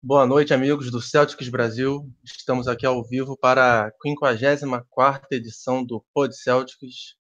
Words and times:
Boa 0.00 0.24
noite, 0.24 0.54
amigos 0.54 0.92
do 0.92 1.02
Celtics 1.02 1.48
Brasil. 1.48 2.08
Estamos 2.22 2.68
aqui 2.68 2.86
ao 2.86 3.02
vivo 3.02 3.36
para 3.36 3.86
a 3.86 3.92
54ª 4.06 5.22
edição 5.32 5.84
do 5.84 6.04
Pod 6.14 6.32
Celtics, 6.36 7.16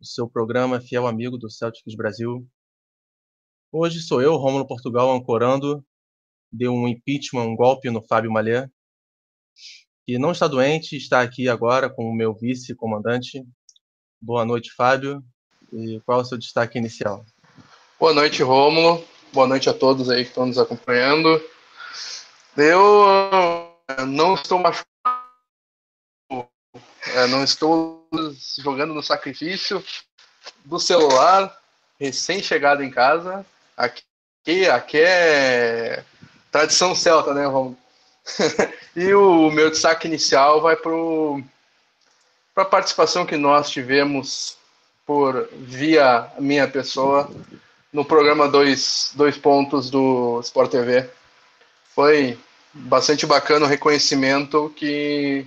o 0.00 0.04
seu 0.04 0.28
programa 0.28 0.80
fiel 0.80 1.06
amigo 1.06 1.38
do 1.38 1.48
Celtics 1.48 1.94
Brasil. 1.94 2.44
Hoje 3.70 4.00
sou 4.00 4.20
eu, 4.20 4.34
Rômulo 4.34 4.66
Portugal, 4.66 5.12
ancorando. 5.12 5.86
Deu 6.50 6.74
um 6.74 6.88
impeachment, 6.88 7.44
um 7.44 7.54
golpe 7.54 7.88
no 7.88 8.02
Fábio 8.02 8.32
Malher, 8.32 8.68
que 10.04 10.18
não 10.18 10.32
está 10.32 10.48
doente, 10.48 10.96
está 10.96 11.20
aqui 11.20 11.48
agora 11.48 11.88
com 11.88 12.04
o 12.10 12.14
meu 12.14 12.34
vice-comandante. 12.34 13.46
Boa 14.20 14.44
noite, 14.44 14.72
Fábio. 14.72 15.22
E 15.72 16.00
qual 16.00 16.18
é 16.18 16.22
o 16.22 16.24
seu 16.24 16.36
destaque 16.36 16.76
inicial? 16.76 17.24
Boa 17.96 18.12
noite, 18.12 18.42
Rômulo. 18.42 19.04
Boa 19.32 19.46
noite 19.46 19.70
a 19.70 19.72
todos 19.72 20.10
aí 20.10 20.24
que 20.24 20.30
estão 20.30 20.46
nos 20.46 20.58
acompanhando. 20.58 21.40
Eu 22.56 23.74
não 24.06 24.34
estou 24.34 24.58
machucado, 24.58 24.86
eh, 27.06 27.26
não 27.28 27.42
estou 27.42 28.06
jogando 28.58 28.92
no 28.92 29.02
sacrifício 29.02 29.82
do 30.62 30.78
celular, 30.78 31.58
recém-chegado 31.98 32.82
em 32.82 32.90
casa. 32.90 33.46
Aqui, 33.74 34.68
aqui 34.70 34.98
é 35.00 36.04
tradição 36.50 36.94
celta, 36.94 37.32
né, 37.32 37.46
Romulo? 37.46 37.78
e 38.94 39.14
o 39.14 39.50
meu 39.50 39.70
destaque 39.70 40.06
inicial 40.06 40.60
vai 40.60 40.76
para 40.76 40.92
a 42.56 42.64
participação 42.66 43.24
que 43.24 43.38
nós 43.38 43.70
tivemos 43.70 44.58
por 45.06 45.48
via 45.52 46.30
minha 46.38 46.68
pessoa 46.68 47.30
no 47.90 48.04
programa 48.04 48.46
Dois, 48.46 49.10
dois 49.14 49.38
Pontos 49.38 49.88
do 49.88 50.38
Sport 50.40 50.70
TV 50.70 51.10
foi 51.94 52.38
bastante 52.72 53.26
bacana 53.26 53.66
o 53.66 53.68
reconhecimento 53.68 54.72
que 54.76 55.46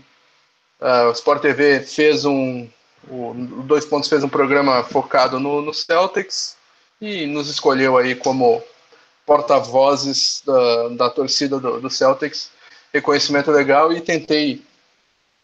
uh, 0.79 1.09
o 1.09 1.11
Sport 1.11 1.41
TV 1.41 1.81
fez 1.81 2.25
um. 2.25 2.67
O 3.07 3.33
Dois 3.63 3.85
Pontos 3.85 4.09
fez 4.09 4.23
um 4.23 4.29
programa 4.29 4.83
focado 4.83 5.39
no, 5.39 5.61
no 5.61 5.73
Celtics 5.73 6.57
e 6.99 7.27
nos 7.27 7.47
escolheu 7.47 7.97
aí 7.97 8.15
como 8.15 8.63
porta-vozes 9.25 10.41
da, 10.43 10.89
da 10.89 11.09
torcida 11.09 11.59
do, 11.59 11.79
do 11.81 11.89
Celtics. 11.89 12.49
Reconhecimento 12.91 13.52
legal 13.52 13.93
e 13.93 14.02
tentei 14.02 14.63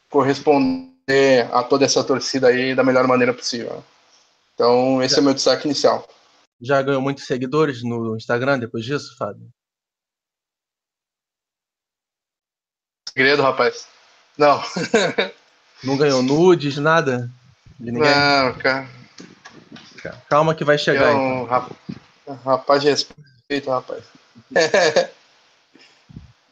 corresponder 0.09 1.47
a 1.51 1.61
toda 1.61 1.85
essa 1.85 2.03
torcida 2.03 2.47
aí 2.47 2.73
da 2.73 2.83
melhor 2.83 3.05
maneira 3.07 3.33
possível. 3.33 3.83
Então, 4.55 5.01
esse 5.03 5.17
é 5.17 5.21
o 5.21 5.23
meu 5.23 5.33
destaque 5.33 5.67
inicial. 5.67 6.07
Já 6.59 6.81
ganhou 6.81 7.01
muitos 7.01 7.25
seguidores 7.25 7.83
no 7.83 8.15
Instagram 8.15 8.59
depois 8.59 8.85
disso, 8.85 9.15
Fábio? 9.17 9.47
Segredo, 13.13 13.41
rapaz. 13.41 13.87
Não. 14.37 14.61
Não 15.83 15.97
ganhou 15.97 16.21
nudes, 16.21 16.77
nada? 16.77 17.29
De 17.77 17.91
ninguém? 17.91 18.09
Não, 18.09 18.53
cara. 18.57 18.87
Calma 20.29 20.55
que 20.55 20.63
vai 20.63 20.77
chegar. 20.77 21.13
Não, 21.13 21.43
então. 21.43 22.35
rapaz 22.45 22.81
de 22.81 22.89
respeito, 22.89 23.69
rapaz. 23.69 24.03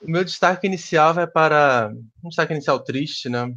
o 0.02 0.12
meu 0.12 0.24
destaque 0.26 0.68
inicial 0.68 1.14
vai 1.14 1.28
para. 1.28 1.92
Um 2.24 2.28
destaque 2.28 2.54
inicial 2.54 2.84
triste, 2.84 3.30
né? 3.30 3.56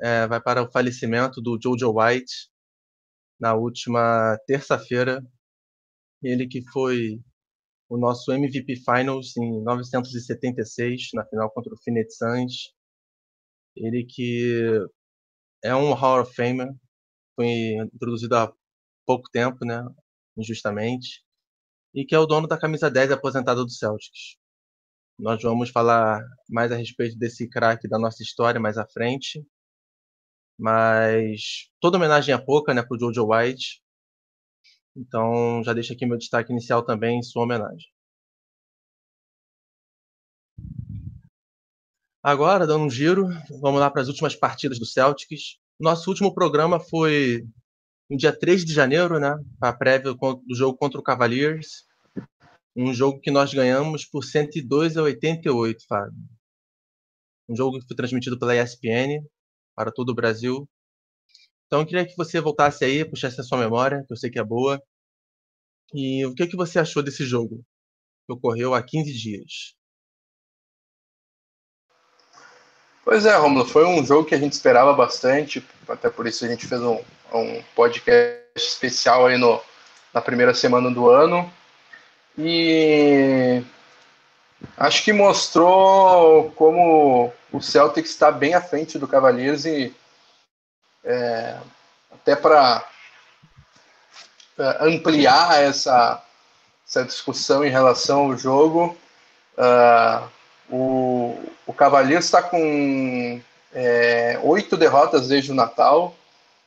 É, 0.00 0.26
vai 0.28 0.40
para 0.40 0.62
o 0.62 0.70
falecimento 0.70 1.40
do 1.40 1.58
Jojo 1.60 1.92
White 1.98 2.48
na 3.40 3.54
última 3.54 4.38
terça-feira. 4.46 5.24
Ele 6.22 6.46
que 6.46 6.62
foi 6.70 7.20
o 7.88 7.96
nosso 7.96 8.32
MVP 8.32 8.76
Finals 8.76 9.36
em 9.36 9.50
1976, 9.62 11.08
na 11.14 11.24
final 11.26 11.50
contra 11.50 11.72
o 11.72 11.78
Phoenix 11.82 12.16
Suns. 12.16 12.74
Ele 13.76 14.04
que 14.04 14.86
é 15.62 15.74
um 15.74 15.92
Hall 15.94 16.22
of 16.22 16.34
Famer, 16.34 16.68
foi 17.36 17.46
introduzido 17.94 18.36
há 18.36 18.52
pouco 19.06 19.30
tempo, 19.30 19.64
né, 19.64 19.82
injustamente, 20.36 21.24
e 21.94 22.04
que 22.04 22.14
é 22.14 22.18
o 22.18 22.26
dono 22.26 22.46
da 22.48 22.58
camisa 22.58 22.90
10 22.90 23.12
aposentada 23.12 23.64
do 23.64 23.70
Celtics. 23.70 24.36
Nós 25.18 25.42
vamos 25.42 25.70
falar 25.70 26.22
mais 26.48 26.70
a 26.72 26.76
respeito 26.76 27.18
desse 27.18 27.48
craque 27.48 27.88
da 27.88 27.98
nossa 27.98 28.22
história 28.22 28.60
mais 28.60 28.78
à 28.78 28.86
frente, 28.86 29.44
mas 30.58 31.70
toda 31.80 31.96
homenagem 31.96 32.34
é 32.34 32.38
pouca, 32.38 32.74
né, 32.74 32.84
o 32.88 32.98
Jojo 32.98 33.28
White, 33.32 33.82
então, 34.98 35.62
já 35.62 35.72
deixo 35.72 35.92
aqui 35.92 36.04
meu 36.04 36.18
destaque 36.18 36.50
inicial 36.50 36.84
também 36.84 37.18
em 37.18 37.22
sua 37.22 37.44
homenagem. 37.44 37.86
Agora, 42.22 42.66
dando 42.66 42.84
um 42.84 42.90
giro, 42.90 43.28
vamos 43.60 43.78
lá 43.80 43.88
para 43.90 44.02
as 44.02 44.08
últimas 44.08 44.34
partidas 44.34 44.78
do 44.78 44.84
Celtics. 44.84 45.56
Nosso 45.78 46.10
último 46.10 46.34
programa 46.34 46.80
foi 46.80 47.46
no 48.10 48.16
dia 48.16 48.36
3 48.36 48.64
de 48.64 48.72
janeiro, 48.72 49.20
né? 49.20 49.36
A 49.60 49.72
prévia 49.72 50.12
do 50.12 50.54
jogo 50.54 50.76
contra 50.76 50.98
o 50.98 51.02
Cavaliers. 51.02 51.86
Um 52.76 52.92
jogo 52.92 53.20
que 53.20 53.30
nós 53.30 53.54
ganhamos 53.54 54.04
por 54.04 54.24
102 54.24 54.96
a 54.96 55.02
88, 55.04 55.84
Fábio. 55.86 56.18
Um 57.48 57.54
jogo 57.56 57.78
que 57.78 57.86
foi 57.86 57.96
transmitido 57.96 58.38
pela 58.38 58.56
ESPN 58.56 59.24
para 59.76 59.92
todo 59.92 60.10
o 60.10 60.14
Brasil. 60.14 60.68
Então, 61.68 61.80
eu 61.80 61.86
queria 61.86 62.06
que 62.06 62.16
você 62.16 62.40
voltasse 62.40 62.82
aí, 62.82 63.04
puxasse 63.04 63.38
a 63.38 63.44
sua 63.44 63.58
memória, 63.58 64.02
que 64.06 64.12
eu 64.12 64.16
sei 64.16 64.30
que 64.30 64.38
é 64.38 64.44
boa. 64.44 64.82
E 65.92 66.24
o 66.24 66.34
que, 66.34 66.46
que 66.46 66.56
você 66.56 66.78
achou 66.78 67.02
desse 67.02 67.24
jogo, 67.26 67.62
que 68.26 68.32
ocorreu 68.32 68.74
há 68.74 68.82
15 68.82 69.12
dias? 69.12 69.76
Pois 73.04 73.26
é, 73.26 73.36
Romulo, 73.36 73.66
foi 73.66 73.84
um 73.84 74.04
jogo 74.04 74.26
que 74.26 74.34
a 74.34 74.38
gente 74.38 74.52
esperava 74.54 74.94
bastante, 74.94 75.64
até 75.86 76.08
por 76.08 76.26
isso 76.26 76.44
a 76.44 76.48
gente 76.48 76.66
fez 76.66 76.80
um, 76.80 77.02
um 77.34 77.62
podcast 77.74 78.48
especial 78.56 79.26
aí 79.26 79.36
no, 79.36 79.60
na 80.12 80.22
primeira 80.22 80.54
semana 80.54 80.90
do 80.90 81.10
ano. 81.10 81.50
E 82.36 83.62
acho 84.76 85.04
que 85.04 85.12
mostrou 85.12 86.50
como 86.52 87.32
o 87.52 87.60
Celtics 87.60 88.10
está 88.10 88.30
bem 88.30 88.54
à 88.54 88.60
frente 88.60 88.98
do 88.98 89.08
Cavaliers 89.08 89.66
e 89.66 89.94
é, 91.08 91.56
até 92.12 92.36
para 92.36 92.84
ampliar 94.80 95.62
essa, 95.62 96.22
essa 96.86 97.04
discussão 97.04 97.64
em 97.64 97.70
relação 97.70 98.26
ao 98.26 98.36
jogo, 98.36 98.96
uh, 99.56 100.28
o, 100.68 101.40
o 101.66 101.72
Cavaliers 101.72 102.26
está 102.26 102.42
com 102.42 103.40
é, 103.72 104.38
oito 104.42 104.76
derrotas 104.76 105.28
desde 105.28 105.50
o 105.50 105.54
Natal 105.54 106.14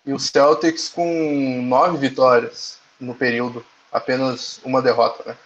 e 0.06 0.12
o 0.12 0.20
Celtics 0.20 0.90
com 0.90 1.62
nove 1.62 1.98
vitórias 1.98 2.80
no 3.00 3.14
período, 3.14 3.64
apenas 3.92 4.60
uma 4.64 4.82
derrota, 4.82 5.24
né? 5.28 5.38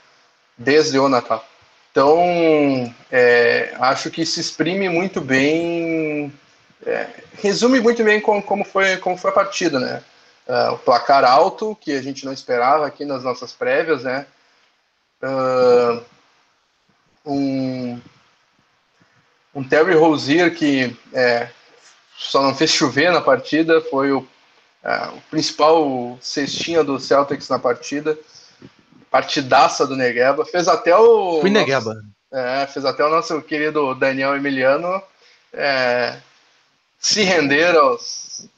Desde 0.57 0.97
o 0.97 1.09
Natal. 1.09 1.45
Então, 1.91 2.93
é, 3.11 3.73
acho 3.79 4.09
que 4.09 4.25
se 4.25 4.39
exprime 4.39 4.87
muito 4.87 5.19
bem 5.19 6.04
é, 6.85 7.09
resume 7.41 7.79
muito 7.79 8.03
bem 8.03 8.21
como, 8.21 8.41
como, 8.41 8.63
foi, 8.63 8.97
como 8.97 9.17
foi 9.17 9.31
a 9.31 9.33
partida, 9.33 9.79
né? 9.79 10.03
Uh, 10.47 10.73
o 10.73 10.77
placar 10.77 11.23
alto, 11.23 11.75
que 11.81 11.91
a 11.91 12.01
gente 12.01 12.23
não 12.23 12.31
esperava 12.31 12.85
aqui 12.85 13.03
nas 13.03 13.23
nossas 13.23 13.51
prévias, 13.51 14.03
né? 14.03 14.27
Uh, 15.23 16.03
um, 17.25 17.99
um 19.55 19.63
Terry 19.63 19.95
Rozier 19.95 20.53
que 20.53 20.95
é, 21.11 21.49
só 22.15 22.43
não 22.43 22.53
fez 22.53 22.69
chover 22.69 23.11
na 23.11 23.21
partida, 23.21 23.81
foi 23.81 24.11
o, 24.11 24.19
uh, 24.19 25.15
o 25.15 25.21
principal 25.31 26.17
cestinha 26.21 26.83
do 26.83 26.99
Celtics 26.99 27.49
na 27.49 27.57
partida, 27.57 28.15
partidaça 29.09 29.87
do 29.87 29.95
Negueba, 29.95 30.45
fez 30.45 30.67
até 30.67 30.95
o... 30.95 31.41
Fui 31.41 31.49
nosso, 31.49 31.65
Negueba. 31.65 31.95
É, 32.31 32.67
fez 32.67 32.85
até 32.85 33.03
o 33.03 33.09
nosso 33.09 33.41
querido 33.41 33.95
Daniel 33.95 34.35
Emiliano 34.35 35.01
é, 35.53 36.17
se 37.05 37.21
render 37.21 37.75
aos. 37.77 38.49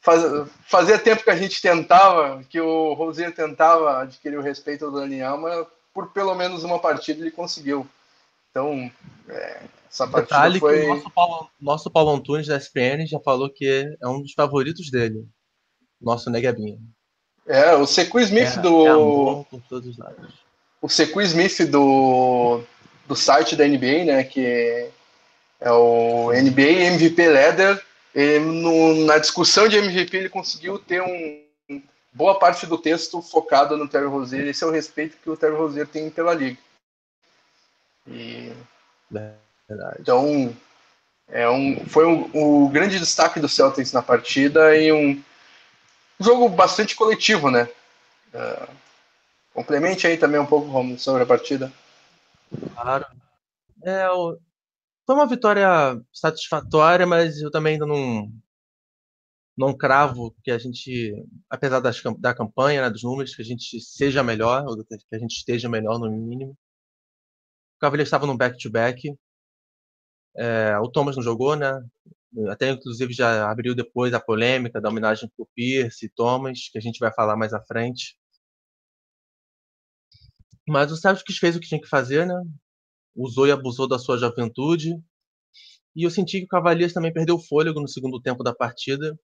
Faz, 0.00 0.22
fazia 0.66 0.98
tempo 0.98 1.22
que 1.22 1.30
a 1.30 1.36
gente 1.36 1.62
tentava, 1.62 2.42
que 2.50 2.60
o 2.60 2.92
Rosier 2.94 3.32
tentava 3.32 4.02
adquirir 4.02 4.36
o 4.36 4.42
respeito 4.42 4.90
do 4.90 4.98
Daniel, 4.98 5.38
mas 5.38 5.64
por 5.94 6.10
pelo 6.10 6.34
menos 6.34 6.64
uma 6.64 6.80
partida 6.80 7.20
ele 7.20 7.30
conseguiu. 7.30 7.86
Então, 8.50 8.90
é, 9.28 9.62
essa 9.88 10.06
partida 10.06 10.34
Detalhe 10.34 10.58
foi... 10.58 10.80
que 10.80 10.86
o 10.86 10.94
nosso 10.94 11.10
Paulo, 11.10 11.50
nosso 11.60 11.90
Paulo 11.90 12.10
Antunes 12.10 12.48
da 12.48 12.56
SPN 12.56 13.06
já 13.06 13.20
falou 13.20 13.48
que 13.48 13.96
é 14.00 14.08
um 14.08 14.20
dos 14.20 14.32
favoritos 14.32 14.90
dele, 14.90 15.24
nosso 16.00 16.28
Negabinha. 16.28 16.78
É, 17.46 17.72
o 17.74 17.86
Secu 17.86 18.18
Smith 18.20 18.58
é, 18.58 18.60
do. 18.60 18.86
É 18.86 18.96
o 20.82 20.88
Secu 20.88 21.22
Smith 21.22 21.64
do, 21.70 22.62
do 23.06 23.14
site 23.14 23.54
da 23.54 23.66
NBA, 23.66 24.04
né? 24.04 24.24
Que 24.24 24.90
é 25.64 25.72
o 25.72 26.30
NBA 26.30 26.92
MVP 26.92 27.26
Leader. 27.26 27.84
E 28.14 28.38
no, 28.38 29.06
na 29.06 29.18
discussão 29.18 29.66
de 29.66 29.78
MVP 29.78 30.16
ele 30.16 30.28
conseguiu 30.28 30.78
ter 30.78 31.02
um, 31.02 31.82
boa 32.12 32.38
parte 32.38 32.66
do 32.66 32.78
texto 32.78 33.20
focado 33.22 33.76
no 33.76 33.88
Terry 33.88 34.06
Rozier. 34.06 34.46
Esse 34.46 34.62
é 34.62 34.66
o 34.66 34.70
respeito 34.70 35.16
que 35.16 35.30
o 35.30 35.36
Terry 35.36 35.56
Rozier 35.56 35.88
tem 35.88 36.10
pela 36.10 36.34
liga. 36.34 36.58
E, 38.06 38.52
Verdade. 39.68 39.96
Então, 40.00 40.54
é 41.28 41.48
um, 41.48 41.86
foi 41.86 42.06
um, 42.06 42.30
o 42.34 42.68
grande 42.68 42.98
destaque 42.98 43.40
do 43.40 43.48
Celtics 43.48 43.92
na 43.92 44.02
partida 44.02 44.76
e 44.76 44.92
um 44.92 45.22
jogo 46.20 46.48
bastante 46.48 46.94
coletivo, 46.94 47.50
né? 47.50 47.68
Uh, 48.34 48.68
complemente 49.54 50.06
aí 50.06 50.18
também 50.18 50.38
um 50.38 50.46
pouco 50.46 50.98
sobre 50.98 51.22
a 51.22 51.26
partida. 51.26 51.72
Claro. 52.74 53.06
É, 53.82 54.06
foi 55.06 55.14
uma 55.14 55.26
vitória 55.26 55.68
satisfatória, 56.12 57.06
mas 57.06 57.40
eu 57.40 57.50
também 57.50 57.74
ainda 57.74 57.86
não, 57.86 58.30
não 59.56 59.76
cravo 59.76 60.34
que 60.42 60.50
a 60.50 60.58
gente, 60.58 61.14
apesar 61.48 61.80
das, 61.80 62.02
da 62.18 62.34
campanha, 62.34 62.82
né, 62.82 62.90
dos 62.90 63.02
números, 63.02 63.34
que 63.34 63.42
a 63.42 63.44
gente 63.44 63.80
seja 63.80 64.22
melhor, 64.22 64.64
ou 64.66 64.84
que 64.84 64.96
a 65.14 65.18
gente 65.18 65.36
esteja 65.36 65.68
melhor 65.68 65.98
no 65.98 66.10
mínimo. 66.10 66.52
O 67.76 67.80
Cavaliers 67.80 68.08
estava 68.08 68.26
no 68.26 68.36
back-to-back. 68.36 69.16
É, 70.36 70.78
o 70.78 70.88
Thomas 70.90 71.16
não 71.16 71.22
jogou, 71.22 71.54
né? 71.56 71.70
Até 72.50 72.70
inclusive 72.70 73.12
já 73.12 73.48
abriu 73.48 73.74
depois 73.74 74.12
a 74.12 74.20
polêmica 74.20 74.80
da 74.80 74.88
homenagem 74.88 75.30
para 75.36 75.42
o 75.44 75.48
Pierce 75.54 76.06
e 76.06 76.08
Thomas, 76.08 76.68
que 76.70 76.78
a 76.78 76.80
gente 76.80 76.98
vai 76.98 77.12
falar 77.12 77.36
mais 77.36 77.52
à 77.52 77.62
frente. 77.62 78.18
Mas 80.66 80.90
o 80.90 80.96
Celtics 80.96 81.38
fez 81.38 81.54
o 81.56 81.60
que 81.60 81.68
tinha 81.68 81.80
que 81.80 81.88
fazer, 81.88 82.26
né? 82.26 82.34
Usou 83.14 83.46
e 83.46 83.52
abusou 83.52 83.88
da 83.88 83.98
sua 83.98 84.18
juventude. 84.18 84.94
E 85.96 86.04
eu 86.04 86.10
senti 86.10 86.40
que 86.40 86.46
o 86.46 86.48
Cavaliers 86.48 86.92
também 86.92 87.12
perdeu 87.12 87.36
o 87.36 87.40
fôlego 87.40 87.80
no 87.80 87.88
segundo 87.88 88.20
tempo 88.20 88.42
da 88.42 88.54
partida. 88.54 89.18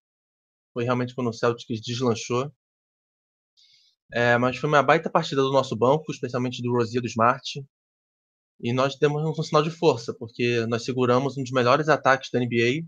Foi 0.73 0.85
realmente 0.85 1.15
quando 1.15 1.29
o 1.31 1.33
Celtics 1.33 1.81
deslanchou. 1.81 2.53
É, 4.13 4.37
mas 4.39 4.57
foi 4.57 4.69
uma 4.69 4.83
baita 4.83 5.11
partida 5.11 5.43
do 5.43 5.53
nosso 5.53 5.77
banco, 5.77 6.11
especialmente 6.11 6.63
do 6.63 6.73
Rosier 6.73 7.03
do 7.03 7.09
Smart. 7.09 7.65
E 8.61 8.73
nós 8.73 8.97
demos 8.99 9.23
um 9.39 9.43
sinal 9.43 9.63
de 9.63 9.71
força, 9.71 10.15
porque 10.19 10.67
nós 10.67 10.85
seguramos 10.85 11.37
um 11.37 11.43
dos 11.43 11.53
melhores 11.53 11.89
ataques 11.89 12.31
da 12.33 12.39
NBA. 12.41 12.87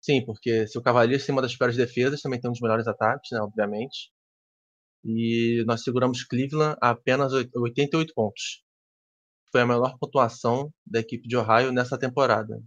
Sim, 0.00 0.24
porque 0.24 0.66
se 0.68 0.78
o 0.78 0.82
Cavaliers 0.82 1.24
tem 1.26 1.34
uma 1.34 1.42
das 1.42 1.56
piores 1.56 1.76
defesas, 1.76 2.20
também 2.20 2.40
tem 2.40 2.48
um 2.48 2.52
dos 2.52 2.60
melhores 2.60 2.86
ataques, 2.86 3.30
né, 3.32 3.40
obviamente. 3.40 4.10
E 5.04 5.64
nós 5.66 5.82
seguramos 5.82 6.24
Cleveland 6.24 6.76
a 6.80 6.90
apenas 6.90 7.32
88 7.32 8.14
pontos. 8.14 8.63
Foi 9.54 9.60
a 9.60 9.66
menor 9.66 9.96
pontuação 10.00 10.68
da 10.84 10.98
equipe 10.98 11.28
de 11.28 11.36
Ohio 11.36 11.70
nessa 11.70 11.96
temporada. 11.96 12.60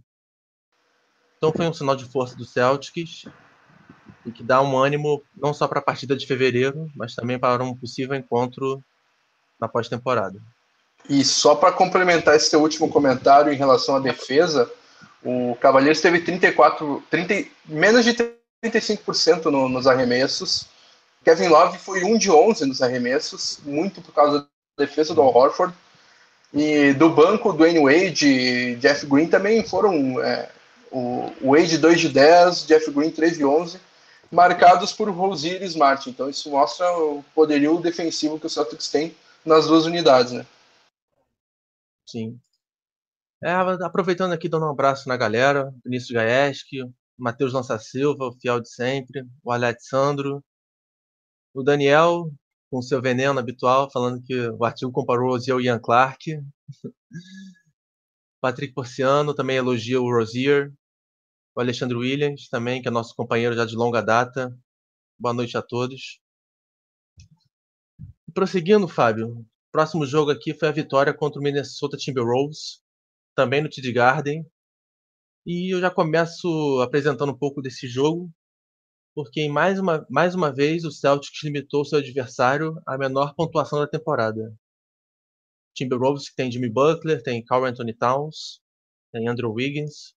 Então 1.36 1.52
foi 1.52 1.66
um 1.66 1.72
sinal 1.74 1.94
de 1.94 2.06
força 2.06 2.34
do 2.34 2.46
Celtics 2.46 3.26
e 4.24 4.32
que 4.32 4.42
dá 4.42 4.62
um 4.62 4.74
ânimo 4.74 5.22
não 5.36 5.52
só 5.52 5.68
para 5.68 5.80
a 5.80 5.82
partida 5.82 6.16
de 6.16 6.26
fevereiro, 6.26 6.90
mas 6.96 7.14
também 7.14 7.38
para 7.38 7.62
um 7.62 7.76
possível 7.76 8.16
encontro 8.16 8.82
na 9.60 9.68
pós-temporada. 9.68 10.40
E 11.10 11.22
só 11.22 11.54
para 11.54 11.72
complementar 11.72 12.34
esse 12.34 12.48
seu 12.48 12.62
último 12.62 12.88
comentário 12.88 13.52
em 13.52 13.56
relação 13.56 13.96
à 13.96 14.00
defesa, 14.00 14.72
o 15.22 15.58
Cavaleiros 15.60 16.00
teve 16.00 16.22
34, 16.22 17.04
30, 17.10 17.50
menos 17.66 18.02
de 18.02 18.14
35% 18.64 19.50
no, 19.50 19.68
nos 19.68 19.86
arremessos. 19.86 20.66
Kevin 21.22 21.48
Love 21.48 21.76
foi 21.76 22.02
um 22.02 22.16
de 22.16 22.30
11 22.30 22.64
nos 22.64 22.80
arremessos, 22.80 23.60
muito 23.62 24.00
por 24.00 24.14
causa 24.14 24.48
da 24.78 24.86
defesa 24.86 25.14
do 25.14 25.20
Al 25.20 25.36
Horford. 25.36 25.74
E 26.52 26.94
do 26.94 27.10
banco, 27.10 27.52
Dwayne 27.52 27.80
Wade 27.80 28.26
e 28.26 28.76
Jeff 28.76 29.06
Green 29.06 29.28
também 29.28 29.66
foram. 29.66 30.22
É, 30.22 30.50
o 30.90 31.30
Wade 31.42 31.78
2 31.78 32.00
de 32.00 32.08
10, 32.08 32.66
Jeff 32.66 32.90
Green 32.90 33.10
3 33.10 33.36
de 33.36 33.44
11, 33.44 33.78
marcados 34.30 34.92
por 34.92 35.10
Rosier 35.10 35.62
e 35.62 35.66
Smart. 35.66 36.08
Então 36.08 36.28
isso 36.28 36.50
mostra 36.50 36.90
o 36.96 37.22
poderio 37.34 37.78
defensivo 37.78 38.38
que 38.38 38.46
o 38.46 38.50
Celtics 38.50 38.88
tem 38.88 39.14
nas 39.44 39.66
duas 39.66 39.84
unidades, 39.86 40.32
né? 40.32 40.46
Sim. 42.06 42.38
É, 43.42 43.52
aproveitando 43.52 44.32
aqui, 44.32 44.48
dando 44.48 44.66
um 44.66 44.70
abraço 44.70 45.08
na 45.08 45.16
galera, 45.16 45.72
Vinícius 45.84 46.10
Gaeski, 46.10 46.78
Matheus 47.16 47.52
Lança 47.52 47.78
Silva, 47.78 48.24
o 48.24 48.32
fiel 48.32 48.60
de 48.60 48.68
sempre, 48.68 49.24
o 49.44 49.52
Alexandro, 49.52 50.42
o 51.54 51.62
Daniel, 51.62 52.30
com 52.70 52.82
seu 52.82 53.00
veneno 53.00 53.38
habitual, 53.38 53.90
falando 53.90 54.22
que 54.22 54.34
o 54.50 54.64
artigo 54.64 54.92
comparou 54.92 55.36
o 55.36 55.52
ao 55.52 55.60
Ian 55.60 55.78
Clark. 55.78 56.40
Patrick 58.40 58.72
Porciano 58.72 59.34
também 59.34 59.56
elogia 59.56 60.00
o 60.00 60.10
Rosier. 60.10 60.72
O 61.56 61.60
Alexandre 61.60 61.96
Williams 61.96 62.48
também, 62.48 62.80
que 62.80 62.88
é 62.88 62.90
nosso 62.90 63.14
companheiro 63.16 63.56
já 63.56 63.64
de 63.64 63.74
longa 63.74 64.00
data. 64.00 64.56
Boa 65.18 65.34
noite 65.34 65.56
a 65.56 65.62
todos. 65.62 66.20
prosseguindo, 68.32 68.86
Fábio, 68.86 69.44
próximo 69.72 70.06
jogo 70.06 70.30
aqui 70.30 70.54
foi 70.54 70.68
a 70.68 70.72
vitória 70.72 71.12
contra 71.12 71.40
o 71.40 71.42
Minnesota 71.42 71.96
Timberwolves, 71.96 72.80
também 73.34 73.60
no 73.60 73.68
TD 73.68 73.92
Garden. 73.92 74.46
E 75.44 75.74
eu 75.74 75.80
já 75.80 75.90
começo 75.90 76.80
apresentando 76.80 77.32
um 77.32 77.38
pouco 77.38 77.60
desse 77.60 77.88
jogo, 77.88 78.30
porque 79.18 79.48
mais 79.48 79.80
uma, 79.80 80.06
mais 80.08 80.32
uma 80.36 80.54
vez 80.54 80.84
o 80.84 80.92
Celtics 80.92 81.42
limitou 81.42 81.84
seu 81.84 81.98
adversário 81.98 82.80
à 82.86 82.96
menor 82.96 83.34
pontuação 83.34 83.80
da 83.80 83.86
temporada. 83.88 84.56
Timberwolves 85.74 86.28
que 86.28 86.36
tem 86.36 86.52
Jimmy 86.52 86.70
Butler, 86.70 87.20
tem 87.20 87.44
Carl 87.44 87.64
Anthony 87.64 87.92
Towns, 87.92 88.60
tem 89.10 89.26
Andrew 89.26 89.52
Wiggins. 89.52 90.14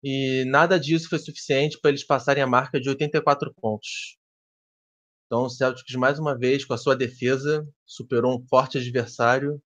E 0.00 0.44
nada 0.44 0.78
disso 0.78 1.08
foi 1.08 1.18
suficiente 1.18 1.76
para 1.80 1.90
eles 1.90 2.06
passarem 2.06 2.40
a 2.40 2.46
marca 2.46 2.80
de 2.80 2.88
84 2.88 3.52
pontos. 3.52 4.16
Então 5.26 5.46
o 5.46 5.50
Celtics, 5.50 5.96
mais 5.96 6.20
uma 6.20 6.38
vez, 6.38 6.64
com 6.64 6.74
a 6.74 6.78
sua 6.78 6.94
defesa, 6.94 7.66
superou 7.84 8.38
um 8.38 8.46
forte 8.46 8.78
adversário. 8.78 9.60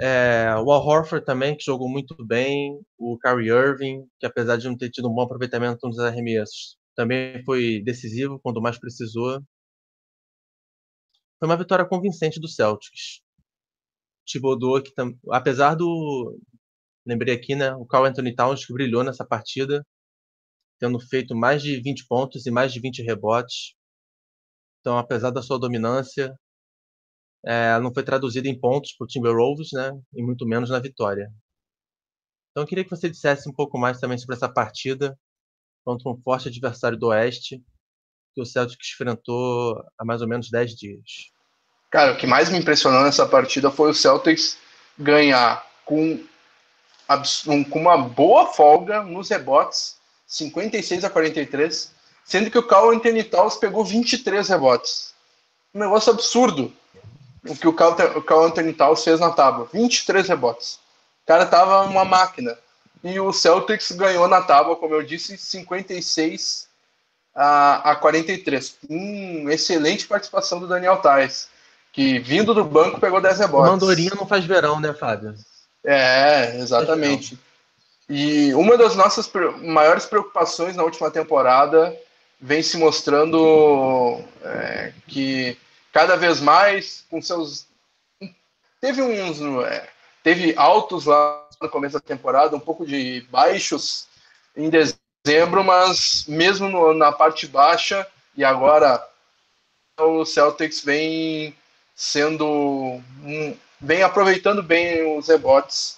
É, 0.00 0.54
o 0.56 0.70
Al 0.70 0.86
Horford 0.86 1.24
também, 1.24 1.56
que 1.56 1.64
jogou 1.64 1.88
muito 1.88 2.14
bem. 2.24 2.78
O 2.98 3.18
Kyrie 3.18 3.50
Irving, 3.50 4.06
que 4.18 4.26
apesar 4.26 4.56
de 4.56 4.68
não 4.68 4.76
ter 4.76 4.90
tido 4.90 5.08
um 5.10 5.14
bom 5.14 5.22
aproveitamento 5.22 5.86
nos 5.86 5.98
arremessos, 5.98 6.76
também 6.94 7.42
foi 7.44 7.82
decisivo 7.84 8.38
quando 8.42 8.60
mais 8.60 8.78
precisou. 8.78 9.40
Foi 11.38 11.48
uma 11.48 11.56
vitória 11.56 11.84
convincente 11.86 12.40
do 12.40 12.48
Celtics. 12.48 13.20
Thibodeau, 14.26 14.82
que 14.82 14.92
apesar 15.30 15.74
do... 15.74 16.38
Lembrei 17.06 17.34
aqui, 17.34 17.54
né? 17.54 17.74
O 17.74 17.86
Carl 17.86 18.04
Anthony 18.06 18.34
Towns, 18.34 18.66
que 18.66 18.72
brilhou 18.72 19.04
nessa 19.04 19.24
partida, 19.24 19.86
tendo 20.80 20.98
feito 21.00 21.34
mais 21.36 21.62
de 21.62 21.80
20 21.80 22.06
pontos 22.08 22.46
e 22.46 22.50
mais 22.50 22.72
de 22.72 22.80
20 22.80 23.02
rebotes. 23.02 23.74
Então, 24.80 24.98
apesar 24.98 25.30
da 25.30 25.42
sua 25.42 25.58
dominância, 25.58 26.34
é, 27.46 27.78
não 27.78 27.94
foi 27.94 28.02
traduzida 28.02 28.48
em 28.48 28.58
pontos 28.58 28.92
para 28.92 29.04
o 29.04 29.08
Timberwolves, 29.08 29.68
né? 29.72 29.92
E 30.12 30.20
muito 30.20 30.44
menos 30.44 30.68
na 30.68 30.80
vitória. 30.80 31.30
Então, 32.50 32.64
eu 32.64 32.66
queria 32.66 32.82
que 32.82 32.90
você 32.90 33.08
dissesse 33.08 33.48
um 33.48 33.52
pouco 33.52 33.78
mais 33.78 34.00
também 34.00 34.18
sobre 34.18 34.34
essa 34.34 34.48
partida 34.48 35.16
contra 35.84 36.10
um 36.10 36.20
forte 36.22 36.48
adversário 36.48 36.98
do 36.98 37.08
Oeste 37.08 37.62
que 38.34 38.40
o 38.42 38.44
Celtics 38.44 38.92
enfrentou 38.92 39.80
há 39.96 40.04
mais 40.04 40.20
ou 40.20 40.28
menos 40.28 40.50
10 40.50 40.74
dias. 40.74 41.30
Cara, 41.90 42.12
o 42.12 42.16
que 42.16 42.26
mais 42.26 42.50
me 42.50 42.58
impressionou 42.58 43.02
nessa 43.04 43.24
partida 43.24 43.70
foi 43.70 43.90
o 43.90 43.94
Celtics 43.94 44.58
ganhar 44.98 45.64
com, 45.84 46.22
com 47.70 47.78
uma 47.78 47.96
boa 47.96 48.46
folga 48.52 49.02
nos 49.04 49.30
rebotes 49.30 49.96
56 50.26 51.04
a 51.04 51.10
43, 51.10 51.94
sendo 52.24 52.50
que 52.50 52.58
o 52.58 52.66
Carl 52.66 52.90
Anthony 52.90 53.22
Towns 53.22 53.56
pegou 53.56 53.84
23 53.84 54.48
rebotes. 54.48 55.14
Um 55.72 55.78
negócio 55.78 56.12
absurdo 56.12 56.72
o 57.48 57.56
que 57.56 57.68
o 57.68 57.72
Carl, 57.72 58.44
Anthony 58.44 58.72
Towns 58.72 59.02
fez 59.02 59.20
na 59.20 59.30
tábua. 59.30 59.68
23 59.72 60.28
rebotes. 60.28 60.74
O 61.24 61.26
cara 61.26 61.46
tava 61.46 61.82
uma 61.82 62.04
máquina. 62.04 62.56
E 63.02 63.20
o 63.20 63.32
Celtics 63.32 63.92
ganhou 63.92 64.26
na 64.26 64.42
tábua, 64.42 64.76
como 64.76 64.94
eu 64.94 65.02
disse, 65.02 65.36
56 65.36 66.66
a, 67.34 67.92
a 67.92 67.96
43. 67.96 68.76
Hum, 68.88 69.50
excelente 69.50 70.06
participação 70.06 70.58
do 70.58 70.66
Daniel 70.66 70.96
Tais, 70.96 71.48
que 71.92 72.18
vindo 72.18 72.54
do 72.54 72.64
banco 72.64 72.98
pegou 72.98 73.20
10 73.20 73.38
rebotes. 73.38 73.70
Mandorinha 73.70 74.12
não 74.16 74.26
faz 74.26 74.44
verão, 74.44 74.80
né, 74.80 74.92
Fábio? 74.94 75.34
É, 75.84 76.58
exatamente. 76.58 77.38
E 78.08 78.54
uma 78.54 78.76
das 78.76 78.94
nossas 78.96 79.30
maiores 79.62 80.06
preocupações 80.06 80.76
na 80.76 80.82
última 80.82 81.10
temporada 81.10 81.94
vem 82.40 82.62
se 82.62 82.76
mostrando 82.76 84.20
é, 84.42 84.92
que 85.06 85.56
cada 85.96 86.14
vez 86.14 86.40
mais 86.40 87.06
com 87.08 87.22
seus 87.22 87.66
teve 88.78 89.00
uns 89.00 89.40
é, 89.64 89.88
teve 90.22 90.54
altos 90.54 91.06
lá 91.06 91.48
no 91.58 91.70
começo 91.70 91.94
da 91.94 92.00
temporada, 92.00 92.54
um 92.54 92.60
pouco 92.60 92.84
de 92.84 93.26
baixos 93.30 94.06
em 94.54 94.68
dezembro, 94.68 95.64
mas 95.64 96.26
mesmo 96.28 96.68
no, 96.68 96.92
na 96.92 97.12
parte 97.12 97.46
baixa 97.46 98.06
e 98.36 98.44
agora 98.44 99.02
o 99.98 100.26
Celtics 100.26 100.82
vem 100.84 101.56
sendo 101.94 103.00
vem 103.80 104.02
aproveitando 104.02 104.62
bem 104.62 105.16
os 105.16 105.28
rebotes 105.28 105.96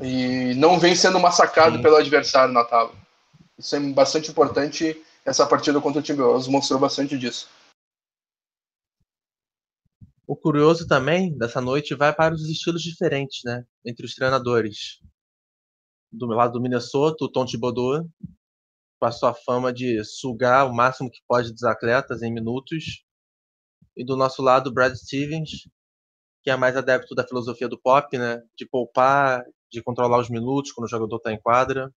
e 0.00 0.54
não 0.56 0.76
vem 0.76 0.96
sendo 0.96 1.20
massacrado 1.20 1.76
Sim. 1.76 1.82
pelo 1.82 1.94
adversário 1.94 2.52
na 2.52 2.64
tábua. 2.64 2.96
Isso 3.56 3.76
é 3.76 3.78
bastante 3.78 4.28
importante. 4.28 5.00
Essa 5.24 5.46
partida 5.46 5.80
contra 5.80 6.00
o 6.00 6.02
Timberwolves 6.02 6.48
mostrou 6.48 6.80
bastante 6.80 7.16
disso. 7.16 7.48
O 10.30 10.36
curioso 10.36 10.86
também 10.86 11.36
dessa 11.36 11.60
noite 11.60 11.92
vai 11.92 12.14
para 12.14 12.32
os 12.32 12.48
estilos 12.48 12.82
diferentes, 12.82 13.40
né? 13.44 13.66
Entre 13.84 14.06
os 14.06 14.14
treinadores. 14.14 15.00
Do 16.12 16.26
lado 16.26 16.52
do 16.52 16.60
Minnesota, 16.60 17.24
o 17.24 17.28
Tom 17.28 17.44
Thibodeau, 17.44 18.08
com 19.00 19.06
a 19.06 19.10
sua 19.10 19.34
fama 19.34 19.72
de 19.72 20.04
sugar 20.04 20.70
o 20.70 20.72
máximo 20.72 21.10
que 21.10 21.18
pode 21.26 21.50
dos 21.52 21.64
atletas 21.64 22.22
em 22.22 22.32
minutos. 22.32 23.04
E 23.96 24.04
do 24.04 24.16
nosso 24.16 24.40
lado, 24.40 24.70
o 24.70 24.72
Brad 24.72 24.94
Stevens, 24.94 25.68
que 26.44 26.50
é 26.50 26.54
mais 26.54 26.76
adepto 26.76 27.12
da 27.12 27.26
filosofia 27.26 27.68
do 27.68 27.80
pop, 27.80 28.16
né? 28.16 28.40
De 28.56 28.64
poupar, 28.68 29.44
de 29.68 29.82
controlar 29.82 30.20
os 30.20 30.30
minutos 30.30 30.70
quando 30.70 30.86
o 30.86 30.90
jogador 30.90 31.16
está 31.16 31.32
em 31.32 31.40
quadra. 31.40 31.92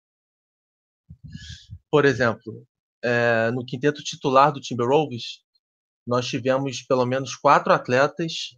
Por 1.92 2.06
exemplo, 2.06 2.66
é, 3.04 3.52
no 3.52 3.66
quinteto 3.66 4.02
titular 4.02 4.54
do 4.54 4.62
Timberwolves, 4.62 5.44
nós 6.06 6.28
tivemos 6.28 6.82
pelo 6.82 7.06
menos 7.06 7.36
quatro 7.36 7.74
atletas 7.74 8.58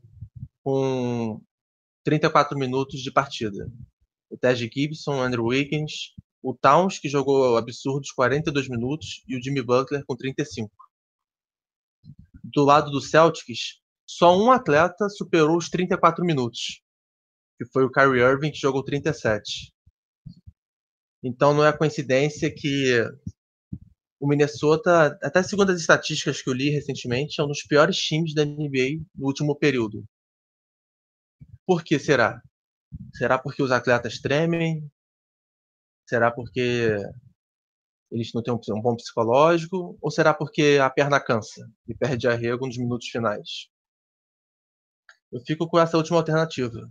com 0.63 1.41
34 2.03 2.57
minutos 2.57 3.01
de 3.01 3.11
partida. 3.11 3.69
O 4.29 4.37
Tej 4.37 4.69
Gibson, 4.71 5.21
Andrew 5.21 5.45
Wiggins, 5.45 6.13
o 6.41 6.53
Towns, 6.53 6.99
que 6.99 7.07
jogou 7.07 7.57
absurdos 7.57 8.11
42 8.11 8.67
minutos, 8.67 9.23
e 9.27 9.37
o 9.37 9.41
Jimmy 9.41 9.61
Butler 9.61 10.03
com 10.05 10.15
35. 10.15 10.69
Do 12.43 12.65
lado 12.65 12.91
do 12.91 12.99
Celtics, 12.99 13.81
só 14.05 14.37
um 14.37 14.51
atleta 14.51 15.07
superou 15.09 15.57
os 15.57 15.69
34 15.69 16.25
minutos, 16.25 16.81
que 17.57 17.65
foi 17.71 17.85
o 17.85 17.91
Kyrie 17.91 18.21
Irving, 18.21 18.51
que 18.51 18.59
jogou 18.59 18.83
37. 18.83 19.73
Então 21.23 21.53
não 21.53 21.65
é 21.65 21.71
coincidência 21.71 22.53
que 22.53 23.01
o 24.23 24.27
Minnesota, 24.27 25.19
até 25.21 25.43
segundo 25.43 25.73
as 25.73 25.81
estatísticas 25.81 26.41
que 26.41 26.49
eu 26.49 26.53
li 26.53 26.69
recentemente, 26.69 27.41
é 27.41 27.43
um 27.43 27.47
dos 27.47 27.61
piores 27.63 27.97
times 27.97 28.33
da 28.33 28.45
NBA 28.45 29.03
no 29.13 29.27
último 29.27 29.53
período. 29.53 30.05
Por 31.67 31.83
que 31.83 31.99
será? 31.99 32.41
Será 33.13 33.37
porque 33.37 33.61
os 33.61 33.69
atletas 33.69 34.21
tremem? 34.21 34.89
Será 36.07 36.31
porque 36.31 36.95
eles 38.09 38.31
não 38.33 38.41
têm 38.41 38.53
um 38.53 38.81
bom 38.81 38.95
psicológico? 38.95 39.97
Ou 40.01 40.09
será 40.09 40.33
porque 40.33 40.79
a 40.81 40.89
perna 40.89 41.19
cansa 41.19 41.69
e 41.85 41.93
perde 41.93 42.25
arrego 42.25 42.65
nos 42.65 42.77
minutos 42.77 43.09
finais? 43.09 43.67
Eu 45.33 45.41
fico 45.45 45.67
com 45.67 45.77
essa 45.77 45.97
última 45.97 46.19
alternativa. 46.19 46.89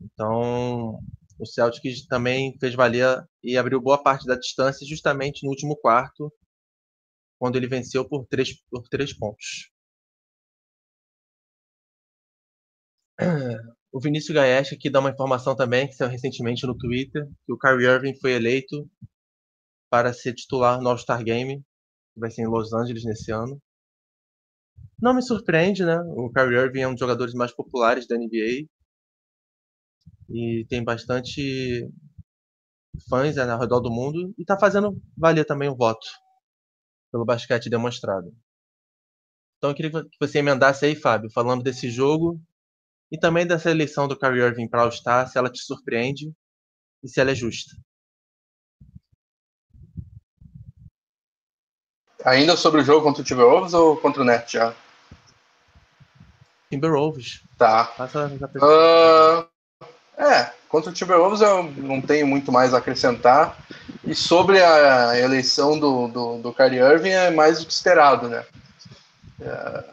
Então, 0.00 0.98
o 1.38 1.44
Celtics 1.44 2.06
também 2.06 2.56
fez 2.58 2.74
valer 2.74 3.28
e 3.44 3.56
abriu 3.58 3.80
boa 3.80 4.02
parte 4.02 4.26
da 4.26 4.36
distância 4.36 4.86
justamente 4.86 5.44
no 5.44 5.50
último 5.50 5.76
quarto, 5.76 6.32
quando 7.38 7.56
ele 7.56 7.68
venceu 7.68 8.08
por 8.08 8.26
três, 8.26 8.54
por 8.70 8.88
três 8.88 9.16
pontos. 9.16 9.70
O 13.92 14.00
Vinícius 14.00 14.34
Gaesch 14.34 14.72
aqui 14.72 14.90
dá 14.90 14.98
uma 14.98 15.10
informação 15.10 15.54
também, 15.54 15.86
que 15.86 15.94
saiu 15.94 16.10
recentemente 16.10 16.66
no 16.66 16.76
Twitter, 16.76 17.28
que 17.46 17.52
o 17.52 17.58
Kyrie 17.58 17.86
Irving 17.86 18.18
foi 18.18 18.32
eleito 18.32 18.90
para 19.88 20.12
ser 20.12 20.34
titular 20.34 20.80
no 20.80 20.88
All-Star 20.88 21.22
Game, 21.22 21.62
que 22.12 22.20
vai 22.20 22.30
ser 22.30 22.42
em 22.42 22.48
Los 22.48 22.72
Angeles 22.72 23.04
nesse 23.04 23.30
ano. 23.30 23.60
Não 25.00 25.14
me 25.14 25.22
surpreende, 25.22 25.84
né? 25.84 25.96
O 26.16 26.30
Kyrie 26.32 26.58
Irving 26.58 26.80
é 26.80 26.88
um 26.88 26.92
dos 26.92 27.00
jogadores 27.00 27.34
mais 27.34 27.52
populares 27.52 28.06
da 28.08 28.16
NBA 28.16 28.66
e 30.28 30.66
tem 30.68 30.82
bastante 30.82 31.88
fãs 33.08 33.36
né, 33.36 33.50
ao 33.50 33.60
redor 33.60 33.80
do 33.80 33.90
mundo 33.90 34.34
e 34.38 34.42
está 34.42 34.58
fazendo 34.58 35.00
valer 35.16 35.44
também 35.44 35.68
o 35.68 35.76
voto 35.76 36.06
pelo 37.10 37.24
basquete 37.24 37.70
demonstrado. 37.70 38.34
Então 39.58 39.70
eu 39.70 39.74
queria 39.74 39.90
que 39.90 40.18
você 40.20 40.38
emendasse 40.38 40.84
aí, 40.84 40.94
Fábio, 40.94 41.30
falando 41.32 41.62
desse 41.62 41.90
jogo 41.90 42.40
e 43.10 43.18
também 43.18 43.46
dessa 43.46 43.70
eleição 43.70 44.08
do 44.08 44.18
Kyrie 44.18 44.42
Irving 44.42 44.68
para 44.68 44.82
All-Star, 44.82 45.28
se 45.28 45.38
ela 45.38 45.50
te 45.50 45.60
surpreende 45.60 46.32
e 47.02 47.08
se 47.08 47.20
ela 47.20 47.30
é 47.30 47.34
justa. 47.34 47.74
Ainda 52.24 52.56
sobre 52.56 52.80
o 52.80 52.84
jogo 52.84 53.04
contra 53.04 53.22
o 53.22 53.24
Timberwolves 53.24 53.74
ou 53.74 53.96
contra 53.96 54.22
o 54.22 54.24
Net 54.24 54.54
já? 54.54 54.74
Timberwolves. 56.70 57.42
Tá. 57.56 57.84
Passa 57.84 58.26
uh, 58.26 59.53
contra 60.74 60.90
o 60.90 60.92
Timberwolves 60.92 61.40
eu 61.40 61.62
não 61.62 62.00
tenho 62.00 62.26
muito 62.26 62.50
mais 62.50 62.74
a 62.74 62.78
acrescentar. 62.78 63.56
E 64.02 64.12
sobre 64.12 64.60
a 64.60 65.16
eleição 65.16 65.78
do, 65.78 66.08
do, 66.08 66.38
do 66.38 66.52
Kyrie 66.52 66.80
Irving 66.80 67.10
é 67.10 67.30
mais 67.30 67.60
do 67.60 67.66
que 67.66 67.72
esperado, 67.72 68.28
né? 68.28 68.44
É, 69.40 69.84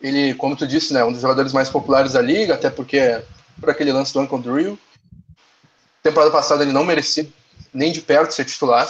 ele, 0.00 0.32
como 0.34 0.54
tu 0.54 0.68
disse, 0.68 0.94
né, 0.94 1.04
um 1.04 1.10
dos 1.10 1.20
jogadores 1.20 1.52
mais 1.52 1.68
populares 1.68 2.12
da 2.12 2.22
liga, 2.22 2.54
até 2.54 2.70
porque 2.70 3.24
por 3.58 3.70
aquele 3.70 3.90
lance 3.90 4.14
do 4.14 4.20
Uncle 4.20 4.40
Drill. 4.40 4.78
Temporada 6.00 6.30
passada 6.30 6.62
ele 6.62 6.72
não 6.72 6.84
merecia 6.84 7.26
nem 7.72 7.90
de 7.90 8.00
perto 8.00 8.34
ser 8.34 8.44
titular. 8.44 8.88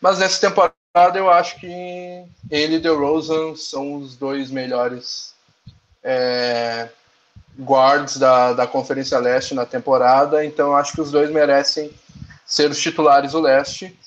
Mas 0.00 0.18
nessa 0.18 0.40
temporada 0.40 0.74
eu 1.14 1.30
acho 1.30 1.60
que 1.60 2.24
ele 2.50 2.74
e 2.74 2.80
DeRozan 2.80 3.54
são 3.54 3.94
os 3.94 4.16
dois 4.16 4.50
melhores 4.50 5.32
é, 6.02 6.88
guards 7.58 8.16
da, 8.16 8.52
da 8.52 8.66
Conferência 8.66 9.18
Leste 9.18 9.54
na 9.54 9.66
temporada, 9.66 10.44
então 10.44 10.74
acho 10.74 10.92
que 10.92 11.00
os 11.00 11.10
dois 11.10 11.30
merecem 11.30 11.92
ser 12.46 12.70
os 12.70 12.80
titulares 12.80 13.32
do 13.32 13.40
Leste. 13.40 13.98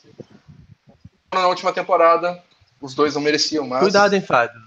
Na 1.34 1.48
última 1.48 1.74
temporada, 1.74 2.44
os 2.82 2.94
dois 2.94 3.16
não 3.16 3.22
mereciam 3.22 3.68
mais. 3.68 3.82
Cuidado, 3.82 4.14
hein, 4.14 4.22
Fábio. 4.22 4.62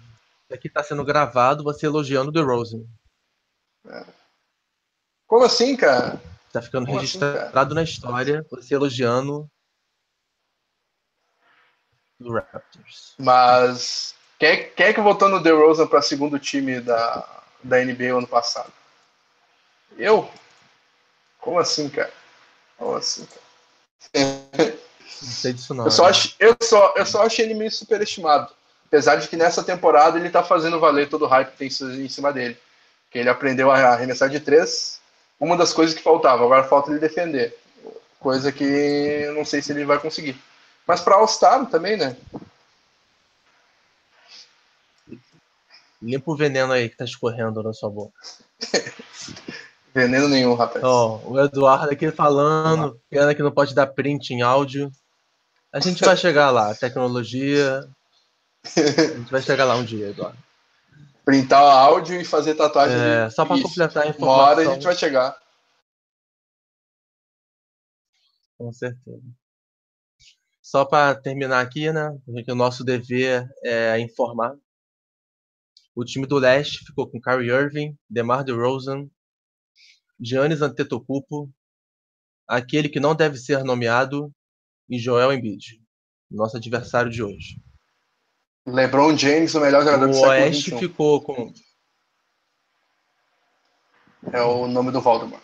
Aqui 0.50 0.68
está 0.68 0.82
sendo 0.82 1.04
gravado 1.04 1.64
você 1.64 1.86
elogiando 1.86 2.32
The 2.32 2.40
Rosen. 2.40 2.88
É. 3.88 4.04
Como 5.26 5.44
assim, 5.44 5.76
cara? 5.76 6.20
Tá 6.52 6.62
ficando 6.62 6.86
Como 6.86 6.98
assim, 6.98 7.06
registrado 7.06 7.58
assim, 7.58 7.74
na 7.74 7.82
história 7.82 8.46
você 8.50 8.74
elogiando 8.74 9.50
o 12.20 12.32
Raptors. 12.32 13.14
Mas 13.18 14.14
quem, 14.38 14.70
quem 14.70 14.86
é 14.86 14.92
que 14.92 15.00
votou 15.00 15.28
no 15.28 15.42
The 15.42 15.50
Rosen 15.50 15.86
para 15.86 16.00
segundo 16.00 16.38
time 16.38 16.80
da, 16.80 17.44
da 17.62 17.78
NBA 17.78 18.16
ano 18.16 18.26
passado. 18.26 18.72
Eu? 19.96 20.28
Como 21.40 21.58
assim, 21.58 21.88
cara? 21.88 22.12
Como 22.76 22.94
assim, 22.94 23.26
cara? 23.26 24.76
Não 25.22 25.30
sei 25.30 25.52
disso 25.52 25.74
não. 25.74 25.84
Eu 25.84 25.90
só, 25.90 26.04
né? 26.04 26.10
acho, 26.10 26.34
eu, 26.38 26.56
só, 26.62 26.94
eu 26.96 27.06
só 27.06 27.22
acho 27.22 27.40
ele 27.40 27.54
meio 27.54 27.70
superestimado. 27.70 28.52
Apesar 28.86 29.16
de 29.16 29.28
que 29.28 29.36
nessa 29.36 29.62
temporada 29.62 30.18
ele 30.18 30.30
tá 30.30 30.42
fazendo 30.42 30.80
valer 30.80 31.08
todo 31.08 31.24
o 31.24 31.28
hype 31.28 31.50
que 31.52 31.56
tem 31.56 31.68
em 31.68 32.08
cima 32.08 32.32
dele. 32.32 32.56
Que 33.10 33.18
ele 33.18 33.28
aprendeu 33.28 33.70
a 33.70 33.78
arremessar 33.78 34.28
de 34.28 34.40
três. 34.40 35.00
Uma 35.38 35.56
das 35.56 35.72
coisas 35.72 35.94
que 35.94 36.02
faltava. 36.02 36.44
Agora 36.44 36.64
falta 36.64 36.90
ele 36.90 37.00
defender. 37.00 37.56
Coisa 38.20 38.52
que 38.52 38.64
eu 38.64 39.34
não 39.34 39.44
sei 39.44 39.60
se 39.62 39.72
ele 39.72 39.84
vai 39.84 39.98
conseguir. 39.98 40.36
Mas 40.86 41.00
para 41.00 41.16
All-Star 41.16 41.66
também, 41.66 41.96
né? 41.96 42.16
Limpa 46.06 46.30
o 46.30 46.36
veneno 46.36 46.72
aí 46.72 46.88
que 46.88 46.96
tá 46.96 47.04
escorrendo 47.04 47.60
na 47.64 47.72
sua 47.72 47.90
boca. 47.90 48.14
veneno 49.92 50.28
nenhum, 50.28 50.54
rapaz. 50.54 50.84
Ó, 50.84 51.20
o 51.24 51.40
Eduardo 51.40 51.90
aqui 51.90 52.12
falando, 52.12 53.00
pena 53.10 53.34
que 53.34 53.42
não 53.42 53.50
pode 53.50 53.74
dar 53.74 53.88
print 53.88 54.30
em 54.30 54.40
áudio. 54.40 54.88
A 55.72 55.80
gente 55.80 56.04
vai 56.04 56.16
chegar 56.16 56.50
lá, 56.50 56.72
tecnologia. 56.78 57.88
A 58.64 59.16
gente 59.18 59.32
vai 59.32 59.42
chegar 59.42 59.64
lá 59.64 59.74
um 59.74 59.84
dia, 59.84 60.10
Eduardo. 60.10 60.38
Printar 61.24 61.64
o 61.64 61.66
áudio 61.66 62.20
e 62.20 62.24
fazer 62.24 62.54
tatuagem. 62.54 62.96
É, 62.96 63.28
só 63.28 63.44
para 63.44 63.60
completar 63.60 64.04
a 64.04 64.08
informação. 64.08 64.44
Uma 64.44 64.48
hora 64.48 64.60
a 64.60 64.74
gente 64.74 64.84
vai 64.84 64.94
chegar. 64.94 65.36
Com 68.56 68.72
certeza. 68.72 69.24
Só 70.62 70.84
para 70.84 71.16
terminar 71.16 71.60
aqui, 71.60 71.92
né? 71.92 72.16
Porque 72.24 72.52
o 72.52 72.56
nosso 72.56 72.84
dever 72.84 73.44
é 73.64 73.98
informar 73.98 74.54
o 75.96 76.04
time 76.04 76.26
do 76.26 76.36
leste 76.36 76.84
ficou 76.84 77.10
com 77.10 77.18
Kyrie 77.18 77.50
Irving, 77.50 77.96
DeMar 78.08 78.44
DeRozan, 78.44 79.08
Giannis 80.20 80.60
Antetokounmpo, 80.60 81.50
aquele 82.46 82.90
que 82.90 83.00
não 83.00 83.14
deve 83.14 83.38
ser 83.38 83.64
nomeado, 83.64 84.30
e 84.90 84.98
Joel 84.98 85.32
Embiid, 85.32 85.82
nosso 86.30 86.58
adversário 86.58 87.10
de 87.10 87.22
hoje. 87.22 87.60
LeBron 88.66 89.16
James, 89.16 89.54
o 89.54 89.60
melhor 89.60 89.84
jogador 89.84 90.04
o 90.04 90.08
do 90.08 90.14
século 90.14 90.30
O 90.30 90.32
Oeste 90.32 90.78
ficou 90.78 91.22
com... 91.22 91.52
É 94.32 94.42
o 94.42 94.68
nome 94.68 94.92
do 94.92 95.00
Voldemort. 95.00 95.42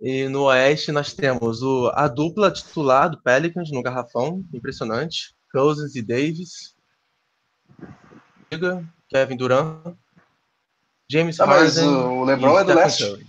E 0.00 0.26
no 0.28 0.44
Oeste 0.44 0.90
nós 0.90 1.12
temos 1.12 1.62
o, 1.62 1.90
a 1.94 2.08
dupla 2.08 2.50
titular 2.50 3.10
do 3.10 3.20
Pelicans 3.20 3.70
no 3.70 3.82
garrafão, 3.82 4.44
impressionante. 4.54 5.36
Cousins 5.52 5.94
e 5.94 6.02
Davis. 6.02 6.74
Kevin 9.08 9.36
Durant, 9.36 9.96
James 11.10 11.38
ah, 11.40 11.44
Harden. 11.44 11.64
Mas 11.64 11.78
o 11.78 12.24
LeBron 12.24 12.58
é 12.58 12.64
do 12.64 12.74
leste. 12.74 13.04
Curry. 13.04 13.26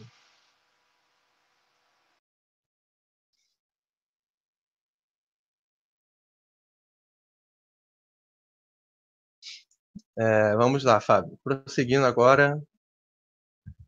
É, 10.17 10.55
vamos 10.55 10.83
lá, 10.83 10.99
Fábio. 11.01 11.37
Prosseguindo 11.43 12.05
agora. 12.05 12.61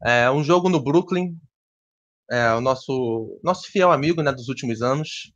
É, 0.04 0.30
um 0.30 0.44
jogo 0.44 0.70
no 0.70 0.82
Brooklyn. 0.84 1.39
É, 2.30 2.54
o 2.54 2.62
nosso, 2.62 3.39
nosso 3.44 3.72
fiel 3.72 3.92
amigo 3.92 4.22
né, 4.22 4.32
dos 4.32 4.50
últimos 4.50 4.82
anos. 4.82 5.32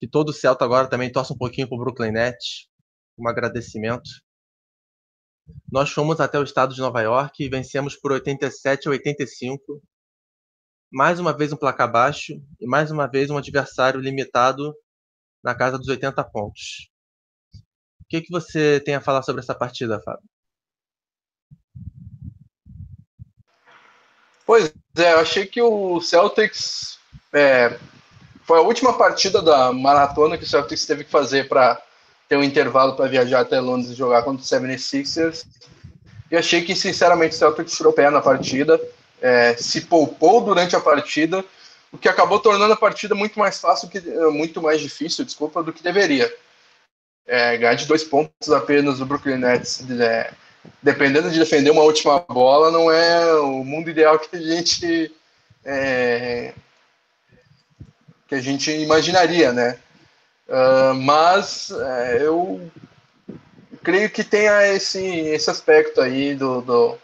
Que 0.00 0.08
todo 0.08 0.32
Celta 0.32 0.64
agora 0.64 0.88
também 0.88 1.10
torce 1.10 1.32
um 1.32 1.38
pouquinho 1.38 1.68
para 1.68 1.76
o 1.76 1.80
Brooklyn 1.80 2.12
Nets. 2.12 2.68
Um 3.18 3.28
agradecimento. 3.28 4.08
Nós 5.70 5.90
fomos 5.90 6.20
até 6.20 6.38
o 6.38 6.42
estado 6.42 6.74
de 6.74 6.80
Nova 6.80 7.00
York 7.00 7.42
e 7.42 7.48
vencemos 7.48 7.96
por 7.96 8.12
87 8.12 8.88
a 8.88 8.90
85. 8.92 9.82
Mais 10.90 11.18
uma 11.18 11.36
vez 11.36 11.52
um 11.52 11.56
placar 11.56 11.90
baixo 11.90 12.32
e 12.60 12.66
mais 12.66 12.90
uma 12.90 13.06
vez 13.06 13.30
um 13.30 13.36
adversário 13.36 14.00
limitado 14.00 14.74
na 15.42 15.54
casa 15.54 15.78
dos 15.78 15.88
80 15.88 16.22
pontos. 16.24 16.90
O 18.00 18.08
que, 18.08 18.22
que 18.22 18.30
você 18.30 18.80
tem 18.80 18.94
a 18.94 19.00
falar 19.00 19.22
sobre 19.22 19.40
essa 19.40 19.54
partida, 19.54 20.00
Fábio? 20.00 20.22
Pois 24.46 24.72
é, 24.96 25.12
eu 25.12 25.18
achei 25.18 25.44
que 25.44 25.60
o 25.60 26.00
Celtics 26.00 27.00
é, 27.32 27.78
foi 28.44 28.58
a 28.58 28.62
última 28.62 28.96
partida 28.96 29.42
da 29.42 29.72
maratona 29.72 30.38
que 30.38 30.44
o 30.44 30.46
Celtics 30.46 30.86
teve 30.86 31.02
que 31.02 31.10
fazer 31.10 31.48
para 31.48 31.82
ter 32.28 32.36
um 32.36 32.42
intervalo 32.42 32.94
para 32.94 33.08
viajar 33.08 33.40
até 33.40 33.60
Londres 33.60 33.90
e 33.90 33.94
jogar 33.94 34.22
contra 34.22 34.42
o 34.42 34.46
76ers. 34.46 35.44
E 36.30 36.36
achei 36.36 36.62
que, 36.62 36.74
sinceramente, 36.74 37.34
o 37.34 37.38
Celtics 37.38 37.76
tirou 37.76 37.92
pé 37.92 38.10
na 38.10 38.20
partida, 38.20 38.80
é, 39.20 39.54
se 39.56 39.82
poupou 39.82 40.40
durante 40.40 40.74
a 40.74 40.80
partida, 40.80 41.44
o 41.92 41.98
que 41.98 42.08
acabou 42.08 42.40
tornando 42.40 42.72
a 42.72 42.76
partida 42.76 43.14
muito 43.14 43.38
mais 43.38 43.60
fácil, 43.60 43.88
que, 43.88 44.00
muito 44.30 44.60
mais 44.60 44.80
difícil, 44.80 45.24
desculpa, 45.24 45.62
do 45.62 45.72
que 45.72 45.82
deveria 45.82 46.32
é, 47.26 47.56
ganhar 47.56 47.74
de 47.74 47.86
dois 47.86 48.04
pontos 48.04 48.50
apenas 48.50 48.98
do 48.98 49.06
Brooklyn 49.06 49.38
Nets, 49.38 49.84
é, 50.00 50.32
dependendo 50.82 51.30
de 51.30 51.38
defender 51.38 51.70
uma 51.70 51.82
última 51.82 52.20
bola, 52.20 52.70
não 52.70 52.90
é 52.90 53.34
o 53.40 53.64
mundo 53.64 53.90
ideal 53.90 54.18
que 54.18 54.36
a 54.36 54.40
gente 54.40 55.12
é, 55.64 56.54
que 58.28 58.34
a 58.34 58.40
gente 58.40 58.70
imaginaria, 58.70 59.52
né? 59.52 59.78
Uh, 60.48 60.94
mas 60.94 61.70
é, 61.70 62.18
eu 62.22 62.70
creio 63.82 64.10
que 64.10 64.22
tenha 64.22 64.66
esse, 64.68 65.04
esse 65.04 65.50
aspecto 65.50 66.00
aí 66.00 66.34
do, 66.34 66.60
do, 66.60 66.98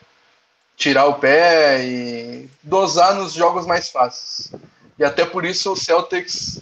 tirar 0.77 1.07
o 1.07 1.15
pé 1.15 1.85
e 1.85 2.51
dosar 2.63 3.15
nos 3.15 3.33
jogos 3.33 3.67
mais 3.67 3.89
fáceis. 3.89 4.53
E 4.99 5.05
até 5.05 5.25
por 5.25 5.45
isso 5.45 5.73
o 5.73 5.77
Celtics 5.77 6.61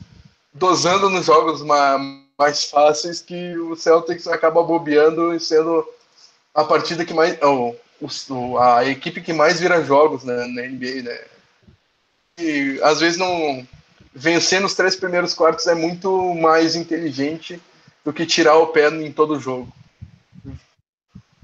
dosando 0.55 1.11
nos 1.11 1.27
jogos 1.27 1.63
mais 1.63 2.21
mais 2.41 2.65
fáceis 2.65 3.21
que 3.21 3.55
o 3.59 3.77
Celtics 3.77 4.27
acaba 4.27 4.63
bobeando 4.63 5.35
e 5.35 5.39
sendo 5.39 5.87
a 6.55 6.65
partida 6.65 7.05
que 7.05 7.13
mais. 7.13 7.39
Oh, 7.43 7.77
a 8.59 8.83
equipe 8.87 9.21
que 9.21 9.35
mais 9.35 9.61
vira 9.61 9.85
jogos 9.85 10.25
né, 10.25 10.47
na 10.47 10.63
NBA, 10.63 11.03
né? 11.03 11.21
E 12.39 12.81
às 12.83 13.01
vezes 13.01 13.19
não. 13.19 13.67
Vencer 14.13 14.61
nos 14.61 14.75
três 14.75 14.97
primeiros 14.97 15.35
quartos 15.35 15.67
é 15.67 15.75
muito 15.75 16.35
mais 16.35 16.75
inteligente 16.75 17.61
do 18.05 18.13
que 18.13 18.27
tirar 18.27 18.57
o 18.57 18.69
pé 18.69 18.89
em 18.89 19.13
todo 19.13 19.35
o 19.35 19.41
jogo. 19.41 19.73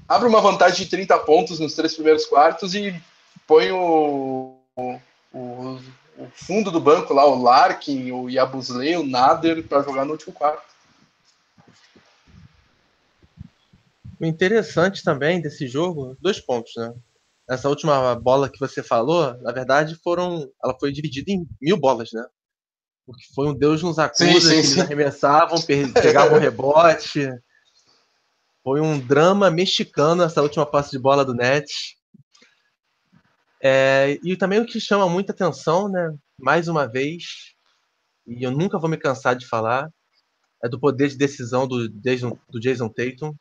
Abre 0.09 0.29
uma 0.29 0.41
vantagem 0.41 0.85
de 0.85 0.91
30 0.91 1.19
pontos 1.21 1.61
nos 1.61 1.75
três 1.75 1.95
primeiros 1.95 2.27
quartos 2.27 2.75
e 2.75 3.01
põe 3.47 3.71
o, 3.71 4.57
o, 4.77 5.01
o, 5.33 5.81
fundo 6.33 6.71
do 6.71 6.81
banco 6.81 7.13
lá, 7.13 7.25
o 7.25 7.41
Larkin, 7.41 8.11
o 8.13 8.29
Yabusley, 8.29 8.97
o 8.97 9.07
Nader, 9.07 9.67
para 9.67 9.83
jogar 9.83 10.05
no 10.05 10.13
último 10.13 10.33
quarto. 10.33 10.65
O 14.19 14.25
interessante 14.25 15.05
também 15.05 15.41
desse 15.41 15.69
jogo, 15.69 16.17
dois 16.21 16.41
pontos, 16.41 16.73
né? 16.77 16.93
Essa 17.49 17.69
última 17.69 18.15
bola 18.17 18.49
que 18.49 18.59
você 18.59 18.83
falou, 18.83 19.37
na 19.41 19.53
verdade, 19.53 19.95
foram, 20.03 20.51
ela 20.65 20.77
foi 20.79 20.91
dividida 20.91 21.31
em 21.31 21.47
mil 21.61 21.77
bolas, 21.77 22.11
né? 22.13 22.25
Porque 23.07 23.25
foi 23.35 23.49
um 23.49 23.55
Deus 23.55 23.83
nos 23.83 23.99
acusa 23.99 24.25
sim, 24.25 24.41
sim, 24.41 24.49
que 24.49 24.55
eles 24.55 24.79
arremessavam, 24.79 25.59
pegavam 25.63 26.39
rebote. 26.41 27.31
Foi 28.65 28.81
um 28.81 28.99
drama 28.99 29.51
mexicano 29.51 30.25
essa 30.25 30.43
última 30.43 30.67
passe 30.67 30.91
de 30.91 30.99
bola 30.99 31.25
do 31.25 31.33
Nets. 31.33 31.95
É, 33.63 34.19
e 34.25 34.37
também 34.37 34.61
o 34.61 34.67
que 34.67 34.81
chama 34.81 35.09
muita 35.09 35.33
atenção, 35.33 35.89
né? 35.89 36.15
Mais 36.39 36.69
uma 36.69 36.87
vez, 36.87 37.23
e 38.27 38.43
eu 38.43 38.51
nunca 38.51 38.79
vou 38.79 38.91
me 38.91 38.99
cansar 38.99 39.37
de 39.37 39.47
falar, 39.47 39.89
é 40.63 40.69
do 40.69 40.79
poder 40.79 41.09
de 41.09 41.17
decisão 41.17 41.67
do 41.67 41.89
Jason, 41.89 42.37
do 42.51 42.61
Jason 42.61 42.89
Tatum 42.89 43.35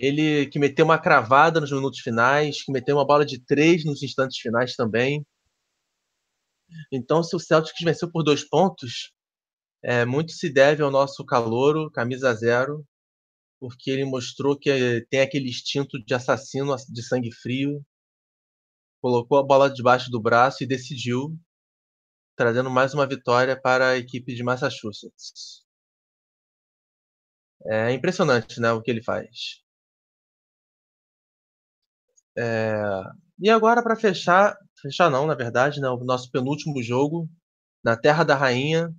ele 0.00 0.46
que 0.46 0.58
meteu 0.58 0.86
uma 0.86 0.98
cravada 0.98 1.60
nos 1.60 1.70
minutos 1.70 2.00
finais, 2.00 2.62
que 2.62 2.72
meteu 2.72 2.96
uma 2.96 3.06
bola 3.06 3.24
de 3.24 3.38
três 3.38 3.84
nos 3.84 4.02
instantes 4.02 4.38
finais 4.38 4.74
também. 4.74 5.24
Então, 6.92 7.22
se 7.22 7.34
o 7.36 7.40
Celtics 7.40 7.84
venceu 7.84 8.10
por 8.10 8.22
dois 8.22 8.44
pontos, 8.48 9.12
é, 9.82 10.04
muito 10.04 10.32
se 10.32 10.52
deve 10.52 10.82
ao 10.82 10.90
nosso 10.90 11.24
calouro, 11.24 11.90
camisa 11.90 12.34
zero, 12.34 12.86
porque 13.60 13.90
ele 13.90 14.04
mostrou 14.04 14.58
que 14.58 15.06
tem 15.10 15.20
aquele 15.20 15.48
instinto 15.48 16.02
de 16.04 16.14
assassino 16.14 16.74
de 16.88 17.02
sangue 17.02 17.32
frio, 17.32 17.84
colocou 19.00 19.38
a 19.38 19.42
bola 19.42 19.70
debaixo 19.70 20.10
do 20.10 20.20
braço 20.20 20.62
e 20.62 20.66
decidiu, 20.66 21.38
trazendo 22.36 22.70
mais 22.70 22.94
uma 22.94 23.06
vitória 23.06 23.60
para 23.60 23.90
a 23.90 23.96
equipe 23.98 24.34
de 24.34 24.42
Massachusetts. 24.42 25.64
É 27.66 27.92
impressionante 27.92 28.60
né, 28.60 28.72
o 28.72 28.82
que 28.82 28.90
ele 28.90 29.02
faz. 29.02 29.62
É... 32.36 32.82
E 33.38 33.50
agora, 33.50 33.82
para 33.82 33.96
fechar, 33.96 34.56
fechar 34.80 35.10
não, 35.10 35.26
na 35.26 35.34
verdade, 35.34 35.80
né, 35.80 35.88
o 35.88 36.04
nosso 36.04 36.30
penúltimo 36.30 36.82
jogo, 36.82 37.28
na 37.82 37.96
Terra 37.96 38.24
da 38.24 38.34
Rainha, 38.34 38.94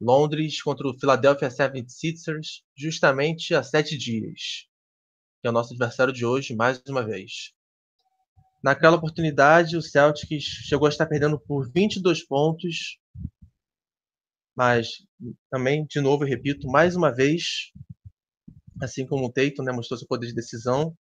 Londres 0.00 0.62
contra 0.62 0.88
o 0.88 0.98
Philadelphia 0.98 1.48
76ers, 1.48 2.62
justamente 2.76 3.54
há 3.54 3.62
sete 3.62 3.98
dias, 3.98 4.66
que 5.40 5.46
é 5.46 5.50
o 5.50 5.52
nosso 5.52 5.74
adversário 5.74 6.12
de 6.12 6.24
hoje, 6.24 6.54
mais 6.54 6.82
uma 6.88 7.04
vez. 7.04 7.52
Naquela 8.62 8.96
oportunidade, 8.96 9.76
o 9.76 9.82
Celtics 9.82 10.44
chegou 10.44 10.86
a 10.86 10.90
estar 10.90 11.06
perdendo 11.06 11.38
por 11.38 11.70
22 11.70 12.26
pontos, 12.26 12.98
mas 14.56 14.88
também, 15.50 15.86
de 15.86 16.00
novo, 16.00 16.24
eu 16.24 16.28
repito, 16.28 16.66
mais 16.66 16.96
uma 16.96 17.14
vez, 17.14 17.72
assim 18.82 19.06
como 19.06 19.26
o 19.26 19.32
Tatum 19.32 19.62
né, 19.62 19.72
mostrou 19.72 19.98
seu 19.98 20.08
poder 20.08 20.28
de 20.28 20.34
decisão, 20.34 20.96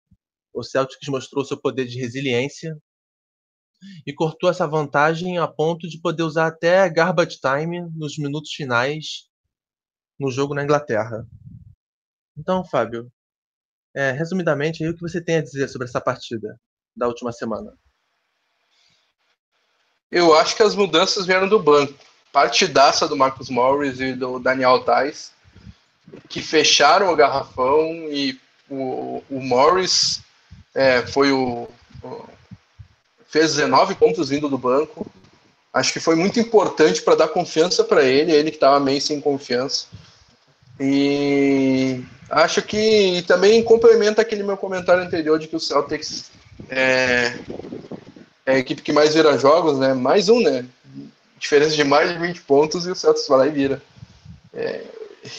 o 0.54 0.64
Celtics 0.64 1.08
mostrou 1.10 1.44
seu 1.46 1.60
poder 1.60 1.86
de 1.86 2.00
resiliência 2.00 2.78
e 4.06 4.14
cortou 4.14 4.50
essa 4.50 4.68
vantagem 4.68 5.38
a 5.38 5.48
ponto 5.48 5.88
de 5.88 6.00
poder 6.00 6.24
usar 6.24 6.48
até 6.48 6.90
garbage 6.90 7.40
time 7.40 7.82
nos 7.96 8.18
minutos 8.18 8.52
finais 8.52 9.28
no 10.20 10.30
jogo 10.30 10.54
na 10.54 10.64
Inglaterra. 10.64 11.26
Então, 12.38 12.64
Fábio, 12.64 13.12
é, 13.96 14.12
resumidamente, 14.12 14.84
aí, 14.84 14.90
o 14.90 14.96
que 14.96 15.02
você 15.02 15.22
tem 15.22 15.38
a 15.38 15.42
dizer 15.42 15.68
sobre 15.68 15.88
essa 15.88 16.02
partida 16.02 16.60
da 16.96 17.08
última 17.08 17.32
semana? 17.32 17.74
Eu 20.12 20.36
acho 20.36 20.56
que 20.56 20.64
as 20.64 20.76
mudanças 20.76 21.26
vieram 21.26 21.48
do 21.48 21.60
banco. 21.60 21.94
Partidaça 22.32 23.08
do 23.08 23.18
Marcus 23.18 23.50
Morris 23.50 24.00
e 24.00 24.14
do 24.14 24.40
Daniel 24.40 24.84
Tais, 24.84 25.34
que 26.28 26.42
fecharam 26.42 27.12
o 27.12 27.16
garrafão 27.16 27.92
e 28.12 28.40
o, 28.70 29.24
o 29.30 29.42
Morris 29.42 30.22
é, 30.76 31.06
foi 31.08 31.32
o, 31.32 31.68
o, 32.04 32.30
fez 33.30 33.56
19 33.56 33.96
pontos 33.96 34.30
vindo 34.30 34.50
do 34.50 34.58
banco. 34.58 35.06
Acho 35.72 35.94
que 35.94 36.00
foi 36.00 36.16
muito 36.16 36.40
importante 36.40 37.02
para 37.02 37.16
dar 37.16 37.28
confiança 37.28 37.84
para 37.84 38.04
ele, 38.04 38.32
ele 38.32 38.50
que 38.50 38.58
estava 38.58 38.80
meio 38.80 39.00
sem 39.00 39.22
confiança. 39.22 39.86
E 40.80 42.04
acho 42.30 42.62
que 42.62 43.24
também 43.28 43.64
complementa 43.64 44.22
aquele 44.22 44.44
meu 44.44 44.58
comentário 44.58 45.04
anterior 45.04 45.38
de 45.38 45.48
que 45.48 45.56
o 45.56 45.60
Celtics 45.60 46.32
é, 46.70 47.38
é 48.46 48.54
a 48.54 48.58
equipe 48.58 48.82
que 48.82 48.92
mais 48.92 49.14
vira 49.14 49.38
jogos, 49.38 49.78
né? 49.78 49.94
Mais 49.94 50.28
um, 50.28 50.42
né? 50.42 50.66
Diferença 51.38 51.76
de 51.76 51.84
mais 51.84 52.12
de 52.12 52.18
20 52.18 52.42
pontos 52.42 52.88
e 52.88 52.92
o 52.92 52.96
Celtics 52.96 53.28
vai 53.28 53.40
lá 53.40 53.48
e 53.48 53.52
vira. 53.52 53.82
É, 54.54 54.84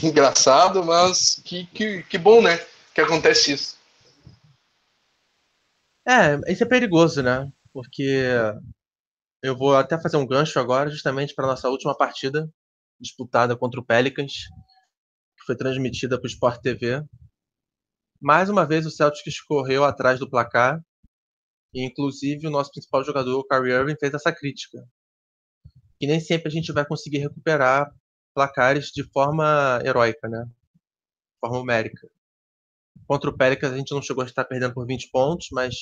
engraçado, 0.03 0.85
mas 0.85 1.40
que, 1.44 1.66
que, 1.66 2.03
que 2.05 2.18
bom, 2.18 2.40
né? 2.40 2.61
Que 2.94 3.00
acontece 3.00 3.53
isso. 3.53 3.76
É, 6.07 6.53
isso 6.53 6.62
é 6.62 6.66
perigoso, 6.66 7.22
né? 7.22 7.50
Porque 7.72 8.26
eu 9.42 9.56
vou 9.56 9.76
até 9.76 10.00
fazer 10.00 10.16
um 10.16 10.26
gancho 10.26 10.59
agora, 10.59 10.90
justamente 10.90 11.35
para 11.35 11.46
nossa 11.46 11.68
última 11.68 11.96
partida 11.96 12.50
disputada 13.00 13.56
contra 13.56 13.80
o 13.80 13.85
Pelicans, 13.85 14.33
que 15.38 15.44
foi 15.46 15.56
transmitida 15.56 16.18
para 16.18 16.26
o 16.26 16.30
Sport 16.30 16.61
TV. 16.61 17.02
Mais 18.20 18.50
uma 18.50 18.66
vez 18.66 18.85
o 18.85 18.90
Celtics 18.90 19.40
correu 19.40 19.85
atrás 19.85 20.18
do 20.18 20.28
placar, 20.28 20.78
e 21.72 21.83
inclusive 21.85 22.46
o 22.46 22.50
nosso 22.50 22.70
principal 22.70 23.02
jogador, 23.02 23.38
o 23.38 23.46
Kyrie 23.46 23.72
Irving, 23.72 23.96
fez 23.98 24.12
essa 24.12 24.33
crítica. 24.33 24.78
Que 25.98 26.06
nem 26.06 26.20
sempre 26.20 26.48
a 26.48 26.50
gente 26.50 26.72
vai 26.72 26.85
conseguir 26.85 27.18
recuperar 27.18 27.90
placares 28.35 28.87
de 28.88 29.04
forma 29.11 29.80
heróica, 29.85 30.28
né? 30.28 30.44
De 30.44 31.38
forma 31.40 31.59
numérica. 31.59 32.11
Contra 33.06 33.30
o 33.30 33.36
Pelicans 33.36 33.72
a 33.72 33.76
gente 33.76 33.92
não 33.92 34.02
chegou 34.02 34.22
a 34.22 34.26
estar 34.26 34.44
perdendo 34.44 34.74
por 34.74 34.86
20 34.86 35.10
pontos, 35.10 35.48
mas, 35.52 35.74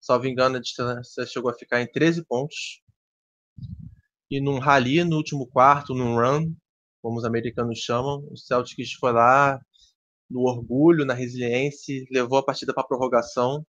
salvo 0.00 0.26
engano, 0.26 0.56
a 0.56 0.60
distância 0.60 1.26
chegou 1.26 1.50
a 1.50 1.54
ficar 1.54 1.80
em 1.80 1.90
13 1.90 2.24
pontos. 2.26 2.82
E 4.30 4.40
num 4.40 4.58
rally 4.58 5.02
no 5.04 5.16
último 5.16 5.46
quarto, 5.46 5.94
num 5.94 6.16
run, 6.16 6.54
como 7.00 7.18
os 7.18 7.24
americanos 7.24 7.78
chamam, 7.78 8.26
o 8.30 8.36
Celtics 8.36 8.92
foi 8.94 9.12
lá 9.12 9.58
no 10.30 10.40
orgulho, 10.40 11.06
na 11.06 11.14
resiliência, 11.14 12.04
levou 12.10 12.38
a 12.38 12.44
partida 12.44 12.74
para 12.74 12.86
prorrogação. 12.86 13.64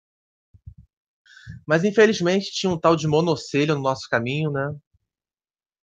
Mas 1.65 1.83
infelizmente 1.83 2.51
tinha 2.51 2.71
um 2.71 2.79
tal 2.79 2.95
de 2.95 3.07
monocelho 3.07 3.75
no 3.75 3.81
nosso 3.81 4.09
caminho, 4.09 4.51
né? 4.51 4.73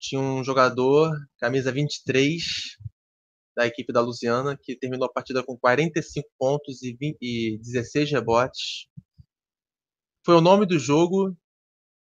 Tinha 0.00 0.20
um 0.20 0.42
jogador, 0.42 1.14
camisa 1.38 1.70
23, 1.70 2.42
da 3.56 3.66
equipe 3.66 3.92
da 3.92 4.00
Lusiana, 4.00 4.58
que 4.60 4.76
terminou 4.76 5.06
a 5.06 5.12
partida 5.12 5.42
com 5.42 5.56
45 5.56 6.28
pontos 6.38 6.82
e, 6.82 6.94
20, 6.94 7.18
e 7.20 7.58
16 7.58 8.10
rebotes. 8.10 8.88
Foi 10.24 10.34
o 10.34 10.40
nome 10.40 10.66
do 10.66 10.78
jogo 10.78 11.36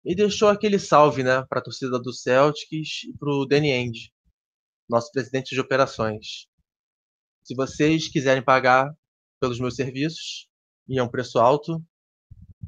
e 0.04 0.16
deixou 0.16 0.50
aquele 0.50 0.80
salve 0.80 1.24
né, 1.24 1.46
para 1.48 1.60
a 1.60 1.64
torcida 1.64 2.00
do 2.00 2.14
Celtics 2.14 3.04
e 3.04 3.14
para 3.18 3.30
o 3.30 3.46
Danny 3.46 3.72
End, 3.72 4.14
nosso 4.90 5.12
presidente 5.12 5.54
de 5.54 5.62
operações. 5.62 6.48
Se 7.44 7.56
vocês 7.56 8.08
quiserem 8.08 8.44
pagar 8.44 8.94
pelos 9.40 9.60
meus 9.60 9.76
serviços, 9.76 10.50
e 10.88 10.98
é 10.98 11.04
um 11.04 11.10
preço 11.10 11.38
alto, 11.40 11.84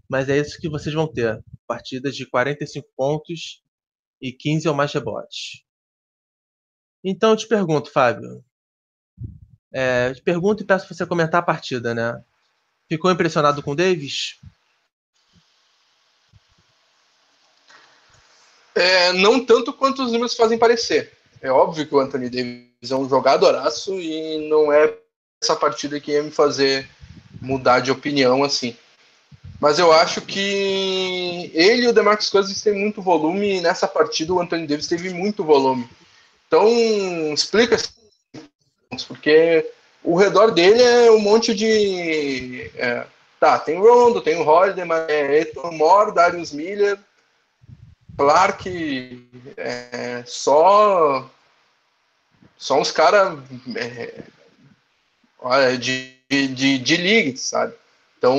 mas 0.09 0.29
é 0.29 0.37
isso 0.37 0.59
que 0.59 0.69
vocês 0.69 0.93
vão 0.93 1.11
ter: 1.11 1.43
partidas 1.67 2.15
de 2.15 2.29
45 2.29 2.87
pontos 2.95 3.63
e 4.21 4.31
15 4.31 4.69
ou 4.69 4.75
mais 4.75 4.93
rebotes. 4.93 5.63
Então 7.03 7.31
eu 7.31 7.37
te 7.37 7.47
pergunto, 7.47 7.91
Fábio, 7.91 8.43
é, 9.71 10.13
te 10.13 10.21
pergunto 10.21 10.63
e 10.63 10.65
peço 10.65 10.85
para 10.85 10.95
você 10.95 11.05
comentar 11.05 11.39
a 11.39 11.45
partida, 11.45 11.93
né? 11.93 12.21
Ficou 12.89 13.11
impressionado 13.11 13.63
com 13.63 13.71
o 13.71 13.75
Davis? 13.75 14.37
É, 18.75 19.13
não 19.13 19.43
tanto 19.45 19.73
quanto 19.73 20.03
os 20.03 20.11
números 20.11 20.35
fazem 20.35 20.57
parecer. 20.57 21.11
É 21.41 21.51
óbvio 21.51 21.87
que 21.87 21.95
o 21.95 21.99
Anthony 21.99 22.29
Davis 22.29 22.91
é 22.91 22.95
um 22.95 23.07
jogadoraço 23.07 23.99
e 23.99 24.47
não 24.49 24.71
é 24.71 24.93
essa 25.41 25.55
partida 25.55 25.99
que 25.99 26.11
ia 26.11 26.23
me 26.23 26.31
fazer 26.31 26.87
mudar 27.41 27.79
de 27.79 27.91
opinião 27.91 28.43
assim. 28.43 28.75
Mas 29.59 29.77
eu 29.77 29.91
acho 29.91 30.21
que 30.21 31.51
ele 31.53 31.83
e 31.83 31.87
o 31.87 31.93
DeMarcus 31.93 32.29
Cousins 32.29 32.61
têm 32.61 32.73
muito 32.73 33.01
volume 33.01 33.57
e 33.57 33.61
nessa 33.61 33.87
partida 33.87 34.33
o 34.33 34.39
Anthony 34.39 34.65
Davis 34.65 34.87
teve 34.87 35.11
muito 35.11 35.43
volume. 35.43 35.87
Então, 36.47 36.67
explica 37.33 37.77
porque 39.07 39.71
o 40.03 40.15
redor 40.15 40.51
dele 40.51 40.81
é 40.81 41.11
um 41.11 41.19
monte 41.19 41.53
de. 41.53 42.69
É, 42.75 43.05
tá, 43.39 43.57
tem 43.59 43.77
o 43.77 43.81
Rondo, 43.81 44.21
tem 44.21 44.37
o 44.37 44.47
Holiday, 44.47 44.85
mas 44.85 45.09
é 45.09 45.39
Eton 45.39 45.71
Moore, 45.71 46.13
Darius 46.13 46.51
Miller, 46.51 46.99
Clark, 48.17 49.29
é, 49.57 50.23
só. 50.25 51.29
Só 52.57 52.79
uns 52.79 52.91
caras 52.91 53.39
é, 53.75 54.23
de, 55.75 56.15
de, 56.29 56.77
de 56.77 56.97
league, 56.97 57.37
sabe? 57.37 57.73
Então, 58.17 58.37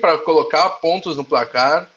para 0.00 0.16
colocar 0.18 0.70
pontos 0.70 1.18
no 1.18 1.24
placar, 1.24 1.90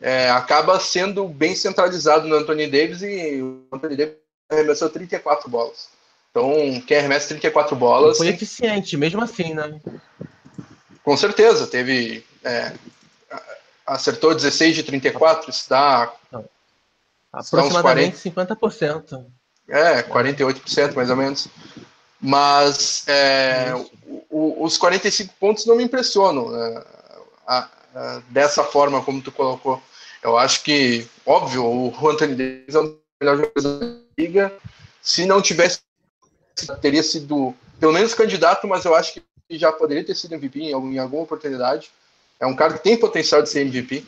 é, 0.00 0.28
acaba 0.30 0.80
sendo 0.80 1.28
bem 1.28 1.54
centralizado 1.54 2.26
no 2.26 2.34
Anthony 2.34 2.66
Davis 2.66 3.02
e 3.02 3.40
o 3.40 3.64
Anthony 3.72 3.96
Davis 3.96 4.25
arremessou 4.48 4.88
34 4.88 5.48
bolas. 5.48 5.88
Então, 6.30 6.80
quem 6.86 6.98
arremessa 6.98 7.28
34 7.28 7.74
bolas. 7.76 8.18
Foi 8.18 8.28
eficiente, 8.28 8.96
mesmo 8.96 9.22
assim, 9.22 9.54
né? 9.54 9.80
Com 11.02 11.16
certeza, 11.16 11.66
teve. 11.66 12.24
É, 12.44 12.72
acertou 13.86 14.34
16 14.34 14.76
de 14.76 14.82
34, 14.82 15.50
isso 15.50 15.68
dá. 15.70 16.12
Aproximadamente 17.32 18.16
50%. 18.18 19.24
É, 19.68 20.02
48% 20.02 20.94
mais 20.94 21.10
ou 21.10 21.16
menos. 21.16 21.48
Mas 22.20 23.04
é, 23.06 23.72
o, 24.30 24.64
os 24.64 24.78
45 24.78 25.34
pontos 25.38 25.66
não 25.66 25.76
me 25.76 25.84
impressionam 25.84 26.50
né? 26.50 26.84
a, 27.46 27.68
a, 27.94 28.22
dessa 28.30 28.64
forma 28.64 29.02
como 29.02 29.22
tu 29.22 29.30
colocou. 29.30 29.82
Eu 30.22 30.36
acho 30.36 30.62
que, 30.62 31.06
óbvio, 31.24 31.64
o 31.64 32.08
Anthony 32.08 32.34
Davis 32.34 32.74
é 32.74 32.80
o 32.80 32.98
melhor 33.20 33.36
jogador 33.36 33.78
da 33.78 33.96
liga. 34.18 34.52
Se 35.02 35.24
não 35.24 35.40
tivesse, 35.40 35.80
teria 36.80 37.02
sido 37.02 37.54
pelo 37.78 37.92
menos 37.92 38.14
candidato, 38.14 38.66
mas 38.66 38.84
eu 38.84 38.94
acho 38.94 39.14
que 39.14 39.22
já 39.50 39.72
poderia 39.72 40.04
ter 40.04 40.14
sido 40.14 40.34
MVP 40.34 40.60
em, 40.60 40.72
algum, 40.72 40.90
em 40.90 40.98
alguma 40.98 41.22
oportunidade. 41.22 41.90
É 42.38 42.46
um 42.46 42.56
cara 42.56 42.74
que 42.74 42.82
tem 42.82 42.98
potencial 42.98 43.42
de 43.42 43.48
ser 43.48 43.60
MVP. 43.60 44.04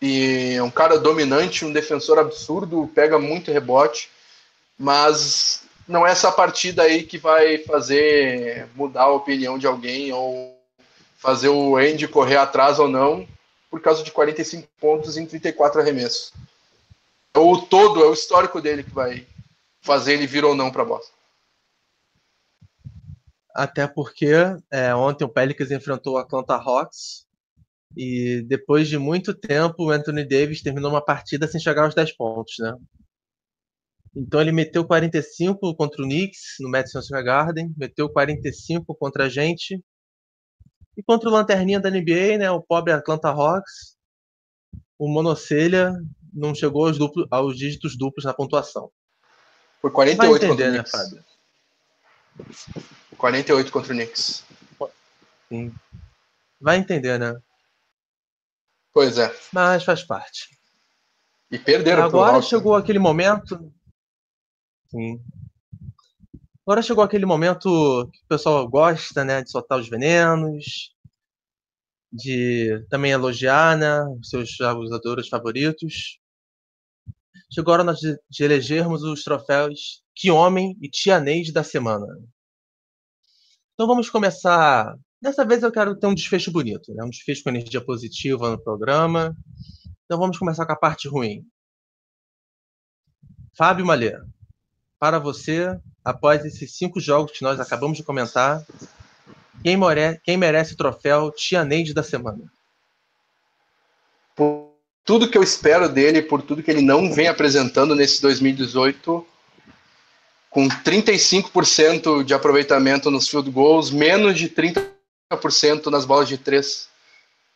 E 0.00 0.54
é 0.56 0.62
um 0.62 0.70
cara 0.70 0.98
dominante, 0.98 1.64
um 1.64 1.72
defensor 1.72 2.18
absurdo, 2.18 2.90
pega 2.94 3.18
muito 3.18 3.50
rebote. 3.50 4.10
Mas 4.78 5.64
não 5.88 6.06
é 6.06 6.12
essa 6.12 6.30
partida 6.30 6.82
aí 6.82 7.02
que 7.02 7.18
vai 7.18 7.58
fazer 7.58 8.68
mudar 8.76 9.04
a 9.04 9.12
opinião 9.12 9.58
de 9.58 9.66
alguém 9.66 10.12
ou 10.12 10.56
fazer 11.16 11.48
o 11.48 11.76
Andy 11.76 12.06
correr 12.06 12.36
atrás 12.36 12.78
ou 12.78 12.86
não, 12.86 13.26
por 13.68 13.80
causa 13.80 14.04
de 14.04 14.12
45 14.12 14.68
pontos 14.80 15.16
em 15.16 15.26
34 15.26 15.80
arremessos 15.80 16.32
o 17.38 17.60
todo, 17.62 18.02
é 18.02 18.06
o 18.06 18.12
histórico 18.12 18.60
dele 18.60 18.82
que 18.82 18.90
vai 18.90 19.26
fazer 19.80 20.14
ele 20.14 20.26
vir 20.26 20.44
ou 20.44 20.54
não 20.54 20.70
para 20.70 20.84
Boston. 20.84 21.16
Até 23.54 23.86
porque 23.86 24.32
é, 24.70 24.94
ontem 24.94 25.24
o 25.24 25.28
Pelicans 25.28 25.70
enfrentou 25.70 26.14
o 26.14 26.18
Atlanta 26.18 26.54
Hawks 26.54 27.26
e 27.96 28.42
depois 28.42 28.88
de 28.88 28.98
muito 28.98 29.34
tempo 29.34 29.84
o 29.84 29.90
Anthony 29.90 30.24
Davis 30.24 30.62
terminou 30.62 30.90
uma 30.90 31.04
partida 31.04 31.48
sem 31.48 31.60
chegar 31.60 31.84
aos 31.84 31.94
10 31.94 32.16
pontos, 32.16 32.54
né? 32.58 32.74
Então 34.14 34.40
ele 34.40 34.52
meteu 34.52 34.86
45 34.86 35.74
contra 35.76 36.02
o 36.02 36.04
Knicks 36.04 36.56
no 36.60 36.68
Madison 36.68 37.02
Square 37.02 37.24
Garden, 37.24 37.74
meteu 37.76 38.08
45 38.08 38.94
contra 38.94 39.24
a 39.24 39.28
gente 39.28 39.82
e 40.96 41.02
contra 41.02 41.28
o 41.28 41.32
lanterninha 41.32 41.78
da 41.78 41.90
NBA, 41.90 42.38
né, 42.38 42.50
o 42.50 42.60
pobre 42.60 42.92
Atlanta 42.92 43.28
Hawks, 43.28 43.96
o 44.98 45.08
monocelha 45.08 45.92
não 46.32 46.54
chegou 46.54 46.86
aos, 46.86 46.98
duplo, 46.98 47.26
aos 47.30 47.56
dígitos 47.56 47.96
duplos 47.96 48.24
na 48.24 48.34
pontuação. 48.34 48.90
Foi 49.80 49.90
48 49.90 50.40
Vai 50.40 50.50
entender, 50.50 50.64
contra 50.64 50.68
o 50.68 50.72
né, 50.72 50.84
Fábio? 50.84 51.24
48 53.16 53.72
contra 53.72 53.92
o 53.92 53.96
Knicks. 53.96 54.44
Sim. 55.48 55.74
Vai 56.60 56.76
entender, 56.76 57.18
né? 57.18 57.40
Pois 58.92 59.18
é. 59.18 59.34
Mas 59.52 59.84
faz 59.84 60.02
parte. 60.02 60.58
E 61.50 61.58
perderam 61.58 62.04
Agora 62.04 62.42
chegou 62.42 62.74
aquele 62.74 62.98
momento. 62.98 63.72
Sim. 64.90 65.20
Agora 66.66 66.82
chegou 66.82 67.02
aquele 67.02 67.24
momento 67.24 68.10
que 68.12 68.18
o 68.24 68.28
pessoal 68.28 68.68
gosta, 68.68 69.24
né? 69.24 69.42
De 69.42 69.50
soltar 69.50 69.78
os 69.78 69.88
venenos, 69.88 70.94
de 72.12 72.84
também 72.88 73.12
elogiar 73.12 73.76
né, 73.76 74.02
os 74.20 74.28
seus 74.28 74.50
jogadores 74.50 75.28
favoritos. 75.28 76.18
Chegou 77.52 77.74
a 77.74 77.78
hora 77.78 77.94
de, 77.94 78.18
de 78.28 78.44
elegermos 78.44 79.02
os 79.02 79.22
troféus 79.22 80.02
Que 80.14 80.30
Homem 80.30 80.76
e 80.80 80.88
Tia 80.88 81.20
Neide 81.20 81.52
da 81.52 81.64
semana. 81.64 82.06
Então 83.74 83.86
vamos 83.86 84.10
começar. 84.10 84.96
Dessa 85.20 85.44
vez 85.44 85.62
eu 85.62 85.72
quero 85.72 85.96
ter 85.96 86.06
um 86.06 86.14
desfecho 86.14 86.50
bonito, 86.50 86.92
né? 86.94 87.04
um 87.04 87.10
desfecho 87.10 87.42
com 87.42 87.50
energia 87.50 87.84
positiva 87.84 88.50
no 88.50 88.62
programa. 88.62 89.34
Então 90.04 90.18
vamos 90.18 90.38
começar 90.38 90.66
com 90.66 90.72
a 90.72 90.76
parte 90.76 91.08
ruim. 91.08 91.44
Fábio 93.56 93.84
Malê, 93.84 94.16
para 94.98 95.18
você, 95.18 95.78
após 96.04 96.44
esses 96.44 96.76
cinco 96.76 97.00
jogos 97.00 97.32
que 97.32 97.42
nós 97.42 97.60
acabamos 97.60 97.96
de 97.96 98.04
comentar, 98.04 98.64
quem, 99.62 99.76
more... 99.76 100.20
Quem 100.22 100.36
merece 100.36 100.74
o 100.74 100.76
troféu 100.76 101.30
Tia 101.30 101.64
Neide 101.64 101.94
da 101.94 102.02
semana? 102.02 102.44
Por 104.34 104.68
tudo 105.04 105.28
que 105.30 105.38
eu 105.38 105.42
espero 105.42 105.88
dele, 105.88 106.20
por 106.20 106.42
tudo 106.42 106.62
que 106.62 106.70
ele 106.70 106.82
não 106.82 107.12
vem 107.12 107.28
apresentando 107.28 107.94
nesse 107.94 108.20
2018, 108.20 109.26
com 110.50 110.68
35% 110.68 112.22
de 112.22 112.34
aproveitamento 112.34 113.10
nos 113.10 113.28
field 113.28 113.50
goals, 113.50 113.90
menos 113.90 114.38
de 114.38 114.48
30% 114.48 115.86
nas 115.86 116.04
bolas 116.04 116.28
de 116.28 116.36
três. 116.36 116.88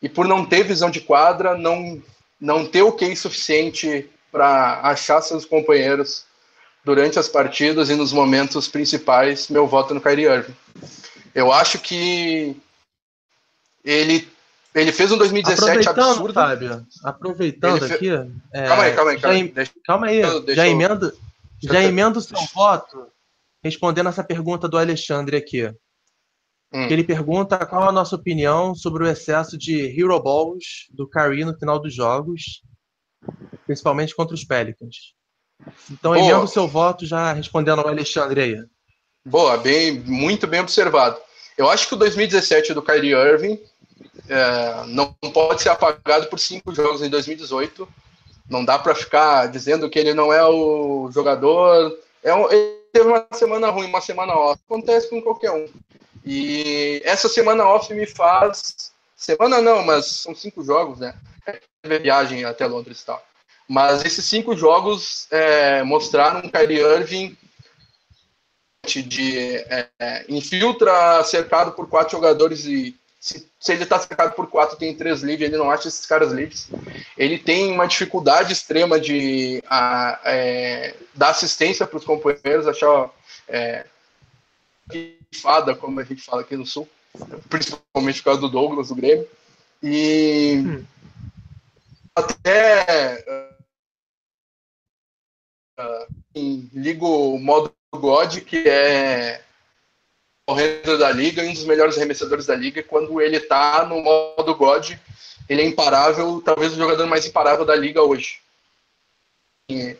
E 0.00 0.08
por 0.08 0.26
não 0.26 0.44
ter 0.44 0.64
visão 0.64 0.90
de 0.90 1.00
quadra, 1.00 1.56
não, 1.56 2.02
não 2.40 2.66
ter 2.66 2.82
o 2.82 2.92
que 2.92 3.14
suficiente 3.14 4.08
para 4.30 4.80
achar 4.82 5.20
seus 5.20 5.44
companheiros 5.44 6.24
durante 6.84 7.18
as 7.18 7.28
partidas 7.28 7.90
e 7.90 7.94
nos 7.94 8.12
momentos 8.12 8.66
principais, 8.66 9.48
meu 9.48 9.66
voto 9.66 9.92
é 9.92 9.94
no 9.94 10.00
Kyrie 10.00 10.26
Irving. 10.26 10.56
Eu 11.34 11.52
acho 11.52 11.78
que 11.78 12.56
ele 13.84 14.28
ele 14.74 14.90
fez 14.90 15.12
um 15.12 15.18
2017 15.18 15.62
aproveitando, 15.88 16.10
absurdo. 16.10 16.34
Fábio, 16.34 16.86
aproveitando 17.04 17.86
fe... 17.86 17.94
aqui. 17.94 18.08
É, 18.52 18.66
calma 18.66 18.82
aí, 18.82 18.94
calma 18.94 19.10
aí. 19.10 19.20
Calma, 19.20 19.36
já, 19.36 19.48
deixa, 19.54 19.72
calma 19.84 20.06
aí. 20.06 20.54
Já, 20.54 20.66
emendo, 20.66 21.12
já 21.62 21.82
emendo 21.82 22.18
o 22.18 22.22
seu 22.22 22.40
voto 22.54 23.06
respondendo 23.62 24.08
essa 24.08 24.24
pergunta 24.24 24.68
do 24.68 24.78
Alexandre 24.78 25.36
aqui. 25.36 25.72
Hum. 26.74 26.84
ele 26.88 27.04
pergunta 27.04 27.66
qual 27.66 27.86
a 27.86 27.92
nossa 27.92 28.16
opinião 28.16 28.74
sobre 28.74 29.04
o 29.04 29.06
excesso 29.06 29.58
de 29.58 29.94
Hero 29.94 30.18
Balls 30.22 30.86
do 30.90 31.06
Curry 31.06 31.44
no 31.44 31.54
final 31.54 31.78
dos 31.78 31.94
jogos, 31.94 32.62
principalmente 33.66 34.16
contra 34.16 34.34
os 34.34 34.42
Pelicans. 34.42 35.14
Então, 35.90 36.16
enviando 36.16 36.44
o 36.44 36.48
seu 36.48 36.66
voto, 36.66 37.04
já 37.04 37.34
respondendo 37.34 37.80
ao 37.80 37.88
Alexandre 37.88 38.40
aí. 38.40 38.64
Boa, 39.24 39.56
bem, 39.56 40.00
muito 40.00 40.46
bem 40.46 40.60
observado. 40.60 41.16
Eu 41.56 41.70
acho 41.70 41.86
que 41.86 41.94
o 41.94 41.96
2017 41.96 42.74
do 42.74 42.82
Kyrie 42.82 43.12
Irving 43.12 43.60
é, 44.28 44.84
não 44.86 45.12
pode 45.32 45.62
ser 45.62 45.68
apagado 45.68 46.26
por 46.26 46.40
cinco 46.40 46.74
jogos 46.74 47.02
em 47.02 47.08
2018. 47.08 47.88
Não 48.50 48.64
dá 48.64 48.78
para 48.78 48.94
ficar 48.94 49.46
dizendo 49.46 49.88
que 49.88 49.98
ele 49.98 50.12
não 50.12 50.32
é 50.32 50.44
o 50.44 51.08
jogador. 51.12 51.96
É 52.22 52.34
um, 52.34 52.50
ele 52.50 52.78
teve 52.92 53.06
uma 53.06 53.24
semana 53.32 53.70
ruim, 53.70 53.86
uma 53.86 54.00
semana 54.00 54.34
off. 54.34 54.60
Acontece 54.68 55.08
com 55.08 55.22
qualquer 55.22 55.52
um. 55.52 55.68
E 56.24 57.00
essa 57.04 57.28
semana 57.28 57.64
off 57.64 57.92
me 57.94 58.06
faz. 58.06 58.92
Semana 59.16 59.60
não, 59.60 59.84
mas 59.84 60.06
são 60.06 60.34
cinco 60.34 60.64
jogos, 60.64 60.98
né? 60.98 61.14
Viagem 61.84 62.44
até 62.44 62.66
Londres 62.66 63.00
e 63.00 63.06
tal. 63.06 63.22
Mas 63.68 64.04
esses 64.04 64.24
cinco 64.24 64.56
jogos 64.56 65.28
é, 65.30 65.82
mostraram 65.84 66.40
um 66.40 66.50
Kyrie 66.50 66.80
Irving 66.80 67.36
de 68.84 69.38
é, 69.38 70.24
infiltra 70.28 71.22
cercado 71.22 71.70
por 71.70 71.88
quatro 71.88 72.16
jogadores 72.16 72.64
e 72.64 72.96
se, 73.20 73.48
se 73.60 73.72
ele 73.72 73.84
está 73.84 73.96
cercado 73.96 74.34
por 74.34 74.48
quatro 74.48 74.76
tem 74.76 74.92
três 74.92 75.22
livres 75.22 75.48
ele 75.48 75.56
não 75.56 75.70
acha 75.70 75.86
esses 75.86 76.04
caras 76.04 76.32
livres 76.32 76.68
ele 77.16 77.38
tem 77.38 77.70
uma 77.70 77.86
dificuldade 77.86 78.52
extrema 78.52 78.98
de 78.98 79.62
a, 79.70 80.20
é, 80.24 80.96
dar 81.14 81.28
assistência 81.28 81.86
para 81.86 81.96
os 81.96 82.04
companheiros 82.04 82.66
achar 82.66 83.08
é, 83.46 83.86
fada 85.40 85.76
como 85.76 86.00
a 86.00 86.04
gente 86.04 86.20
fala 86.20 86.42
aqui 86.42 86.56
no 86.56 86.66
sul 86.66 86.88
principalmente 87.48 88.18
por 88.18 88.24
causa 88.24 88.40
do 88.40 88.48
Douglas 88.48 88.88
do 88.88 88.96
Grêmio 88.96 89.28
e 89.80 90.56
hum. 90.56 90.84
até 92.16 93.24
uh, 95.78 96.06
ligo 96.74 97.06
o 97.06 97.38
modo 97.38 97.72
God, 97.94 98.40
que 98.40 98.68
é 98.68 99.42
o 100.46 100.54
render 100.54 100.98
da 100.98 101.10
liga, 101.10 101.42
um 101.42 101.52
dos 101.52 101.64
melhores 101.64 101.96
arremessadores 101.96 102.46
da 102.46 102.56
liga. 102.56 102.82
Quando 102.82 103.20
ele 103.20 103.38
tá 103.40 103.84
no 103.84 104.00
modo 104.00 104.54
God, 104.54 104.92
ele 105.48 105.62
é 105.62 105.66
imparável, 105.66 106.42
talvez 106.44 106.72
o 106.72 106.76
jogador 106.76 107.06
mais 107.06 107.26
imparável 107.26 107.64
da 107.64 107.76
liga 107.76 108.02
hoje. 108.02 108.40
E 109.70 109.96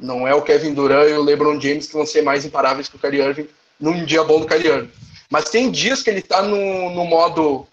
não 0.00 0.26
é 0.26 0.34
o 0.34 0.42
Kevin 0.42 0.74
Durant 0.74 1.08
e 1.08 1.12
o 1.12 1.22
LeBron 1.22 1.60
James 1.60 1.86
que 1.86 1.92
vão 1.92 2.06
ser 2.06 2.22
mais 2.22 2.44
imparáveis 2.44 2.88
que 2.88 2.96
o 2.96 2.98
Kyrie 2.98 3.20
Irving 3.20 3.48
num 3.78 4.04
dia 4.04 4.24
bom 4.24 4.40
do 4.40 4.46
Kyrie 4.46 4.68
Irving. 4.68 4.92
Mas 5.30 5.50
tem 5.50 5.70
dias 5.70 6.02
que 6.02 6.10
ele 6.10 6.22
tá 6.22 6.42
no, 6.42 6.90
no 6.90 7.04
modo 7.04 7.66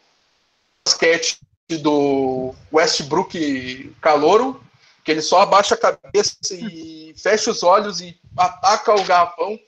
basquete 0.86 1.40
do 1.82 2.54
Westbrook 2.72 3.96
calouro, 4.02 4.62
que 5.04 5.12
ele 5.12 5.22
só 5.22 5.42
abaixa 5.42 5.76
a 5.76 5.78
cabeça 5.78 6.36
e 6.52 7.14
fecha 7.18 7.52
os 7.52 7.64
olhos 7.64 8.02
e 8.02 8.20
ataca 8.38 8.94
o 8.94 9.04
garrafão 9.04 9.60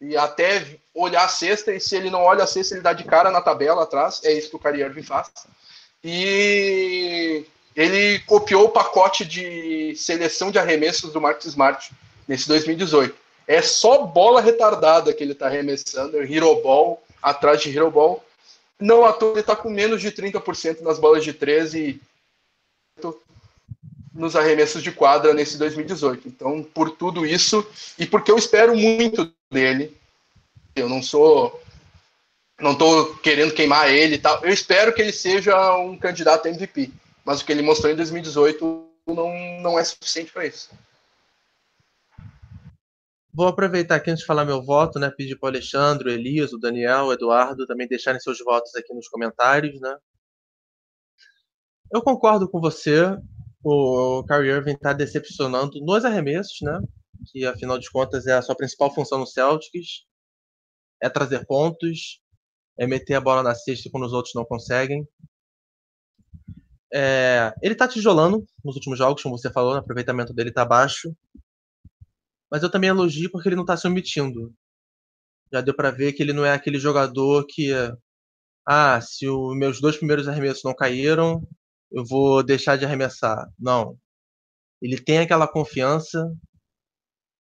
e 0.00 0.16
até 0.16 0.78
olhar 0.94 1.24
a 1.24 1.28
cesta, 1.28 1.72
e 1.72 1.80
se 1.80 1.94
ele 1.94 2.10
não 2.10 2.22
olha 2.22 2.44
a 2.44 2.46
cesta, 2.46 2.74
ele 2.74 2.82
dá 2.82 2.92
de 2.92 3.04
cara 3.04 3.30
na 3.30 3.40
tabela 3.40 3.82
atrás, 3.82 4.20
é 4.24 4.32
isso 4.32 4.50
que 4.50 4.56
o 4.56 4.58
Kyrie 4.58 5.02
faz. 5.02 5.30
E 6.02 7.44
ele 7.76 8.18
copiou 8.20 8.64
o 8.64 8.70
pacote 8.70 9.24
de 9.24 9.94
seleção 9.96 10.50
de 10.50 10.58
arremessos 10.58 11.12
do 11.12 11.20
Marcus 11.20 11.46
Smart 11.46 11.92
nesse 12.26 12.48
2018. 12.48 13.14
É 13.46 13.60
só 13.60 14.04
bola 14.04 14.40
retardada 14.40 15.12
que 15.12 15.22
ele 15.22 15.32
está 15.32 15.46
arremessando, 15.46 16.18
é 16.18 16.24
Hero 16.24 16.62
Ball, 16.62 17.02
atrás 17.22 17.60
de 17.60 17.76
Hero 17.76 17.90
Ball. 17.90 18.24
Não 18.78 19.04
à 19.04 19.12
toa 19.12 19.32
ele 19.32 19.40
está 19.40 19.54
com 19.54 19.68
menos 19.68 20.00
de 20.00 20.10
30% 20.10 20.80
nas 20.80 20.98
bolas 20.98 21.22
de 21.22 21.34
13 21.34 22.00
nos 24.20 24.36
arremessos 24.36 24.82
de 24.82 24.92
quadra 24.92 25.32
nesse 25.32 25.56
2018. 25.58 26.28
Então, 26.28 26.62
por 26.62 26.90
tudo 26.90 27.24
isso, 27.26 27.66
e 27.98 28.06
porque 28.06 28.30
eu 28.30 28.36
espero 28.36 28.76
muito 28.76 29.32
dele, 29.50 29.96
eu 30.76 30.88
não 30.88 31.02
sou. 31.02 31.60
Não 32.60 32.72
estou 32.72 33.16
querendo 33.16 33.54
queimar 33.54 33.90
ele 33.90 34.16
e 34.16 34.18
tal. 34.18 34.44
Eu 34.44 34.52
espero 34.52 34.92
que 34.92 35.00
ele 35.00 35.12
seja 35.12 35.74
um 35.78 35.96
candidato 35.96 36.46
a 36.46 36.50
MVP. 36.50 36.92
Mas 37.24 37.40
o 37.40 37.44
que 37.46 37.52
ele 37.52 37.62
mostrou 37.62 37.90
em 37.90 37.96
2018 37.96 38.86
não, 39.06 39.32
não 39.62 39.78
é 39.78 39.84
suficiente 39.84 40.30
para 40.30 40.44
isso. 40.44 40.68
Vou 43.32 43.46
aproveitar 43.48 43.94
aqui 43.94 44.10
antes 44.10 44.20
de 44.20 44.26
falar 44.26 44.44
meu 44.44 44.60
voto, 44.60 44.98
né? 44.98 45.10
Pedir 45.10 45.36
para 45.36 45.46
o 45.46 45.48
Alexandre, 45.48 46.10
o 46.10 46.12
Elias, 46.12 46.52
o 46.52 46.58
Daniel, 46.58 47.06
o 47.06 47.12
Eduardo 47.14 47.66
também 47.66 47.88
deixarem 47.88 48.20
seus 48.20 48.38
votos 48.40 48.74
aqui 48.74 48.92
nos 48.92 49.08
comentários, 49.08 49.80
né? 49.80 49.96
Eu 51.90 52.02
concordo 52.02 52.46
com 52.46 52.60
você 52.60 53.16
o 53.62 54.24
Kyrie 54.24 54.50
Irving 54.50 54.72
está 54.72 54.92
decepcionando 54.92 55.80
nos 55.80 56.04
arremessos, 56.04 56.58
né? 56.62 56.80
Que 57.30 57.44
afinal 57.44 57.78
de 57.78 57.90
contas 57.90 58.26
é 58.26 58.32
a 58.32 58.42
sua 58.42 58.56
principal 58.56 58.92
função 58.94 59.18
no 59.18 59.26
Celtics, 59.26 60.06
é 61.00 61.08
trazer 61.08 61.46
pontos, 61.46 62.20
é 62.78 62.86
meter 62.86 63.14
a 63.14 63.20
bola 63.20 63.42
na 63.42 63.54
cesta 63.54 63.90
quando 63.90 64.06
os 64.06 64.12
outros 64.12 64.34
não 64.34 64.44
conseguem. 64.44 65.06
É, 66.92 67.54
ele 67.62 67.74
está 67.74 67.86
tijolando 67.86 68.44
nos 68.64 68.74
últimos 68.74 68.98
jogos, 68.98 69.22
como 69.22 69.38
você 69.38 69.50
falou, 69.52 69.74
o 69.74 69.76
aproveitamento 69.76 70.32
dele 70.32 70.48
está 70.48 70.64
baixo. 70.64 71.14
Mas 72.50 72.62
eu 72.62 72.70
também 72.70 72.90
elogio 72.90 73.30
porque 73.30 73.48
ele 73.48 73.56
não 73.56 73.62
está 73.62 73.76
se 73.76 73.86
omitindo. 73.86 74.52
Já 75.52 75.60
deu 75.60 75.74
para 75.74 75.90
ver 75.90 76.12
que 76.12 76.22
ele 76.22 76.32
não 76.32 76.44
é 76.44 76.52
aquele 76.52 76.78
jogador 76.78 77.46
que, 77.46 77.70
ah, 78.66 79.00
se 79.00 79.28
os 79.28 79.56
meus 79.56 79.80
dois 79.80 79.96
primeiros 79.96 80.26
arremessos 80.26 80.64
não 80.64 80.74
caíram, 80.74 81.46
eu 81.92 82.04
vou 82.04 82.42
deixar 82.42 82.76
de 82.76 82.84
arremessar. 82.84 83.48
Não. 83.58 83.98
Ele 84.80 84.98
tem 85.00 85.18
aquela 85.18 85.48
confiança, 85.48 86.32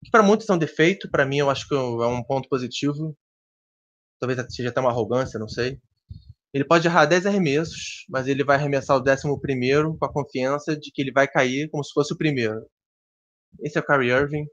que 0.04 0.10
para 0.10 0.22
muitos 0.22 0.48
é 0.48 0.52
um 0.52 0.58
defeito, 0.58 1.10
para 1.10 1.26
mim 1.26 1.38
eu 1.38 1.50
acho 1.50 1.68
que 1.68 1.74
é 1.74 1.78
um 1.78 2.22
ponto 2.22 2.48
positivo. 2.48 3.16
Talvez 4.20 4.54
seja 4.54 4.70
até 4.70 4.80
uma 4.80 4.90
arrogância, 4.90 5.38
não 5.38 5.48
sei. 5.48 5.80
Ele 6.52 6.64
pode 6.64 6.86
errar 6.86 7.06
10 7.06 7.26
arremessos, 7.26 8.04
mas 8.08 8.26
ele 8.26 8.42
vai 8.42 8.56
arremessar 8.56 8.96
o 8.96 9.00
décimo 9.00 9.40
primeiro 9.40 9.96
com 9.98 10.04
a 10.04 10.12
confiança 10.12 10.76
de 10.76 10.90
que 10.90 11.02
ele 11.02 11.12
vai 11.12 11.28
cair 11.28 11.70
como 11.70 11.84
se 11.84 11.92
fosse 11.92 12.12
o 12.14 12.16
primeiro. 12.16 12.66
Esse 13.60 13.78
é 13.78 13.80
o 13.80 13.86
Kyrie 13.86 14.10
Irving. 14.10 14.46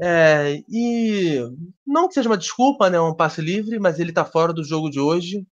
É, 0.00 0.62
e 0.68 1.38
não 1.86 2.08
que 2.08 2.14
seja 2.14 2.28
uma 2.28 2.38
desculpa, 2.38 2.88
né, 2.88 2.98
um 2.98 3.14
passe 3.14 3.42
livre, 3.42 3.78
mas 3.78 4.00
ele 4.00 4.10
está 4.10 4.24
fora 4.24 4.52
do 4.52 4.64
jogo 4.64 4.88
de 4.90 4.98
hoje 4.98 5.46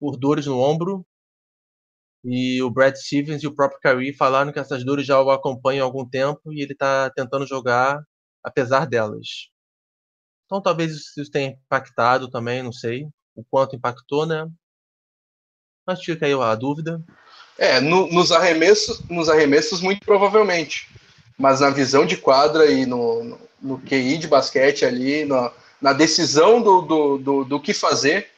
por 0.00 0.16
dores 0.16 0.46
no 0.46 0.58
ombro. 0.58 1.06
E 2.24 2.60
o 2.62 2.70
Brad 2.70 2.94
Stevens 2.96 3.42
e 3.42 3.46
o 3.46 3.54
próprio 3.54 3.80
Kyrie 3.80 4.16
falaram 4.16 4.52
que 4.52 4.58
essas 4.58 4.84
dores 4.84 5.06
já 5.06 5.20
o 5.20 5.30
acompanham 5.30 5.84
há 5.84 5.86
algum 5.86 6.08
tempo 6.08 6.52
e 6.52 6.62
ele 6.62 6.72
está 6.72 7.10
tentando 7.10 7.46
jogar 7.46 8.02
apesar 8.42 8.86
delas. 8.86 9.48
Então 10.46 10.60
talvez 10.60 10.92
isso 10.92 11.30
tenha 11.30 11.50
impactado 11.50 12.30
também, 12.30 12.62
não 12.62 12.72
sei 12.72 13.06
o 13.38 13.44
quanto 13.48 13.76
impactou, 13.76 14.26
né? 14.26 14.48
Mas 15.86 16.02
fica 16.02 16.26
aí 16.26 16.32
a 16.32 16.54
dúvida. 16.54 17.02
É, 17.56 17.80
no, 17.80 18.08
nos 18.12 18.32
arremessos, 18.32 19.00
nos 19.08 19.28
arremessos 19.28 19.80
muito 19.80 20.04
provavelmente, 20.04 20.88
mas 21.38 21.60
na 21.60 21.70
visão 21.70 22.04
de 22.04 22.16
quadra 22.16 22.70
e 22.70 22.84
no, 22.84 23.24
no, 23.24 23.40
no 23.60 23.80
QI 23.80 24.18
de 24.18 24.26
basquete 24.26 24.84
ali, 24.84 25.24
na, 25.24 25.52
na 25.80 25.92
decisão 25.92 26.60
do, 26.60 26.82
do, 26.82 27.18
do, 27.18 27.44
do 27.44 27.60
que 27.60 27.72
fazer, 27.72 28.30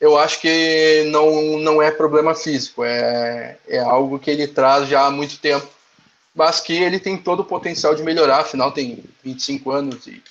eu 0.00 0.18
acho 0.18 0.40
que 0.40 1.04
não, 1.10 1.58
não 1.58 1.82
é 1.82 1.90
problema 1.90 2.34
físico, 2.34 2.84
é, 2.84 3.58
é 3.66 3.78
algo 3.78 4.18
que 4.18 4.30
ele 4.30 4.46
traz 4.46 4.88
já 4.88 5.06
há 5.06 5.10
muito 5.10 5.38
tempo, 5.38 5.68
mas 6.34 6.60
que 6.60 6.72
ele 6.72 6.98
tem 6.98 7.16
todo 7.16 7.40
o 7.40 7.44
potencial 7.44 7.94
de 7.94 8.02
melhorar, 8.02 8.40
afinal 8.40 8.72
tem 8.72 9.04
25 9.22 9.70
anos 9.70 10.06
e 10.06 10.22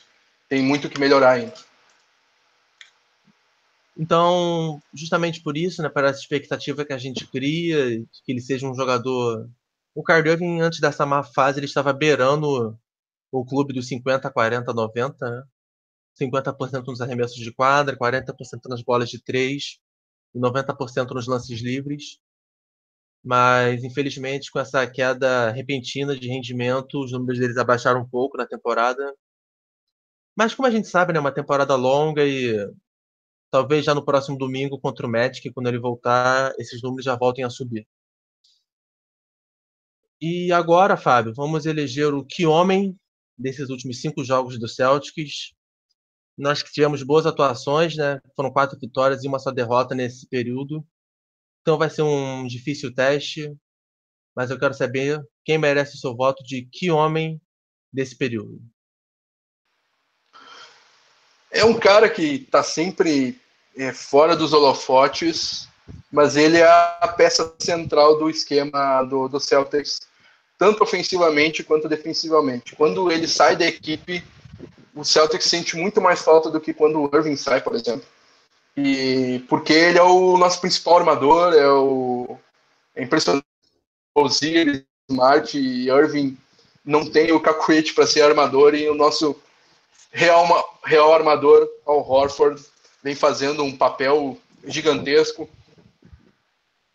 tem 0.50 0.62
muito 0.62 0.90
que 0.90 1.00
melhorar 1.00 1.32
ainda. 1.32 1.54
Então, 3.98 4.82
justamente 4.94 5.42
por 5.42 5.56
isso, 5.56 5.82
né, 5.82 5.90
para 5.90 6.10
essa 6.10 6.20
expectativa 6.20 6.84
que 6.84 6.94
a 6.94 6.98
gente 6.98 7.28
cria, 7.28 8.04
que 8.26 8.32
ele 8.32 8.42
seja 8.42 8.68
um 8.68 8.76
jogador. 8.76 9.48
O 9.94 10.04
Kyrie 10.04 10.62
antes 10.62 10.80
dessa 10.80 11.06
má 11.06 11.24
fase, 11.24 11.60
ele 11.60 11.68
estava 11.68 11.94
beirando 11.94 12.78
o 13.32 13.46
clube 13.46 13.74
dos 13.74 13.88
50, 13.88 14.30
40, 14.32 14.74
90, 14.74 15.30
né? 15.30 15.44
50% 16.20 16.88
nos 16.88 17.02
arremessos 17.02 17.38
de 17.38 17.52
quadra, 17.52 17.98
40% 17.98 18.70
nas 18.70 18.82
bolas 18.82 19.10
de 19.10 19.22
três 19.22 19.80
e 20.34 20.40
90% 20.40 21.12
nos 21.12 21.28
lances 21.28 21.62
livres. 21.62 22.20
Mas, 23.24 23.84
infelizmente, 23.84 24.52
com 24.52 24.60
essa 24.60 24.86
queda 24.86 25.50
repentina 25.52 26.18
de 26.18 26.28
rendimento, 26.28 27.00
os 27.04 27.12
números 27.12 27.40
deles 27.40 27.58
abaixaram 27.58 28.02
um 28.02 28.10
pouco 28.10 28.38
na 28.38 28.46
temporada. 28.46 29.16
Mas, 30.36 30.54
como 30.54 30.68
a 30.68 30.72
gente 30.72 30.88
sabe, 30.88 31.14
né, 31.14 31.20
é 31.20 31.22
uma 31.22 31.32
temporada 31.32 31.76
longa 31.76 32.26
e 32.26 32.54
talvez 33.52 33.86
já 33.86 33.94
no 33.96 34.04
próximo 34.04 34.38
domingo 34.38 34.80
contra 34.80 35.06
o 35.08 35.10
Magic, 35.10 35.52
quando 35.54 35.68
ele 35.68 35.80
voltar, 35.80 36.54
esses 36.60 36.82
números 36.82 37.06
já 37.06 37.16
voltem 37.16 37.46
a 37.46 37.50
subir. 37.50 37.88
E 40.20 40.52
agora, 40.52 40.98
Fábio, 40.98 41.34
vamos 41.36 41.66
eleger 41.66 42.14
o 42.14 42.26
que 42.26 42.46
homem 42.46 42.98
desses 43.38 43.70
últimos 43.70 44.02
cinco 44.02 44.24
jogos 44.24 44.60
do 44.60 44.68
Celtics 44.68 45.54
Nós 46.38 46.64
que 46.64 46.72
tivemos 46.72 47.04
boas 47.04 47.26
atuações, 47.26 47.96
né? 47.96 48.20
Foram 48.36 48.52
quatro 48.52 48.80
vitórias 48.80 49.24
e 49.24 49.28
uma 49.28 49.40
só 49.40 49.52
derrota 49.52 49.94
nesse 49.94 50.28
período. 50.28 50.86
Então 51.62 51.78
vai 51.78 51.90
ser 51.90 52.02
um 52.02 52.46
difícil 52.48 52.94
teste, 52.94 53.56
mas 54.36 54.50
eu 54.50 54.60
quero 54.60 54.74
saber 54.74 55.22
quem 55.46 55.58
merece 55.58 55.96
o 55.96 56.00
seu 56.00 56.16
voto 56.16 56.44
de 56.44 56.68
que 56.72 56.92
homem 56.92 57.40
desse 57.92 58.18
período. 58.18 58.60
É 61.52 61.64
um 61.64 61.80
cara 61.80 62.10
que 62.10 62.24
está 62.24 62.64
sempre 62.64 63.40
é, 63.78 63.94
fora 63.94 64.36
dos 64.36 64.54
holofotes, 64.54 65.70
mas 66.12 66.36
ele 66.36 66.58
é 66.58 66.68
a 66.68 67.08
peça 67.16 67.54
central 67.60 68.18
do 68.18 68.30
esquema 68.30 69.04
do, 69.04 69.28
do 69.28 69.40
Celtics, 69.40 70.02
tanto 70.58 70.84
ofensivamente 70.84 71.64
quanto 71.64 71.88
defensivamente. 71.88 72.76
Quando 72.76 73.12
ele 73.12 73.28
sai 73.28 73.56
da 73.56 73.66
equipe, 73.66 74.24
o 74.96 75.04
Celtics 75.04 75.46
sente 75.46 75.76
muito 75.76 76.02
mais 76.02 76.22
falta 76.22 76.50
do 76.50 76.60
que 76.60 76.74
quando 76.74 77.02
o 77.02 77.16
Irving 77.16 77.36
sai, 77.36 77.62
por 77.62 77.76
exemplo. 77.76 78.06
E 78.76 79.44
porque 79.48 79.74
ele 79.74 79.98
é 79.98 80.04
o 80.04 80.38
nosso 80.38 80.60
principal 80.60 80.98
armador, 80.98 81.54
é 81.54 81.68
o 81.68 82.38
é 82.96 83.04
impressionante. 83.04 83.46
Osiris, 84.16 84.84
Smart 85.10 85.58
e 85.58 85.90
Irving 85.90 86.38
não 86.86 87.10
tem 87.10 87.32
o 87.32 87.40
cacuete 87.40 87.94
para 87.94 88.06
ser 88.06 88.22
armador 88.22 88.76
e 88.76 88.88
o 88.90 88.96
nosso 88.96 89.36
real, 90.12 90.80
real 90.86 91.14
armador, 91.14 91.68
Al 91.86 92.08
Horford, 92.08 92.64
vem 93.02 93.16
fazendo 93.16 93.64
um 93.64 93.76
papel 93.76 94.38
gigantesco. 94.66 95.50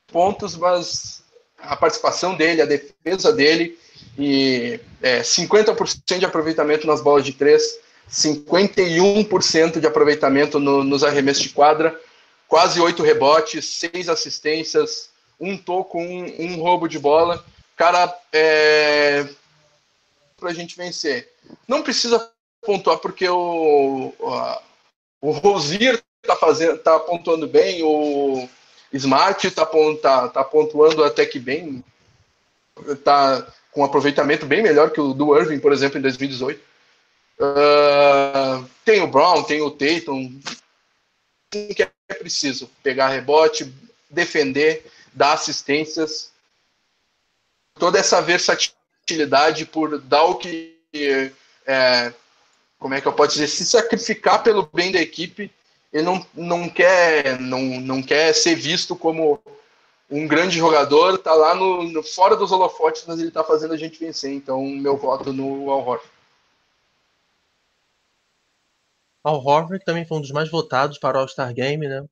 Pontos, 0.07 0.57
mas 0.57 1.23
a 1.59 1.77
participação 1.77 2.37
dele, 2.37 2.63
a 2.63 2.67
defesa 2.67 3.33
dele 3.33 3.79
e 4.17 4.81
é, 5.03 5.21
50% 5.21 6.19
de 6.19 6.25
aproveitamento 6.25 6.87
nas 6.87 7.01
bolas 7.01 7.25
de 7.25 7.33
três, 7.33 7.79
51% 8.11 9.81
de 9.81 9.87
aproveitamento 9.87 10.59
no, 10.59 10.83
nos 10.83 11.05
arremessos 11.05 11.43
de 11.43 11.51
quadra, 11.51 11.99
quase 12.47 12.81
oito 12.81 13.03
rebotes, 13.03 13.65
seis 13.67 14.09
assistências, 14.09 15.11
um 15.39 15.57
toco, 15.57 15.99
um, 15.99 16.35
um 16.39 16.61
roubo 16.61 16.89
de 16.89 16.99
bola. 16.99 17.45
Cara, 17.77 18.13
é, 18.33 19.27
para 20.39 20.51
a 20.51 20.55
gente 20.55 20.77
vencer. 20.77 21.33
Não 21.67 21.83
precisa 21.83 22.31
pontuar 22.65 22.99
porque 22.99 23.29
o, 23.29 24.13
o 25.21 25.31
Rosier 25.31 26.03
está 26.23 26.37
tá 26.83 26.99
pontuando 27.01 27.47
bem, 27.47 27.83
o 27.83 28.49
Smart 28.93 29.47
está 29.47 29.67
tá, 30.03 30.29
tá 30.29 30.45
pontuando 30.45 31.05
até 31.05 31.25
que 31.27 31.39
bem, 31.39 31.85
está 32.87 33.47
com 33.73 33.85
aproveitamento 33.85 34.47
bem 34.47 34.63
melhor 34.63 34.91
que 34.91 35.01
o 35.01 35.13
do 35.13 35.37
Irving, 35.37 35.61
por 35.61 35.73
exemplo, 35.73 35.99
em 35.99 36.03
2018. 36.03 36.68
Uh, 37.41 38.69
tem 38.85 39.01
o 39.01 39.07
Brown, 39.07 39.43
tem 39.45 39.61
o 39.61 39.71
Tatum. 39.71 40.41
Que 41.51 41.83
é 42.09 42.15
preciso 42.15 42.69
pegar 42.83 43.09
rebote, 43.09 43.73
defender, 44.11 44.85
dar 45.15 45.33
assistências. 45.33 46.33
Toda 47.79 47.99
essa 47.99 48.21
versatilidade 48.21 49.65
por 49.65 49.99
dar 49.99 50.25
o 50.25 50.35
que. 50.35 50.77
É, 51.67 52.13
como 52.79 52.95
é 52.95 53.01
que 53.01 53.09
eu 53.09 53.13
posso 53.13 53.35
dizer? 53.35 53.49
Se 53.49 53.65
sacrificar 53.65 54.43
pelo 54.43 54.69
bem 54.73 54.93
da 54.93 55.01
equipe. 55.01 55.51
Ele 55.91 56.03
não, 56.03 56.27
não, 56.35 56.69
quer, 56.69 57.41
não, 57.41 57.61
não 57.81 58.03
quer 58.03 58.35
ser 58.35 58.55
visto 58.55 58.95
como 58.95 59.41
um 60.11 60.27
grande 60.27 60.59
jogador, 60.59 61.19
tá 61.19 61.33
lá 61.33 61.55
no, 61.55 61.83
no 61.83 62.03
fora 62.03 62.37
dos 62.37 62.53
holofotes, 62.53 63.05
mas 63.07 63.19
ele 63.19 63.31
tá 63.31 63.43
fazendo 63.43 63.73
a 63.73 63.77
gente 63.77 63.99
vencer. 63.99 64.33
Então, 64.33 64.63
meu 64.67 64.97
voto 64.97 65.33
no 65.33 65.71
Al 65.71 65.87
Horford. 65.87 66.18
Al 69.25 69.45
Horford 69.45 69.85
também 69.85 70.07
foi 70.07 70.19
um 70.19 70.21
dos 70.21 70.31
mais 70.31 70.51
votados 70.51 70.99
para 70.99 71.19
o 71.19 71.21
All-Star 71.21 71.53
Game, 71.53 71.87
né? 71.87 72.05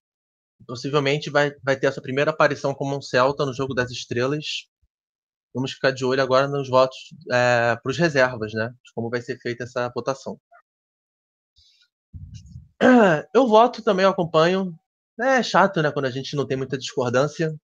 Possivelmente 0.66 1.30
vai, 1.30 1.52
vai 1.62 1.78
ter 1.78 1.86
essa 1.86 2.00
primeira 2.00 2.30
aparição 2.30 2.74
como 2.74 2.96
um 2.96 3.02
Celta 3.02 3.44
no 3.44 3.54
Jogo 3.54 3.74
das 3.74 3.90
Estrelas. 3.90 4.68
Vamos 5.54 5.72
ficar 5.72 5.90
de 5.90 6.04
olho 6.04 6.22
agora 6.22 6.48
nos 6.48 6.68
votos 6.68 6.98
é, 7.32 7.76
para 7.76 7.90
os 7.90 7.98
reservas, 7.98 8.52
né? 8.52 8.68
De 8.68 8.92
como 8.94 9.10
vai 9.10 9.22
ser 9.22 9.38
feita 9.38 9.64
essa 9.64 9.90
votação. 9.94 10.38
Eu 13.34 13.46
voto 13.46 13.82
também, 13.82 14.04
eu 14.04 14.10
acompanho. 14.10 14.78
É 15.18 15.42
chato, 15.42 15.80
né? 15.82 15.90
Quando 15.90 16.06
a 16.06 16.10
gente 16.10 16.36
não 16.36 16.46
tem 16.46 16.56
muita 16.56 16.76
discordância. 16.76 17.54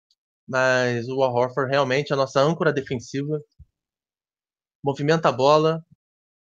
Mas 0.48 1.06
o 1.08 1.22
Al 1.22 1.34
Horford 1.34 1.70
realmente 1.70 2.12
é 2.12 2.14
a 2.14 2.16
nossa 2.16 2.40
âncora 2.40 2.72
defensiva. 2.72 3.40
Movimenta 4.84 5.28
a 5.28 5.32
bola, 5.32 5.84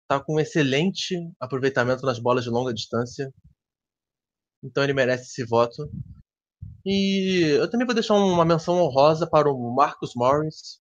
tá 0.08 0.20
com 0.20 0.36
um 0.36 0.40
excelente 0.40 1.16
aproveitamento 1.40 2.04
nas 2.04 2.18
bolas 2.18 2.44
de 2.44 2.50
longa 2.50 2.72
distância. 2.72 3.32
Então 4.62 4.82
ele 4.82 4.92
merece 4.92 5.24
esse 5.24 5.44
voto. 5.44 5.88
E 6.84 7.56
eu 7.58 7.68
também 7.70 7.86
vou 7.86 7.94
deixar 7.94 8.14
uma 8.14 8.44
menção 8.44 8.80
honrosa 8.80 9.28
para 9.28 9.50
o 9.50 9.74
Marcus 9.74 10.12
Morris. 10.14 10.80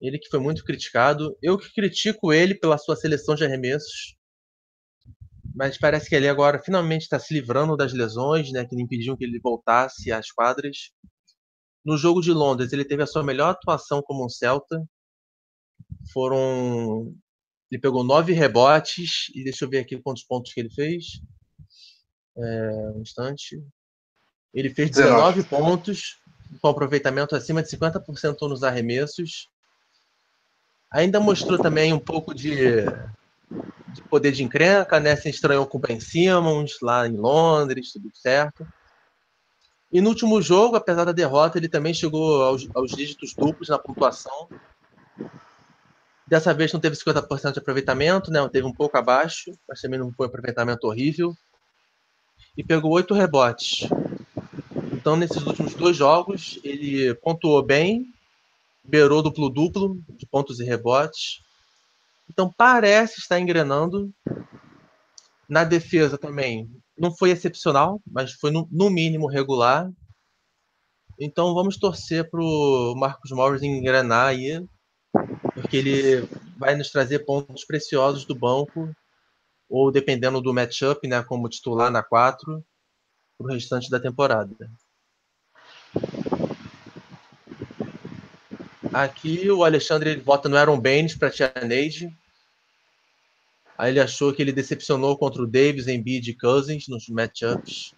Ele 0.00 0.18
que 0.18 0.28
foi 0.28 0.40
muito 0.40 0.64
criticado. 0.64 1.36
Eu 1.42 1.58
que 1.58 1.72
critico 1.72 2.32
ele 2.32 2.54
pela 2.54 2.78
sua 2.78 2.96
seleção 2.96 3.34
de 3.34 3.44
arremessos. 3.44 4.16
Mas 5.54 5.78
parece 5.78 6.08
que 6.08 6.14
ele 6.14 6.28
agora 6.28 6.60
finalmente 6.62 7.02
está 7.02 7.18
se 7.18 7.32
livrando 7.32 7.76
das 7.76 7.92
lesões, 7.92 8.50
né, 8.50 8.66
que 8.66 8.74
impediam 8.80 9.16
que 9.16 9.24
ele 9.24 9.38
voltasse 9.38 10.10
às 10.10 10.30
quadras. 10.32 10.90
No 11.84 11.96
jogo 11.96 12.20
de 12.20 12.32
Londres, 12.32 12.72
ele 12.72 12.84
teve 12.84 13.02
a 13.02 13.06
sua 13.06 13.22
melhor 13.22 13.50
atuação 13.50 14.02
como 14.02 14.24
um 14.24 14.28
Celta. 14.28 14.82
Foram 16.12 17.14
ele 17.74 17.80
pegou 17.80 18.04
nove 18.04 18.32
rebotes 18.32 19.32
e 19.34 19.42
deixa 19.42 19.64
eu 19.64 19.68
ver 19.68 19.78
aqui 19.78 19.96
quantos 19.98 20.22
pontos 20.22 20.52
que 20.52 20.60
ele 20.60 20.70
fez. 20.70 21.20
É, 22.36 22.92
um 22.94 23.00
instante. 23.00 23.60
Ele 24.52 24.70
fez 24.70 24.90
19, 24.90 25.42
19 25.42 25.48
pontos, 25.48 26.20
com 26.62 26.68
aproveitamento 26.68 27.34
acima 27.34 27.64
de 27.64 27.68
50% 27.68 28.48
nos 28.48 28.62
arremessos. 28.62 29.48
Ainda 30.92 31.18
mostrou 31.18 31.58
também 31.58 31.92
um 31.92 31.98
pouco 31.98 32.32
de, 32.32 32.84
de 33.92 34.02
poder 34.08 34.30
de 34.30 34.44
encrenca, 34.44 35.00
né? 35.00 35.16
Se 35.16 35.28
estranhou 35.28 35.66
com 35.66 35.78
o 35.78 35.80
Ben 35.80 35.98
Simmons 35.98 36.78
lá 36.80 37.08
em 37.08 37.16
Londres, 37.16 37.92
tudo 37.92 38.08
certo. 38.14 38.64
E 39.90 40.00
no 40.00 40.10
último 40.10 40.40
jogo, 40.40 40.76
apesar 40.76 41.04
da 41.04 41.12
derrota, 41.12 41.58
ele 41.58 41.68
também 41.68 41.92
chegou 41.92 42.40
aos, 42.44 42.68
aos 42.72 42.92
dígitos 42.92 43.34
duplos 43.34 43.68
na 43.68 43.80
pontuação. 43.80 44.48
Dessa 46.26 46.54
vez 46.54 46.72
não 46.72 46.80
teve 46.80 46.96
50% 46.96 47.52
de 47.52 47.58
aproveitamento, 47.58 48.30
né? 48.30 48.46
Teve 48.48 48.66
um 48.66 48.72
pouco 48.72 48.96
abaixo, 48.96 49.52
mas 49.68 49.80
também 49.80 49.98
não 49.98 50.12
foi 50.12 50.26
um 50.26 50.28
aproveitamento 50.28 50.86
horrível. 50.86 51.34
E 52.56 52.64
pegou 52.64 52.92
oito 52.92 53.12
rebotes. 53.12 53.88
Então, 54.92 55.16
nesses 55.16 55.44
últimos 55.46 55.74
dois 55.74 55.96
jogos, 55.96 56.58
ele 56.64 57.14
pontuou 57.16 57.62
bem, 57.62 58.06
beirou 58.82 59.22
duplo-duplo 59.22 59.98
de 60.08 60.24
pontos 60.24 60.60
e 60.60 60.64
rebotes. 60.64 61.42
Então, 62.30 62.50
parece 62.56 63.20
estar 63.20 63.38
engrenando. 63.38 64.10
Na 65.46 65.62
defesa 65.62 66.16
também, 66.16 66.70
não 66.96 67.14
foi 67.14 67.30
excepcional, 67.30 68.00
mas 68.10 68.32
foi 68.32 68.50
no, 68.50 68.90
mínimo 68.90 69.26
regular. 69.26 69.90
Então, 71.20 71.52
vamos 71.52 71.76
torcer 71.76 72.30
para 72.30 72.40
o 72.40 72.94
Marcos 72.96 73.30
Morris 73.30 73.62
engrenar 73.62 74.28
aí 74.28 74.64
porque 75.54 75.76
ele 75.76 76.28
vai 76.56 76.74
nos 76.74 76.90
trazer 76.90 77.20
pontos 77.20 77.64
preciosos 77.64 78.24
do 78.24 78.34
banco, 78.34 78.94
ou 79.68 79.90
dependendo 79.90 80.40
do 80.40 80.52
matchup, 80.52 81.06
né, 81.08 81.22
como 81.22 81.48
titular 81.48 81.90
na 81.90 82.02
4, 82.02 82.64
para 83.38 83.46
o 83.46 83.52
restante 83.52 83.88
da 83.90 83.98
temporada. 83.98 84.54
Aqui 88.92 89.50
o 89.50 89.64
Alexandre 89.64 90.16
vota 90.16 90.48
no 90.48 90.56
Aaron 90.56 90.80
Baines 90.80 91.16
para 91.16 91.30
Tia 91.30 91.52
Neide. 91.66 92.16
Aí 93.76 93.90
ele 93.90 94.00
achou 94.00 94.32
que 94.32 94.40
ele 94.40 94.52
decepcionou 94.52 95.18
contra 95.18 95.42
o 95.42 95.46
Davis, 95.46 95.88
Embiid 95.88 96.30
e 96.30 96.36
Cousins 96.36 96.86
nos 96.86 97.08
matchups. 97.08 97.92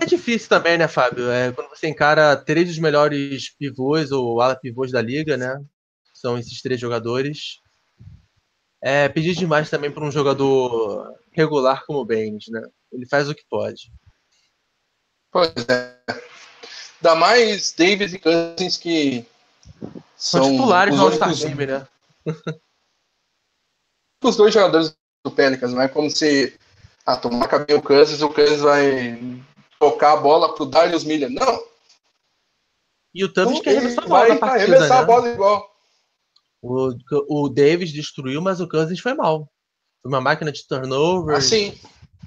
É 0.00 0.06
difícil 0.06 0.48
também, 0.48 0.78
né, 0.78 0.88
Fábio? 0.88 1.30
É, 1.30 1.52
quando 1.52 1.68
você 1.68 1.86
encara 1.86 2.34
três 2.36 2.66
dos 2.68 2.78
melhores 2.78 3.50
pivôs 3.50 4.10
ou 4.10 4.40
ala 4.40 4.56
pivôs 4.56 4.90
da 4.90 5.02
liga, 5.02 5.36
né? 5.36 5.62
São 6.26 6.36
esses 6.36 6.60
três 6.60 6.80
jogadores. 6.80 7.60
É 8.82 9.08
pedir 9.08 9.36
demais 9.36 9.70
também 9.70 9.92
para 9.92 10.04
um 10.04 10.10
jogador 10.10 11.14
regular 11.30 11.84
como 11.86 12.00
o 12.00 12.04
Baines, 12.04 12.48
né? 12.48 12.60
Ele 12.92 13.06
faz 13.06 13.30
o 13.30 13.34
que 13.34 13.44
pode. 13.48 13.92
Pois 15.30 15.52
é. 15.68 15.96
Dá 17.00 17.14
mais 17.14 17.72
Davis 17.72 18.12
e 18.12 18.18
Cousins 18.18 18.76
que 18.76 19.24
são, 20.16 20.42
são 20.42 20.50
titulares 20.50 20.96
no 20.96 21.02
All-Star 21.02 21.34
Game, 21.36 21.66
né? 21.66 21.86
os 24.24 24.36
dois 24.36 24.52
jogadores 24.52 24.96
do 25.24 25.30
Pelicans, 25.30 25.72
não 25.72 25.82
é 25.82 25.88
como 25.88 26.10
se 26.10 26.58
ah, 27.04 27.16
tomar 27.16 27.46
cabelo 27.46 27.78
o 27.78 27.82
Cousins, 27.82 28.20
o 28.20 28.28
Cousins 28.28 28.60
vai 28.60 29.44
tocar 29.78 30.14
a 30.14 30.16
bola 30.16 30.52
pro 30.54 30.66
Darius 30.66 31.04
Miller. 31.04 31.30
Não! 31.30 31.62
E 33.14 33.24
o 33.24 33.32
Tubbs 33.32 33.60
quer 33.60 33.76
arremessar 33.76 34.04
a 34.04 34.08
bola 34.08 34.34
vai 34.34 34.60
arremessar 34.60 34.88
né? 34.88 34.96
a 34.96 35.04
bola 35.04 35.28
igual. 35.28 35.75
O, 36.66 37.44
o 37.44 37.48
Davis 37.48 37.92
destruiu, 37.92 38.40
mas 38.40 38.60
o 38.60 38.68
Cousins 38.68 39.00
foi 39.00 39.14
mal. 39.14 39.50
Foi 40.02 40.10
uma 40.10 40.20
máquina 40.20 40.50
de 40.50 40.66
turnover. 40.66 41.36
Assim. 41.36 41.78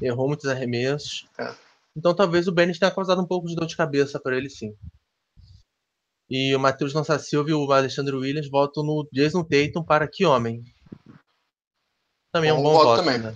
Errou 0.01 0.27
muitos 0.27 0.45
arremessos. 0.47 1.27
É. 1.37 1.53
Então 1.95 2.15
talvez 2.15 2.47
o 2.47 2.51
Bennett 2.51 2.79
tenha 2.79 2.91
causado 2.91 3.21
um 3.21 3.27
pouco 3.27 3.47
de 3.47 3.55
dor 3.55 3.65
de 3.65 3.75
cabeça 3.75 4.19
para 4.19 4.37
ele, 4.37 4.49
sim. 4.49 4.73
E 6.29 6.55
o 6.55 6.59
Matheus 6.59 6.93
Lança 6.93 7.17
Silva 7.17 7.49
e 7.49 7.53
o 7.53 7.71
Alexandre 7.71 8.15
Williams 8.15 8.49
votam 8.49 8.83
no 8.83 9.07
Jason 9.11 9.43
Tatum 9.43 9.83
para 9.83 10.07
que 10.07 10.25
homem. 10.25 10.63
Também 12.31 12.51
é 12.51 12.53
um 12.53 12.61
bom 12.61 12.73
voto, 12.73 12.85
voto 12.85 13.03
também. 13.03 13.19
né? 13.19 13.35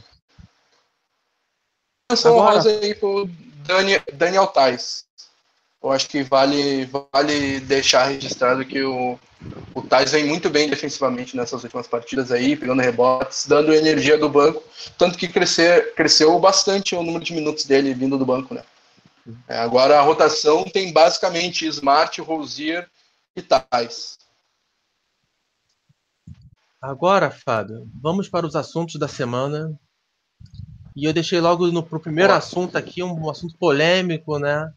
Menção 2.11 2.33
Agora... 2.39 2.55
rosa 2.57 2.69
aí 2.69 2.93
pro 2.93 3.27
Dani, 3.65 3.93
Daniel 4.13 4.47
Tais. 4.47 5.05
Eu 5.83 5.91
acho 5.91 6.07
que 6.07 6.23
vale, 6.23 6.89
vale 7.11 7.59
deixar 7.59 8.05
registrado 8.05 8.63
que 8.63 8.81
o, 8.81 9.19
o 9.73 9.81
Tais 9.81 10.13
vem 10.13 10.25
muito 10.25 10.49
bem 10.49 10.69
defensivamente 10.69 11.35
nessas 11.35 11.61
últimas 11.61 11.87
partidas 11.87 12.31
aí, 12.31 12.55
pegando 12.55 12.81
rebotes, 12.81 13.45
dando 13.45 13.73
energia 13.73 14.17
do 14.17 14.29
banco, 14.29 14.63
tanto 14.97 15.17
que 15.17 15.27
crescer, 15.27 15.93
cresceu 15.93 16.39
bastante 16.39 16.95
o 16.95 17.03
número 17.03 17.25
de 17.25 17.33
minutos 17.33 17.65
dele 17.65 17.93
vindo 17.93 18.17
do 18.17 18.25
banco, 18.25 18.53
né? 18.53 18.63
É, 19.47 19.57
agora 19.57 19.99
a 19.99 20.01
rotação 20.01 20.63
tem 20.63 20.93
basicamente 20.93 21.67
Smart, 21.67 22.19
Rosier 22.21 22.89
e 23.35 23.41
Tais. 23.41 24.17
Agora, 26.81 27.29
Fábio, 27.29 27.89
vamos 28.01 28.29
para 28.29 28.45
os 28.45 28.55
assuntos 28.55 28.95
da 28.95 29.09
semana. 29.09 29.77
E 30.95 31.05
eu 31.05 31.13
deixei 31.13 31.41
logo 31.41 31.67
no 31.67 31.83
pro 31.83 31.99
primeiro 31.99 32.31
assunto 32.31 32.77
aqui 32.77 33.01
um, 33.01 33.25
um 33.25 33.29
assunto 33.29 33.57
polêmico, 33.57 34.37
né? 34.37 34.71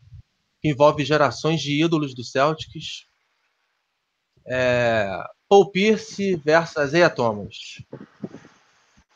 Que 0.66 0.70
envolve 0.70 1.04
gerações 1.04 1.60
de 1.60 1.80
ídolos 1.80 2.12
do 2.12 2.24
Celtics. 2.24 3.06
É, 4.44 5.08
Paul 5.48 5.70
Pierce 5.70 6.34
versus 6.44 6.86
Isaiah 6.86 7.08
Thomas. 7.08 7.56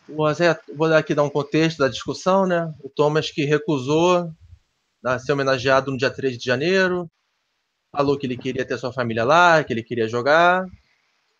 O 0.09 0.31
Isaiah, 0.31 0.61
vou 0.77 0.87
aqui 0.95 1.13
dar 1.13 1.25
um 1.25 1.31
contexto 1.31 1.79
da 1.79 1.89
discussão, 1.89 2.47
né? 2.47 2.73
O 2.85 2.89
Thomas 2.89 3.33
que 3.33 3.45
recusou 3.45 4.33
né, 5.03 5.19
ser 5.19 5.33
homenageado 5.33 5.91
no 5.91 5.97
dia 5.99 6.09
3 6.09 6.39
de 6.39 6.45
janeiro, 6.45 7.11
falou 7.91 8.17
que 8.17 8.29
ele 8.29 8.37
queria 8.37 8.65
ter 8.65 8.79
sua 8.79 8.93
família 8.93 9.25
lá, 9.25 9.65
que 9.65 9.73
ele 9.73 9.83
queria 9.83 10.07
jogar, 10.07 10.65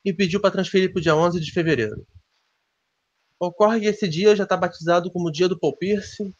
e 0.05 0.13
pediu 0.13 0.41
para 0.41 0.51
transferir 0.51 0.93
para 0.93 0.99
o 0.99 1.03
dia 1.03 1.15
11 1.15 1.39
de 1.39 1.53
fevereiro. 1.53 2.05
Ocorre 3.39 3.79
que 3.79 3.87
esse 3.87 4.09
dia 4.09 4.35
já 4.35 4.43
está 4.43 4.57
batizado 4.57 5.09
como 5.13 5.31
dia 5.31 5.49
do 5.49 5.59
Paul 5.59 5.77
Pierce, 5.77 6.35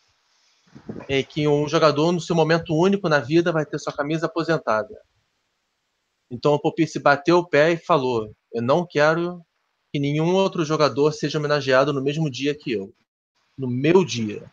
é 1.09 1.23
que 1.23 1.47
um 1.49 1.69
jogador, 1.69 2.13
no 2.13 2.21
seu 2.21 2.35
momento 2.37 2.75
único 2.75 3.09
na 3.09 3.19
vida, 3.19 3.53
vai 3.53 3.67
ter 3.67 3.79
sua 3.79 3.93
camisa 3.93 4.27
aposentada. 4.27 5.01
Então 6.31 6.55
o 6.55 6.61
Paul 6.61 6.75
Pierce 6.75 6.99
bateu 6.99 7.39
o 7.39 7.47
pé 7.47 7.73
e 7.73 7.77
falou: 7.77 8.35
Eu 8.53 8.63
não 8.63 8.87
quero 8.87 9.45
que 9.93 9.99
nenhum 9.99 10.35
outro 10.35 10.65
jogador 10.65 11.13
seja 11.13 11.39
homenageado 11.39 11.93
no 11.93 12.03
mesmo 12.03 12.31
dia 12.31 12.55
que 12.55 12.73
eu. 12.73 12.95
No 13.59 13.69
meu 13.69 14.05
dia. 14.05 14.51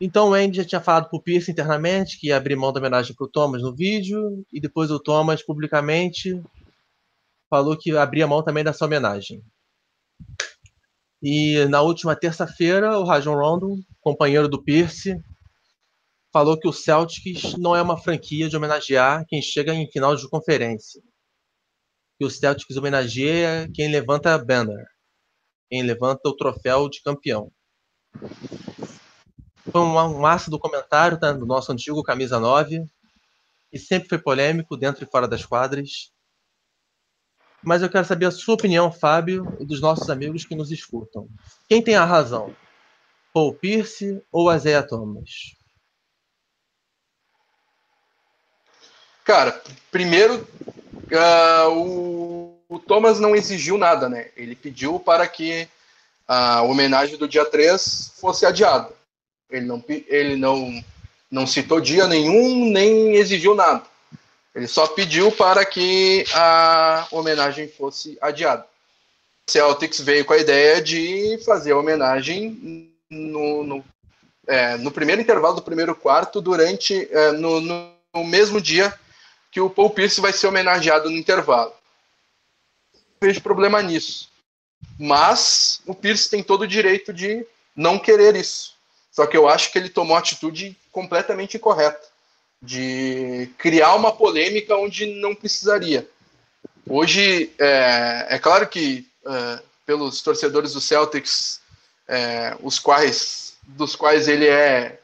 Então 0.00 0.30
o 0.30 0.34
Andy 0.34 0.56
já 0.56 0.64
tinha 0.64 0.80
falado 0.80 1.10
pro 1.10 1.20
Pierce 1.20 1.50
internamente 1.50 2.18
que 2.18 2.28
ia 2.28 2.36
abrir 2.38 2.56
mão 2.56 2.72
da 2.72 2.80
homenagem 2.80 3.14
pro 3.14 3.28
Thomas 3.28 3.60
no 3.60 3.76
vídeo, 3.76 4.42
e 4.50 4.58
depois 4.58 4.90
o 4.90 4.98
Thomas 4.98 5.42
publicamente 5.42 6.42
falou 7.50 7.76
que 7.76 7.94
abria 7.94 8.26
mão 8.26 8.42
também 8.42 8.64
dessa 8.64 8.86
homenagem. 8.86 9.44
E 11.22 11.66
na 11.66 11.82
última 11.82 12.16
terça-feira, 12.16 12.98
o 12.98 13.04
Rajon 13.04 13.34
Rondo, 13.34 13.78
companheiro 14.00 14.48
do 14.48 14.62
Pierce, 14.62 15.22
falou 16.32 16.58
que 16.58 16.68
o 16.68 16.72
Celtics 16.72 17.56
não 17.56 17.74
é 17.74 17.82
uma 17.82 17.96
franquia 17.96 18.48
de 18.48 18.56
homenagear 18.56 19.24
quem 19.26 19.42
chega 19.42 19.74
em 19.74 19.90
final 19.90 20.14
de 20.14 20.28
conferência. 20.28 21.02
Que 22.18 22.24
o 22.24 22.30
Celtics 22.30 22.76
homenageia 22.76 23.68
quem 23.74 23.90
levanta 23.90 24.34
a 24.34 24.38
banner, 24.38 24.86
quem 25.68 25.82
levanta 25.82 26.28
o 26.28 26.36
troféu 26.36 26.88
de 26.88 27.02
campeão. 27.02 27.50
Foi 29.70 29.80
um, 29.80 29.94
um 29.94 30.26
ácido 30.26 30.58
comentário 30.58 31.18
tá, 31.18 31.32
do 31.32 31.46
nosso 31.46 31.72
antigo 31.72 32.02
Camisa 32.02 32.38
9, 32.38 32.84
e 33.72 33.78
sempre 33.78 34.08
foi 34.08 34.18
polêmico 34.18 34.76
dentro 34.76 35.04
e 35.04 35.06
fora 35.06 35.28
das 35.28 35.44
quadras 35.44 36.10
mas 37.62 37.82
eu 37.82 37.90
quero 37.90 38.06
saber 38.06 38.26
a 38.26 38.30
sua 38.30 38.54
opinião, 38.54 38.90
Fábio, 38.90 39.56
e 39.60 39.66
dos 39.66 39.80
nossos 39.80 40.08
amigos 40.08 40.44
que 40.44 40.54
nos 40.54 40.70
escutam. 40.70 41.28
Quem 41.68 41.82
tem 41.82 41.94
a 41.94 42.04
razão? 42.04 42.54
Paul 43.32 43.54
Pierce 43.54 44.22
ou 44.30 44.52
Isaiah 44.52 44.82
Thomas? 44.82 45.54
Cara, 49.24 49.62
primeiro, 49.92 50.46
uh, 51.12 51.70
o, 51.70 52.58
o, 52.68 52.78
Thomas 52.80 53.20
não 53.20 53.36
exigiu 53.36 53.78
nada, 53.78 54.08
né? 54.08 54.30
Ele 54.36 54.56
pediu 54.56 54.98
para 54.98 55.26
que 55.28 55.68
a 56.26 56.62
homenagem 56.62 57.16
do 57.16 57.28
dia 57.28 57.44
3 57.44 58.14
fosse 58.16 58.44
adiada. 58.44 58.92
Ele 59.48 59.66
não, 59.66 59.84
ele 59.88 60.36
não, 60.36 60.82
não 61.30 61.46
citou 61.46 61.80
dia 61.80 62.08
nenhum, 62.08 62.70
nem 62.70 63.14
exigiu 63.14 63.54
nada. 63.54 63.84
Ele 64.52 64.66
só 64.66 64.88
pediu 64.88 65.30
para 65.30 65.64
que 65.64 66.24
a 66.34 67.06
homenagem 67.12 67.68
fosse 67.68 68.18
adiada. 68.20 68.66
Celtics 69.48 70.00
veio 70.00 70.24
com 70.24 70.32
a 70.32 70.38
ideia 70.38 70.82
de 70.82 71.38
fazer 71.44 71.72
a 71.72 71.78
homenagem 71.78 72.89
no, 73.10 73.64
no, 73.64 73.84
é, 74.46 74.76
no 74.76 74.92
primeiro 74.92 75.20
intervalo 75.20 75.56
do 75.56 75.62
primeiro 75.62 75.94
quarto, 75.94 76.40
durante 76.40 77.08
é, 77.10 77.32
no, 77.32 77.60
no, 77.60 77.92
no, 78.14 78.24
mesmo 78.24 78.60
dia 78.60 78.94
que 79.50 79.60
o 79.60 79.68
Paul 79.68 79.90
Pierce 79.90 80.20
vai 80.20 80.32
ser 80.32 80.46
homenageado 80.46 81.10
no 81.10 81.16
intervalo. 81.16 81.72
Não 82.94 83.28
vejo 83.28 83.42
problema 83.42 83.82
nisso. 83.82 84.30
Mas 84.98 85.82
o 85.86 85.94
Pierce 85.94 86.30
tem 86.30 86.42
todo 86.42 86.62
o 86.62 86.68
direito 86.68 87.12
de 87.12 87.44
não 87.74 87.98
querer 87.98 88.36
isso. 88.36 88.74
Só 89.10 89.26
que 89.26 89.36
eu 89.36 89.48
acho 89.48 89.72
que 89.72 89.78
ele 89.78 89.88
tomou 89.88 90.16
a 90.16 90.20
atitude 90.20 90.76
completamente 90.92 91.56
incorreta 91.56 92.08
de 92.62 93.50
criar 93.58 93.94
uma 93.94 94.12
polêmica 94.12 94.76
onde 94.76 95.06
não 95.06 95.34
precisaria. 95.34 96.08
Hoje, 96.88 97.52
é, 97.58 98.26
é 98.30 98.38
claro 98.38 98.68
que 98.68 99.08
é, 99.26 99.62
pelos 99.86 100.20
torcedores 100.22 100.74
do 100.74 100.80
Celtics, 100.80 101.59
é, 102.10 102.56
os 102.60 102.80
quais, 102.80 103.54
dos 103.62 103.94
quais 103.94 104.26
ele 104.26 104.48
é 104.48 104.98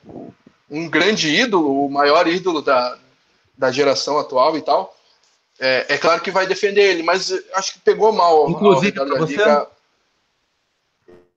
um 0.69 0.89
grande 0.89 1.29
ídolo, 1.29 1.87
o 1.87 1.89
maior 1.89 2.27
ídolo 2.27 2.61
da, 2.61 2.99
da 3.57 3.71
geração 3.71 4.19
atual 4.19 4.59
e 4.59 4.63
tal, 4.63 4.95
é, 5.61 5.87
é 5.91 5.99
claro 5.99 6.21
que 6.21 6.33
vai 6.33 6.49
defender 6.49 6.83
ele, 6.83 7.05
mas 7.05 7.33
acho 7.55 7.75
que 7.75 7.79
pegou 7.79 8.13
mal 8.13 8.51
Inclusive, 8.51 8.99
ao 8.99 9.05
redor 9.05 9.15
da 9.15 9.25
você... 9.25 9.37
liga. 9.37 9.69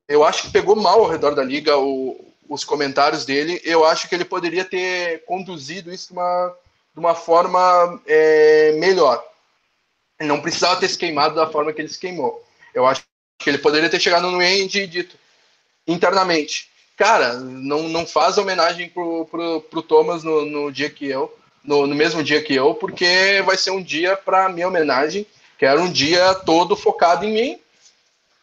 Eu 0.07 0.23
acho 0.23 0.41
que 0.41 0.51
pegou 0.51 0.75
mal 0.75 1.01
ao 1.01 1.09
redor 1.09 1.35
da 1.35 1.43
liga 1.43 1.77
o, 1.77 2.33
os 2.49 2.63
comentários 2.63 3.23
dele, 3.23 3.61
eu 3.63 3.85
acho 3.85 4.09
que 4.09 4.15
ele 4.15 4.25
poderia 4.25 4.65
ter 4.65 5.23
conduzido 5.25 5.93
isso 5.93 6.07
de 6.07 6.13
uma, 6.13 6.55
de 6.95 6.99
uma 6.99 7.13
forma 7.13 8.01
é, 8.07 8.71
melhor. 8.79 9.23
Ele 10.19 10.29
não 10.29 10.41
precisava 10.41 10.79
ter 10.79 10.89
se 10.89 10.97
queimado 10.97 11.35
da 11.35 11.47
forma 11.47 11.71
que 11.71 11.79
ele 11.79 11.89
se 11.89 11.99
queimou. 11.99 12.43
Eu 12.73 12.87
acho 12.87 13.03
que 13.37 13.51
ele 13.51 13.59
poderia 13.59 13.87
ter 13.87 13.99
chegado 13.99 14.31
no 14.31 14.39
Andy 14.39 14.81
e 14.81 14.87
dito 14.87 15.15
internamente, 15.91 16.69
cara, 16.95 17.33
não, 17.33 17.83
não 17.89 18.05
faz 18.05 18.37
homenagem 18.37 18.89
pro, 18.89 19.25
pro, 19.25 19.61
pro 19.61 19.81
Thomas 19.81 20.23
no, 20.23 20.45
no 20.45 20.71
dia 20.71 20.89
que 20.89 21.07
eu, 21.07 21.33
no, 21.63 21.87
no 21.87 21.95
mesmo 21.95 22.23
dia 22.23 22.41
que 22.41 22.53
eu, 22.53 22.73
porque 22.75 23.41
vai 23.45 23.57
ser 23.57 23.71
um 23.71 23.81
dia 23.81 24.15
para 24.15 24.49
minha 24.49 24.67
homenagem, 24.67 25.25
que 25.57 25.65
era 25.65 25.81
um 25.81 25.91
dia 25.91 26.33
todo 26.35 26.75
focado 26.75 27.25
em 27.25 27.33
mim, 27.33 27.59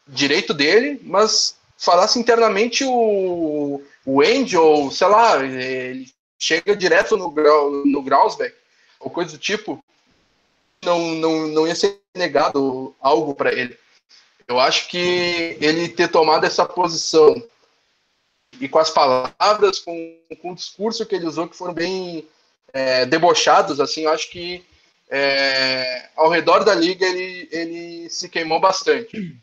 direito 0.07 0.53
dele, 0.53 1.01
mas 1.03 1.57
falasse 1.78 2.18
internamente 2.18 2.84
o, 2.84 3.82
o 4.05 4.20
Angel, 4.22 4.90
sei 4.90 5.07
lá, 5.07 5.42
ele 5.44 6.11
chega 6.38 6.76
direto 6.76 7.16
no, 7.16 7.32
no 7.84 8.03
Grausbeck, 8.03 8.55
ou 9.01 9.11
coisa 9.11 9.32
do 9.32 9.38
tipo, 9.38 9.82
não, 10.84 10.99
não, 11.14 11.47
não 11.49 11.66
ia 11.66 11.74
ser 11.74 11.99
negado 12.14 12.94
algo 13.01 13.34
para 13.34 13.53
ele. 13.53 13.76
Eu 14.49 14.61
acho 14.61 14.88
que 14.88 15.57
ele 15.61 15.88
ter 15.88 16.09
tomado 16.09 16.44
essa 16.44 16.64
posição 16.64 17.34
e 18.61 18.68
com 18.68 18.78
as 18.78 18.90
palavras, 18.90 19.80
com, 19.80 20.18
com 20.40 20.53
o 20.53 20.55
discurso 20.55 21.05
que 21.05 21.14
ele 21.14 21.26
usou, 21.26 21.49
que 21.49 21.57
foram 21.57 21.74
bem 21.74 22.26
é, 22.72 23.05
debochados, 23.05 23.80
assim, 23.80 24.03
eu 24.03 24.11
acho 24.11 24.30
que 24.30 24.64
é, 25.09 26.09
ao 26.16 26.28
redor 26.28 26.64
da 26.64 26.74
liga 26.74 27.07
ele, 27.07 27.49
ele 27.51 28.11
se 28.11 28.28
queimou 28.28 28.61
bastante. 28.61 29.36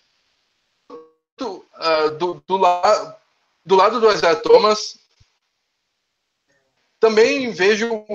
Do, 1.38 1.66
uh, 1.76 2.12
do, 2.18 2.44
do, 2.48 2.58
la, 2.58 3.18
do 3.66 3.76
lado 3.76 4.00
do 4.00 4.12
Isaiah 4.12 4.36
Thomas, 4.36 5.00
também 7.00 7.52
vejo 7.52 8.06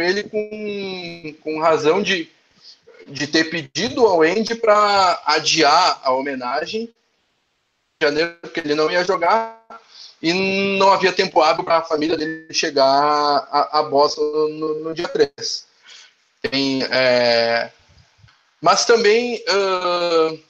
ele 0.00 0.22
com, 0.24 1.34
com 1.42 1.60
razão 1.60 2.00
de, 2.00 2.30
de 3.06 3.26
ter 3.26 3.44
pedido 3.44 4.06
ao 4.06 4.22
Andy 4.22 4.54
para 4.54 5.22
adiar 5.26 6.00
a 6.02 6.12
homenagem 6.12 6.82
em 6.82 8.04
janeiro, 8.04 8.36
porque 8.40 8.60
ele 8.60 8.74
não 8.74 8.90
ia 8.90 9.04
jogar 9.04 9.60
e 10.22 10.32
não 10.78 10.92
havia 10.92 11.12
tempo 11.12 11.40
hábil 11.40 11.64
para 11.64 11.78
a 11.78 11.84
família 11.84 12.16
dele 12.16 12.52
chegar 12.52 12.84
a, 12.86 13.78
a 13.78 13.82
Boston 13.84 14.48
no, 14.50 14.80
no 14.80 14.94
dia 14.94 15.08
3. 15.08 15.66
Tem, 16.42 16.82
é, 16.90 17.70
mas 18.60 18.84
também 18.84 19.42
uh, 19.48 20.40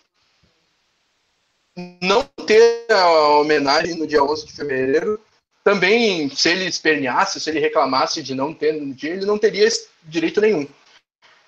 não 2.03 2.23
ter 2.47 2.87
a 2.91 3.39
homenagem 3.39 3.95
no 3.95 4.07
dia 4.07 4.23
11 4.23 4.47
de 4.47 4.53
fevereiro, 4.53 5.21
também, 5.63 6.29
se 6.31 6.49
ele 6.49 6.65
esperneasse, 6.65 7.39
se 7.39 7.51
ele 7.51 7.61
reclamasse 7.61 8.23
de 8.23 8.35
não 8.35 8.53
ter 8.53 8.73
no 8.73 8.95
dia, 8.95 9.13
ele 9.13 9.27
não 9.27 9.39
teria 9.39 9.69
direito 10.03 10.41
nenhum. 10.41 10.67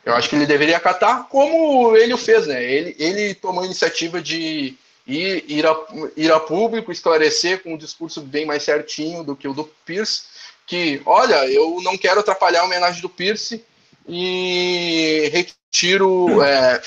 Eu 0.04 0.14
acho 0.14 0.28
que 0.28 0.36
ele 0.36 0.46
deveria 0.46 0.76
acatar 0.76 1.24
como 1.28 1.96
ele 1.96 2.12
o 2.12 2.18
fez, 2.18 2.46
né? 2.46 2.62
Ele, 2.62 2.96
ele 2.98 3.34
tomou 3.34 3.62
a 3.62 3.66
iniciativa 3.66 4.20
de 4.20 4.76
ir, 5.06 5.44
ir, 5.48 5.66
a, 5.66 5.76
ir 6.16 6.32
a 6.32 6.40
público, 6.40 6.90
esclarecer 6.90 7.62
com 7.62 7.74
um 7.74 7.78
discurso 7.78 8.20
bem 8.20 8.44
mais 8.44 8.64
certinho 8.64 9.22
do 9.22 9.36
que 9.36 9.46
o 9.46 9.54
do 9.54 9.64
Pierce, 9.84 10.22
que, 10.66 11.00
olha, 11.06 11.46
eu 11.46 11.80
não 11.82 11.96
quero 11.96 12.20
atrapalhar 12.20 12.62
a 12.62 12.64
homenagem 12.64 13.00
do 13.00 13.08
Pierce 13.08 13.64
e 14.08 15.30
retiro, 15.32 16.42
é, 16.42 16.82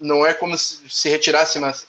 não 0.00 0.24
é 0.24 0.32
como 0.32 0.56
se, 0.56 0.88
se 0.88 1.08
retirasse, 1.08 1.58
mas 1.58 1.86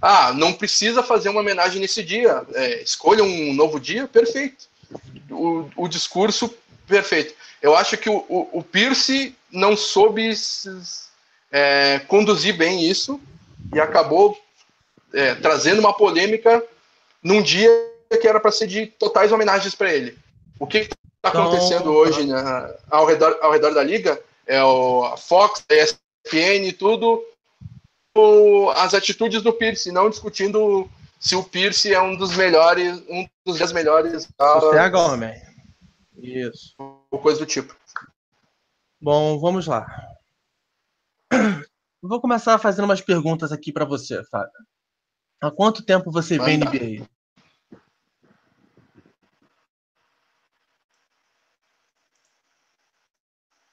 ah, 0.00 0.32
não 0.32 0.52
precisa 0.52 1.02
fazer 1.02 1.28
uma 1.28 1.40
homenagem 1.40 1.80
nesse 1.80 2.02
dia. 2.02 2.42
É, 2.54 2.82
escolha 2.82 3.22
um 3.22 3.52
novo 3.52 3.78
dia, 3.78 4.08
perfeito. 4.08 4.66
O, 5.30 5.68
o 5.76 5.88
discurso, 5.88 6.52
perfeito. 6.92 7.34
Eu 7.62 7.74
acho 7.74 7.96
que 7.96 8.10
o, 8.10 8.24
o, 8.28 8.58
o 8.58 8.62
Pierce 8.62 9.34
não 9.50 9.74
soube 9.74 10.30
é, 11.50 12.00
conduzir 12.00 12.54
bem 12.56 12.84
isso 12.84 13.18
e 13.74 13.80
acabou 13.80 14.38
é, 15.14 15.34
trazendo 15.36 15.80
uma 15.80 15.94
polêmica 15.94 16.62
num 17.22 17.40
dia 17.40 17.70
que 18.20 18.28
era 18.28 18.38
para 18.38 18.52
ser 18.52 18.66
de 18.66 18.86
totais 18.86 19.32
homenagens 19.32 19.74
para 19.74 19.92
ele. 19.92 20.18
O 20.58 20.66
que 20.66 20.78
está 20.78 21.30
então, 21.30 21.44
acontecendo 21.44 21.80
então, 21.80 21.94
hoje 21.94 22.26
né, 22.26 22.74
ao, 22.90 23.06
redor, 23.06 23.38
ao 23.40 23.52
redor 23.52 23.72
da 23.72 23.82
liga 23.82 24.20
é 24.46 24.62
o, 24.62 25.04
a 25.04 25.16
Fox, 25.16 25.64
a 25.70 25.74
ESPN 25.74 26.66
e 26.66 26.72
tudo 26.72 27.24
as 28.76 28.92
atitudes 28.92 29.40
do 29.40 29.54
Pierce, 29.54 29.90
não 29.90 30.10
discutindo 30.10 30.86
se 31.18 31.34
o 31.34 31.42
Pierce 31.42 31.94
é 31.94 32.02
um 32.02 32.14
dos 32.14 32.36
melhores, 32.36 33.02
um 33.08 33.26
dos 33.46 33.58
dez 33.58 33.72
melhores. 33.72 34.28
Você 34.38 34.76
é 34.76 34.94
homem. 34.94 35.51
Isso. 36.22 36.74
Ou 37.10 37.18
coisa 37.18 37.40
do 37.40 37.46
tipo. 37.46 37.76
Bom, 39.00 39.40
vamos 39.40 39.66
lá. 39.66 39.84
vou 42.00 42.20
começar 42.20 42.56
fazendo 42.58 42.84
umas 42.84 43.00
perguntas 43.00 43.50
aqui 43.50 43.72
para 43.72 43.84
você, 43.84 44.22
Fábio. 44.24 44.52
Há 45.40 45.50
quanto 45.50 45.84
tempo 45.84 46.12
você 46.12 46.38
vem 46.38 46.58
NBA? 46.58 47.08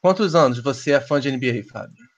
Quantos 0.01 0.33
anos 0.33 0.63
você 0.63 0.93
é 0.93 1.01
fã 1.01 1.19
de 1.19 1.29
NBA, 1.29 1.63
Fábio? 1.71 2.09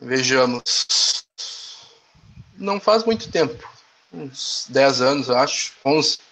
Vejamos. 0.00 1.26
Não 2.56 2.80
faz 2.80 3.04
muito 3.04 3.30
tempo. 3.30 3.68
Uns 4.10 4.66
10 4.70 5.02
anos, 5.02 5.28
acho. 5.28 5.74
11. 5.84 6.31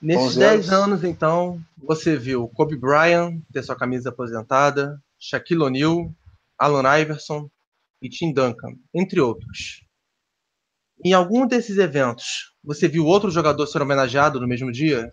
Nesses 0.00 0.36
10 0.36 0.70
anos. 0.70 1.04
então, 1.04 1.60
você 1.76 2.16
viu 2.16 2.48
Kobe 2.48 2.76
Bryant 2.76 3.40
ter 3.52 3.62
sua 3.62 3.76
camisa 3.76 4.10
aposentada, 4.10 5.00
Shaquille 5.18 5.62
O'Neal, 5.62 6.10
Allen 6.58 7.02
Iverson 7.02 7.50
e 8.00 8.08
Tim 8.08 8.32
Duncan, 8.32 8.74
entre 8.94 9.20
outros. 9.20 9.82
Em 11.04 11.12
algum 11.12 11.46
desses 11.46 11.78
eventos, 11.78 12.52
você 12.62 12.88
viu 12.88 13.06
outro 13.06 13.30
jogador 13.30 13.66
ser 13.66 13.82
homenageado 13.82 14.40
no 14.40 14.48
mesmo 14.48 14.70
dia? 14.70 15.10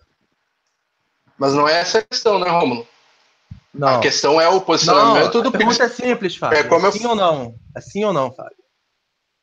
Mas 1.38 1.54
não 1.54 1.68
é 1.68 1.80
essa 1.80 1.98
a 1.98 2.02
questão, 2.02 2.38
né, 2.38 2.48
Romulo? 2.48 2.86
Não. 3.72 3.88
A 3.88 4.00
questão 4.00 4.40
é 4.40 4.48
o 4.48 4.60
posicionamento 4.60 5.34
não, 5.34 5.42
do 5.42 5.52
pergunta 5.52 5.84
é 5.84 5.88
simples, 5.88 6.34
Fábio. 6.36 6.58
É 6.58 6.64
como 6.64 6.90
sim 6.90 7.04
eu... 7.04 7.10
ou 7.10 7.16
não? 7.16 7.54
É 7.76 7.80
sim 7.80 8.04
ou 8.04 8.12
não, 8.12 8.32
Fábio? 8.32 8.56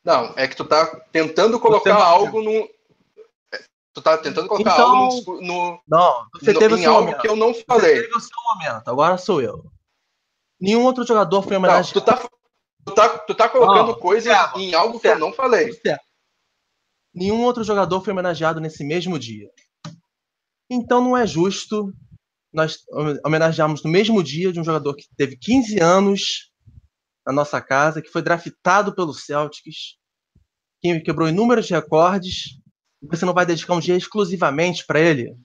Não, 0.04 0.34
é 0.36 0.48
que 0.48 0.56
tu 0.56 0.66
tá 0.66 0.86
tentando 1.12 1.60
colocar 1.60 1.96
algo 1.96 2.42
no. 2.42 2.68
Tu 3.94 4.02
tá 4.02 4.18
tentando 4.18 4.48
colocar 4.48 4.74
então... 4.74 4.96
algo 4.96 5.42
no. 5.42 5.80
Não, 5.88 6.28
você 6.34 6.52
no, 6.52 6.60
teve 6.60 6.76
em 6.78 6.86
algo 6.86 7.02
momento. 7.02 7.22
que 7.22 7.28
eu 7.28 7.36
não 7.36 7.54
falei. 7.54 7.96
Você 7.96 8.02
teve 8.02 8.18
o 8.18 8.20
seu 8.20 8.38
momento, 8.44 8.88
agora 8.88 9.18
sou 9.18 9.42
eu. 9.42 9.64
Nenhum 10.60 10.84
outro 10.84 11.06
jogador 11.06 11.42
foi 11.44 11.58
homenageado. 11.58 12.00
Não, 12.00 12.02
tu, 12.02 12.06
tá, 12.06 12.30
tu, 12.86 12.94
tá, 12.94 13.10
tu 13.20 13.36
tá 13.36 13.50
colocando 13.50 13.92
não, 13.92 14.00
coisas 14.00 14.34
em 14.56 14.74
algo 14.74 15.00
que 15.00 15.08
eu 15.08 15.20
não 15.20 15.32
falei. 15.32 15.80
Nenhum 17.14 17.44
outro 17.44 17.64
jogador 17.64 18.02
foi 18.02 18.14
homenageado 18.14 18.60
nesse 18.60 18.84
mesmo 18.84 19.20
dia. 19.20 19.50
Então 20.70 21.02
não 21.02 21.16
é 21.16 21.28
justo 21.28 21.94
nós 22.54 22.78
homenageamos 23.26 23.84
no 23.84 23.90
mesmo 23.90 24.24
dia 24.24 24.54
de 24.54 24.60
um 24.60 24.64
jogador 24.64 24.94
que 24.96 25.08
teve 25.18 25.36
15 25.36 25.82
anos 25.82 26.52
na 27.26 27.34
nossa 27.34 27.60
casa, 27.60 28.02
que 28.02 28.10
foi 28.10 28.22
draftado 28.22 28.94
pelo 28.94 29.14
Celtics, 29.14 29.98
que 30.80 31.00
quebrou 31.02 31.28
inúmeros 31.28 31.70
recordes. 31.70 32.60
Você 33.10 33.26
não 33.26 33.34
vai 33.34 33.46
dedicar 33.46 33.74
um 33.74 33.80
dia 33.80 33.96
exclusivamente 33.96 34.86
para 34.86 35.00
ele? 35.00 35.36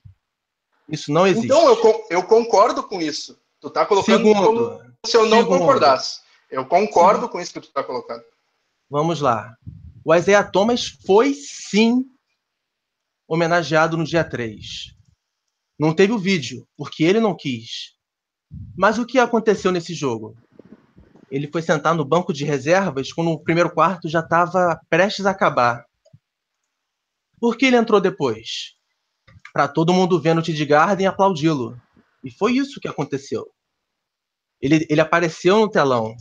Isso 0.88 1.12
não 1.12 1.26
existe. 1.26 1.46
Então, 1.46 1.68
eu, 1.68 2.06
eu 2.10 2.22
concordo 2.22 2.82
com 2.82 3.00
isso. 3.00 3.38
Tu 3.60 3.68
tá 3.70 3.84
colocando 3.84 4.16
segundo, 4.16 4.46
como 4.46 4.96
se 5.04 5.16
eu 5.16 5.26
não 5.26 5.38
segundo, 5.38 5.58
concordasse. 5.58 6.20
Eu 6.50 6.64
concordo 6.64 7.20
segundo. 7.20 7.32
com 7.32 7.40
isso 7.40 7.52
que 7.52 7.60
tu 7.60 7.72
tá 7.72 7.82
colocando. 7.82 8.22
Vamos 8.88 9.20
lá. 9.20 9.54
O 10.04 10.14
Isaiah 10.14 10.48
Thomas 10.48 10.88
foi 11.04 11.34
sim 11.34 12.04
homenageado 13.28 13.96
no 13.96 14.04
dia 14.04 14.24
3. 14.24 14.94
Não 15.78 15.94
teve 15.94 16.12
o 16.12 16.18
vídeo, 16.18 16.66
porque 16.76 17.04
ele 17.04 17.20
não 17.20 17.36
quis. 17.36 17.94
Mas 18.76 18.98
o 18.98 19.04
que 19.04 19.18
aconteceu 19.18 19.70
nesse 19.70 19.92
jogo? 19.92 20.34
Ele 21.30 21.48
foi 21.52 21.60
sentar 21.60 21.94
no 21.94 22.04
banco 22.04 22.32
de 22.32 22.44
reservas 22.44 23.12
quando 23.12 23.30
o 23.30 23.42
primeiro 23.42 23.70
quarto 23.70 24.08
já 24.08 24.20
estava 24.20 24.80
prestes 24.88 25.26
a 25.26 25.30
acabar. 25.30 25.84
Por 27.40 27.56
que 27.56 27.66
ele 27.66 27.76
entrou 27.76 28.00
depois? 28.00 28.74
Para 29.52 29.68
todo 29.68 29.92
mundo 29.92 30.20
vendo 30.20 30.38
o 30.38 30.42
Tid 30.42 30.64
Garden 30.64 31.06
aplaudi-lo. 31.06 31.80
E 32.22 32.30
foi 32.30 32.52
isso 32.52 32.80
que 32.80 32.88
aconteceu. 32.88 33.46
Ele, 34.60 34.86
ele 34.88 35.00
apareceu 35.00 35.58
no 35.58 35.70
telão. 35.70 36.14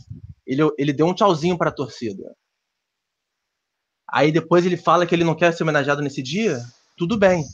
Ele, 0.46 0.62
ele 0.78 0.92
deu 0.92 1.06
um 1.06 1.14
tchauzinho 1.14 1.58
para 1.58 1.70
a 1.70 1.74
torcida. 1.74 2.34
Aí 4.10 4.32
depois 4.32 4.64
ele 4.64 4.76
fala 4.76 5.06
que 5.06 5.14
ele 5.14 5.24
não 5.24 5.34
quer 5.34 5.52
ser 5.52 5.64
homenageado 5.64 6.00
nesse 6.00 6.22
dia. 6.22 6.62
Tudo 6.96 7.18
bem 7.18 7.44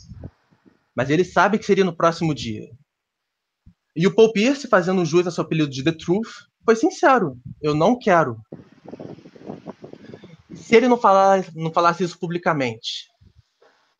mas 0.95 1.11
ele 1.11 1.25
sabe 1.25 1.59
que 1.59 1.67
seria 1.67 1.85
no 1.85 1.97
próximo 1.97 2.35
dia. 2.35 2.71
E 3.97 4.07
o 4.07 4.15
Paul 4.15 4.33
Pierce, 4.33 4.69
fazendo 4.69 5.05
jus 5.05 5.27
a 5.27 5.31
seu 5.31 5.43
apelido 5.43 5.71
de 5.71 5.83
The 5.83 5.93
Truth, 5.93 6.29
foi 6.65 6.77
sincero: 6.77 7.37
eu 7.61 7.75
não 7.75 7.99
quero. 7.99 8.41
Se 10.55 10.77
ele 10.77 10.89
não, 10.89 10.97
falar, 10.97 11.45
não 11.55 11.73
falasse 11.73 12.05
isso 12.05 12.19
publicamente, 12.19 13.09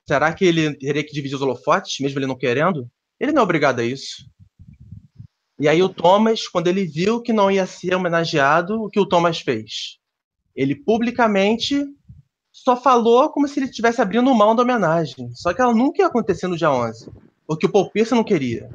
será 0.07 0.33
que 0.33 0.45
ele 0.45 0.75
teria 0.75 1.05
que 1.05 1.13
dividir 1.13 1.37
os 1.37 1.43
holofotes, 1.43 1.99
mesmo 2.01 2.19
ele 2.19 2.27
não 2.27 2.37
querendo? 2.37 2.89
Ele 3.19 3.33
não 3.33 3.41
é 3.41 3.45
obrigado 3.45 3.81
a 3.81 3.85
isso. 3.85 4.29
E 5.59 5.69
aí 5.69 5.83
o 5.83 5.89
Thomas, 5.89 6.49
quando 6.49 6.67
ele 6.67 6.85
viu 6.85 7.23
que 7.23 7.33
não 7.33 7.51
ia 7.51 7.67
ser 7.67 7.95
homenageado, 7.95 8.83
o 8.83 8.91
que 8.91 8.99
o 8.99 9.07
Thomas 9.07 9.41
fez? 9.41 9.99
Ele 10.55 10.75
publicamente 10.75 11.85
só 12.53 12.77
falou 12.77 13.31
como 13.31 13.49
se 13.49 13.59
ele 13.59 13.67
estivesse 13.67 14.01
abrindo 14.01 14.35
mão 14.35 14.55
da 14.55 14.63
homenagem. 14.63 15.31
Só 15.35 15.53
que 15.53 15.61
ela 15.61 15.75
nunca 15.75 16.03
ia 16.03 16.07
acontecer 16.07 16.47
no 16.47 16.57
dia 16.57 16.71
11, 16.71 17.11
porque 17.47 17.67
o 17.67 17.73
Paul 17.73 17.91
Pierce 17.91 18.15
não 18.15 18.25
queria. 18.25 18.71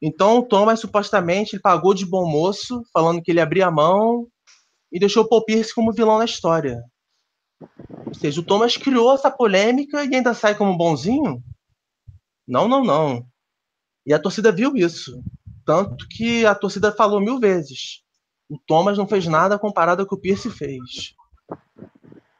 Então 0.00 0.38
o 0.38 0.42
Thomas 0.42 0.80
supostamente 0.80 1.54
ele 1.54 1.62
pagou 1.62 1.94
de 1.94 2.04
bom 2.04 2.28
moço, 2.28 2.82
falando 2.92 3.22
que 3.22 3.30
ele 3.30 3.40
abria 3.40 3.68
a 3.68 3.70
mão 3.70 4.26
e 4.90 4.98
deixou 4.98 5.22
o 5.24 5.28
Paul 5.28 5.44
Pierce 5.44 5.74
como 5.74 5.92
vilão 5.92 6.18
na 6.18 6.24
história. 6.24 6.82
Ou 8.06 8.14
seja, 8.14 8.40
o 8.40 8.44
Thomas 8.44 8.76
criou 8.76 9.14
essa 9.14 9.30
polêmica 9.30 10.04
e 10.04 10.14
ainda 10.14 10.34
sai 10.34 10.54
como 10.54 10.76
bonzinho? 10.76 11.42
Não, 12.46 12.68
não, 12.68 12.84
não. 12.84 13.26
E 14.06 14.12
a 14.12 14.18
torcida 14.18 14.52
viu 14.52 14.76
isso. 14.76 15.22
Tanto 15.64 16.06
que 16.08 16.44
a 16.44 16.54
torcida 16.54 16.92
falou 16.92 17.20
mil 17.20 17.38
vezes. 17.38 18.02
O 18.48 18.58
Thomas 18.66 18.98
não 18.98 19.06
fez 19.06 19.26
nada 19.26 19.58
comparado 19.58 20.02
ao 20.02 20.08
que 20.08 20.14
o 20.14 20.20
Pierce 20.20 20.50
fez. 20.50 21.14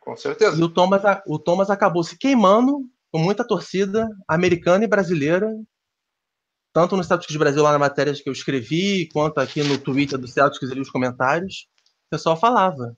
Com 0.01 0.17
certeza. 0.17 0.61
E 0.61 0.63
o 0.63 0.69
Thomas, 0.69 1.03
o 1.27 1.39
Thomas 1.39 1.71
acabou 1.71 2.03
se 2.03 2.19
queimando 2.19 2.81
com 3.11 3.19
muita 3.19 3.47
torcida 3.47 4.09
americana 4.27 4.85
e 4.85 4.89
brasileira, 4.89 5.49
tanto 6.73 6.97
no 6.97 7.05
Celtics 7.05 7.37
Brasil, 7.37 7.63
lá 7.63 7.73
na 7.73 7.79
matéria 7.79 8.15
que 8.15 8.29
eu 8.29 8.33
escrevi, 8.33 9.09
quanto 9.13 9.39
aqui 9.39 9.63
no 9.63 9.79
Twitter 9.79 10.19
do 10.19 10.27
Celtics 10.27 10.71
ali 10.71 10.81
os 10.81 10.91
comentários, 10.91 11.69
o 12.07 12.11
pessoal 12.11 12.37
falava. 12.37 12.97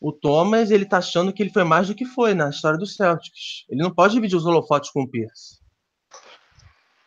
O 0.00 0.12
Thomas, 0.12 0.70
ele 0.70 0.84
tá 0.84 0.98
achando 0.98 1.32
que 1.32 1.42
ele 1.42 1.52
foi 1.52 1.64
mais 1.64 1.88
do 1.88 1.94
que 1.94 2.04
foi 2.04 2.34
na 2.34 2.50
história 2.50 2.78
do 2.78 2.86
Celtics. 2.86 3.64
Ele 3.68 3.82
não 3.82 3.94
pode 3.94 4.14
dividir 4.14 4.36
os 4.36 4.44
holofotes 4.44 4.90
com 4.90 5.02
o 5.02 5.10
Pierce. 5.10 5.58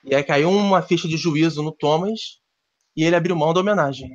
E 0.03 0.15
aí 0.15 0.23
caiu 0.23 0.49
uma 0.49 0.81
ficha 0.81 1.07
de 1.07 1.17
juízo 1.17 1.61
no 1.61 1.71
Thomas 1.71 2.39
e 2.95 3.03
ele 3.03 3.15
abriu 3.15 3.35
mão 3.35 3.53
da 3.53 3.59
homenagem. 3.59 4.09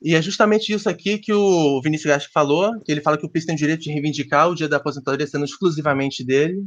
E 0.00 0.14
é 0.14 0.22
justamente 0.22 0.72
isso 0.72 0.88
aqui 0.88 1.18
que 1.18 1.32
o 1.32 1.80
Vinícius 1.82 2.12
Gasco 2.12 2.32
falou, 2.32 2.80
que 2.82 2.92
ele 2.92 3.00
fala 3.00 3.18
que 3.18 3.26
o 3.26 3.28
Pires 3.28 3.44
tem 3.44 3.56
o 3.56 3.58
direito 3.58 3.82
de 3.82 3.90
reivindicar 3.90 4.48
o 4.48 4.54
dia 4.54 4.68
da 4.68 4.76
aposentadoria 4.76 5.26
sendo 5.26 5.44
exclusivamente 5.44 6.24
dele. 6.24 6.64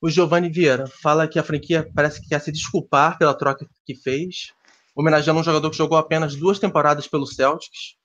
O 0.00 0.10
Giovanni 0.10 0.50
Vieira 0.50 0.86
fala 0.86 1.26
que 1.26 1.38
a 1.38 1.42
franquia 1.42 1.90
parece 1.94 2.20
que 2.20 2.28
quer 2.28 2.40
se 2.40 2.52
desculpar 2.52 3.16
pela 3.18 3.32
troca 3.32 3.66
que 3.86 3.94
fez. 3.94 4.52
Homenageando 4.94 5.40
um 5.40 5.44
jogador 5.44 5.70
que 5.70 5.76
jogou 5.76 5.98
apenas 5.98 6.36
duas 6.36 6.58
temporadas 6.58 7.06
pelo 7.06 7.26
Celtics. 7.26 7.96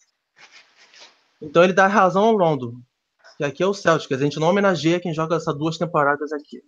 Então 1.41 1.63
ele 1.63 1.73
dá 1.73 1.87
razão 1.87 2.23
ao 2.23 2.37
Rondo, 2.37 2.73
que 3.37 3.43
aqui 3.43 3.61
é 3.61 3.67
o 3.67 3.73
Celtics, 3.73 4.19
a 4.19 4.23
gente 4.23 4.39
não 4.39 4.49
homenageia 4.49 4.99
quem 4.99 5.13
joga 5.13 5.35
essas 5.35 5.55
duas 5.57 5.77
temporadas 5.77 6.31
aqui. 6.31 6.61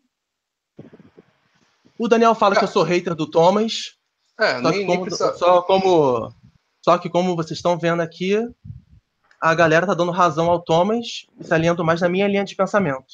O 1.97 2.07
Daniel 2.07 2.36
fala 2.36 2.55
que 2.55 2.63
eu 2.63 2.67
sou 2.67 2.84
hater 2.84 3.15
do 3.15 3.30
Thomas. 3.30 3.97
É, 4.39 4.61
só, 4.61 4.70
nem, 4.70 4.80
que 4.80 4.86
como, 4.86 5.11
só, 5.11 5.61
como, 5.63 6.34
só 6.82 6.97
que 6.97 7.09
como 7.09 7.36
vocês 7.36 7.57
estão 7.57 7.78
vendo 7.78 8.01
aqui, 8.01 8.38
a 9.41 9.53
galera 9.53 9.86
tá 9.86 9.93
dando 9.93 10.11
razão 10.11 10.49
ao 10.49 10.61
Thomas 10.61 11.26
e 11.39 11.43
se 11.43 11.53
alinhando 11.53 11.84
mais 11.84 11.99
na 11.99 12.07
minha 12.07 12.28
linha 12.28 12.45
de 12.45 12.55
pensamento. 12.55 13.05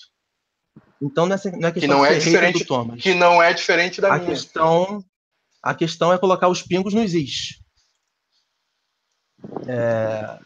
Então 1.02 1.26
não 1.26 1.36
é, 1.36 1.40
não 1.52 1.68
é 1.68 1.72
questão 1.72 1.82
que 1.82 1.88
não 1.88 2.06
é 2.06 2.18
diferente 2.18 2.60
do 2.60 2.66
Thomas. 2.66 3.02
Que 3.02 3.14
não 3.14 3.42
é 3.42 3.54
diferente 3.54 4.02
da 4.02 4.14
a 4.14 4.18
minha. 4.18 4.30
Questão, 4.30 5.04
a 5.66 5.74
questão 5.74 6.14
é 6.14 6.18
colocar 6.20 6.48
os 6.48 6.62
pingos 6.62 6.94
nos 6.94 7.16
is. 7.16 7.60
É... 9.68 10.38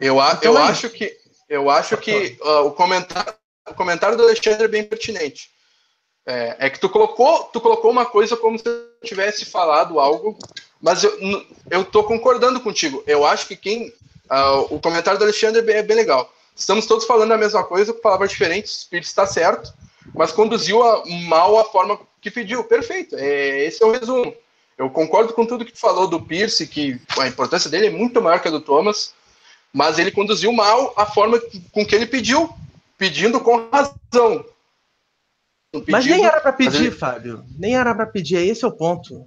Eu, 0.00 0.18
a, 0.18 0.32
então 0.32 0.54
eu 0.54 0.58
é 0.58 0.62
acho 0.62 0.88
que 0.88 1.14
eu 1.48 1.68
acho 1.68 1.96
que 1.98 2.38
uh, 2.40 2.66
o 2.66 2.72
comentário 2.72 3.34
o 3.68 3.74
comentário 3.74 4.16
do 4.16 4.22
Alexandre 4.22 4.64
é 4.64 4.68
bem 4.68 4.82
pertinente. 4.82 5.50
É, 6.24 6.56
é, 6.58 6.70
que 6.70 6.80
tu 6.80 6.88
colocou, 6.88 7.44
tu 7.44 7.60
colocou 7.60 7.90
uma 7.90 8.06
coisa 8.06 8.36
como 8.36 8.58
se 8.58 8.66
eu 8.66 8.88
tivesse 9.04 9.44
falado 9.44 10.00
algo, 10.00 10.38
mas 10.80 11.04
eu, 11.04 11.12
eu 11.70 11.84
tô 11.84 12.02
concordando 12.04 12.60
contigo. 12.60 13.04
Eu 13.06 13.26
acho 13.26 13.46
que 13.46 13.56
quem. 13.56 13.88
Uh, 14.30 14.74
o 14.74 14.80
comentário 14.80 15.18
do 15.18 15.24
Alexandre 15.24 15.58
é 15.58 15.62
bem, 15.62 15.76
é 15.76 15.82
bem, 15.82 15.96
legal. 15.96 16.32
Estamos 16.56 16.86
todos 16.86 17.04
falando 17.04 17.32
a 17.32 17.38
mesma 17.38 17.62
coisa, 17.64 17.92
com 17.92 18.00
palavras 18.00 18.30
diferentes, 18.30 18.72
o 18.72 18.78
Espírito 18.78 19.08
está 19.08 19.26
certo, 19.26 19.74
mas 20.14 20.32
conduziu 20.32 20.82
a, 20.82 21.02
mal 21.28 21.58
a 21.58 21.64
forma 21.64 21.98
que 22.20 22.30
pediu. 22.30 22.64
Perfeito. 22.64 23.16
É, 23.16 23.64
esse 23.64 23.82
é 23.82 23.86
o 23.86 23.92
resumo. 23.92 24.34
Eu 24.76 24.90
concordo 24.90 25.32
com 25.32 25.46
tudo 25.46 25.64
que 25.64 25.72
tu 25.72 25.78
falou 25.78 26.08
do 26.08 26.20
Pierce, 26.20 26.66
que 26.66 27.00
a 27.18 27.26
importância 27.26 27.70
dele 27.70 27.86
é 27.86 27.90
muito 27.90 28.20
maior 28.20 28.40
que 28.40 28.48
a 28.48 28.50
do 28.50 28.60
Thomas, 28.60 29.14
mas 29.72 29.98
ele 29.98 30.10
conduziu 30.10 30.52
mal 30.52 30.92
a 30.96 31.06
forma 31.06 31.40
com 31.70 31.84
que 31.84 31.94
ele 31.94 32.06
pediu, 32.06 32.52
pedindo 32.98 33.40
com 33.40 33.68
razão. 33.70 34.44
Pedindo, 35.72 35.90
mas 35.90 36.06
nem 36.06 36.24
era 36.24 36.40
para 36.40 36.52
pedir, 36.52 36.86
ele... 36.86 36.90
Fábio. 36.90 37.44
Nem 37.58 37.76
era 37.76 37.94
para 37.94 38.06
pedir, 38.06 38.36
esse 38.36 38.64
é 38.64 38.68
o 38.68 38.72
ponto. 38.72 39.26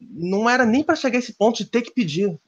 Não 0.00 0.48
era 0.48 0.64
nem 0.64 0.82
para 0.82 0.96
chegar 0.96 1.16
a 1.16 1.18
esse 1.20 1.32
ponto 1.32 1.58
de 1.58 1.64
ter 1.64 1.82
que 1.82 1.92
pedir. 1.92 2.38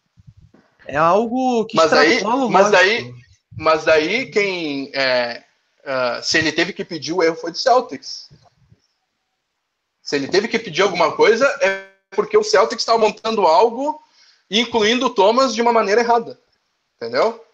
É 0.87 0.97
algo 0.97 1.65
que 1.65 1.77
mas 1.77 1.93
aí, 1.93 2.23
mas 2.51 2.71
daí, 2.71 3.15
mas 3.57 3.85
daí 3.85 4.31
quem 4.31 4.91
é, 4.93 5.44
uh, 5.85 6.23
se 6.23 6.39
ele 6.39 6.53
teve 6.53 6.73
que 6.73 6.85
pedir 6.85 7.13
o 7.13 7.23
erro 7.23 7.37
foi 7.37 7.51
do 7.51 7.59
Celtics. 7.59 8.29
Se 10.03 10.17
ele 10.17 10.29
teve 10.29 10.49
que 10.49 10.59
pedir 10.59 10.83
alguma 10.83 11.13
coisa 11.13 11.47
é 11.63 11.87
porque 12.11 12.37
o 12.37 12.45
Celtics 12.45 12.83
estava 12.83 12.99
montando 12.99 13.47
algo, 13.47 14.01
incluindo 14.51 15.07
o 15.07 15.11
Thomas 15.11 15.55
de 15.55 15.63
uma 15.63 15.73
maneira 15.73 16.01
errada, 16.01 16.39
entendeu? 16.97 17.45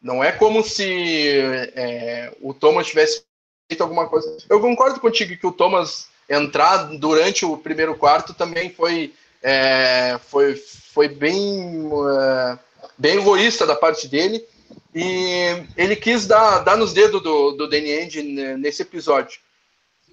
Não 0.00 0.24
é 0.24 0.32
como 0.32 0.64
se 0.64 1.38
é, 1.74 2.34
o 2.40 2.54
Thomas 2.54 2.86
tivesse 2.86 3.22
feito 3.68 3.82
alguma 3.82 4.08
coisa. 4.08 4.38
Eu 4.48 4.60
concordo 4.60 4.98
contigo 4.98 5.36
que 5.36 5.46
o 5.46 5.52
Thomas 5.52 6.08
entrar 6.28 6.84
durante 6.96 7.44
o 7.44 7.56
primeiro 7.56 7.94
quarto 7.96 8.32
também 8.32 8.70
foi 8.70 9.12
é, 9.42 10.18
foi, 10.28 10.54
foi 10.54 11.08
bem 11.08 11.86
uh, 11.86 12.58
bem 12.96 13.18
egoísta 13.18 13.66
da 13.66 13.74
parte 13.74 14.06
dele 14.06 14.46
e 14.94 15.64
ele 15.76 15.94
quis 15.94 16.26
dar, 16.26 16.60
dar 16.60 16.76
nos 16.76 16.92
dedos 16.92 17.22
do, 17.22 17.52
do 17.52 17.68
Danny 17.68 17.92
Ainge 17.92 18.22
nesse 18.22 18.82
episódio. 18.82 19.38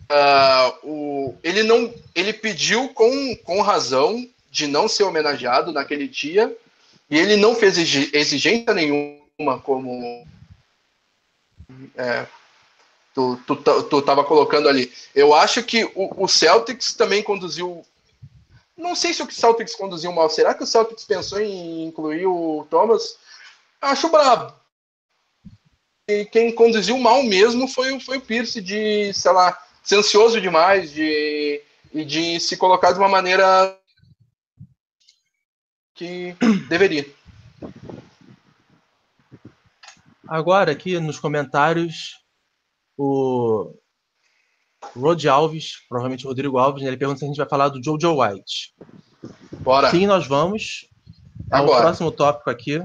Uh, 0.10 0.88
o, 0.88 1.38
ele 1.44 1.64
não 1.64 1.94
ele 2.16 2.32
pediu 2.32 2.88
com, 2.90 3.36
com 3.44 3.62
razão 3.62 4.26
de 4.50 4.66
não 4.66 4.88
ser 4.88 5.04
homenageado 5.04 5.74
naquele 5.74 6.08
dia 6.08 6.56
e 7.10 7.18
ele 7.18 7.36
não 7.36 7.56
fez 7.56 7.78
exigência 7.78 8.74
nenhuma 8.74 9.60
como 9.64 10.26
é, 11.98 12.26
tu, 13.14 13.38
tu, 13.48 13.56
tu 13.56 14.02
tava 14.02 14.24
colocando 14.24 14.70
ali. 14.70 14.92
Eu 15.14 15.34
acho 15.34 15.64
que 15.64 15.84
o, 15.96 16.24
o, 16.24 16.28
Celtics 16.28 16.94
também 16.94 17.24
conduziu. 17.24 17.86
Não 18.78 18.96
sei 18.96 19.14
se 19.14 19.24
o 19.24 19.32
Celtics 19.32 19.76
conduziu 19.76 20.12
mal. 20.12 20.30
Será 20.30 20.54
que 20.54 20.64
o 20.64 20.68
Celtics 20.68 21.04
pensou 21.04 21.40
em 21.40 21.86
incluir 21.86 22.26
o 22.28 22.66
Thomas? 22.70 23.18
Acho 23.82 24.10
brabo. 24.10 24.54
E 26.10 26.24
quem 26.24 26.56
conduziu 26.56 26.98
mal 26.98 27.22
mesmo 27.22 27.68
foi, 27.68 28.00
foi 28.00 28.18
o 28.18 28.22
Pierce 28.22 28.62
de, 28.62 29.12
sei 29.14 29.32
lá, 29.32 29.62
ser 29.84 29.98
ansioso 29.98 30.40
demais 30.40 30.92
de, 30.94 31.62
e 31.94 32.06
de 32.06 32.40
se 32.40 32.56
colocar 32.56 32.94
de 32.94 33.00
uma 33.00 33.10
maneira 33.10 33.78
que 35.94 36.34
deveria. 36.70 37.06
Agora, 40.26 40.72
aqui 40.72 40.98
nos 40.98 41.20
comentários, 41.20 42.16
o 42.98 43.74
Rod 44.96 45.26
Alves, 45.26 45.74
provavelmente 45.90 46.26
o 46.26 46.30
Rodrigo 46.30 46.58
Alves, 46.58 46.84
né, 46.84 46.88
ele 46.88 46.98
pergunta 46.98 47.20
se 47.20 47.26
a 47.26 47.28
gente 47.28 47.38
vai 47.38 47.50
falar 47.50 47.68
do 47.68 47.84
Jojo 47.84 48.22
White. 48.22 48.74
Bora. 49.60 49.92
Sim, 49.92 50.06
nós 50.06 50.26
vamos. 50.26 50.88
É 51.52 51.58
Agora. 51.58 51.80
o 51.80 51.82
próximo 51.82 52.12
tópico 52.12 52.50
aqui. 52.50 52.82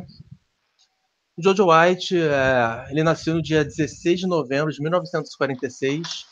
O 1.35 1.43
Jojo 1.43 1.69
White, 1.71 2.15
é, 2.15 2.91
ele 2.91 3.03
nasceu 3.03 3.35
no 3.35 3.43
dia 3.43 3.65
16 3.65 4.21
de 4.21 4.27
novembro 4.27 4.71
de 4.71 4.83
1946 4.83 6.27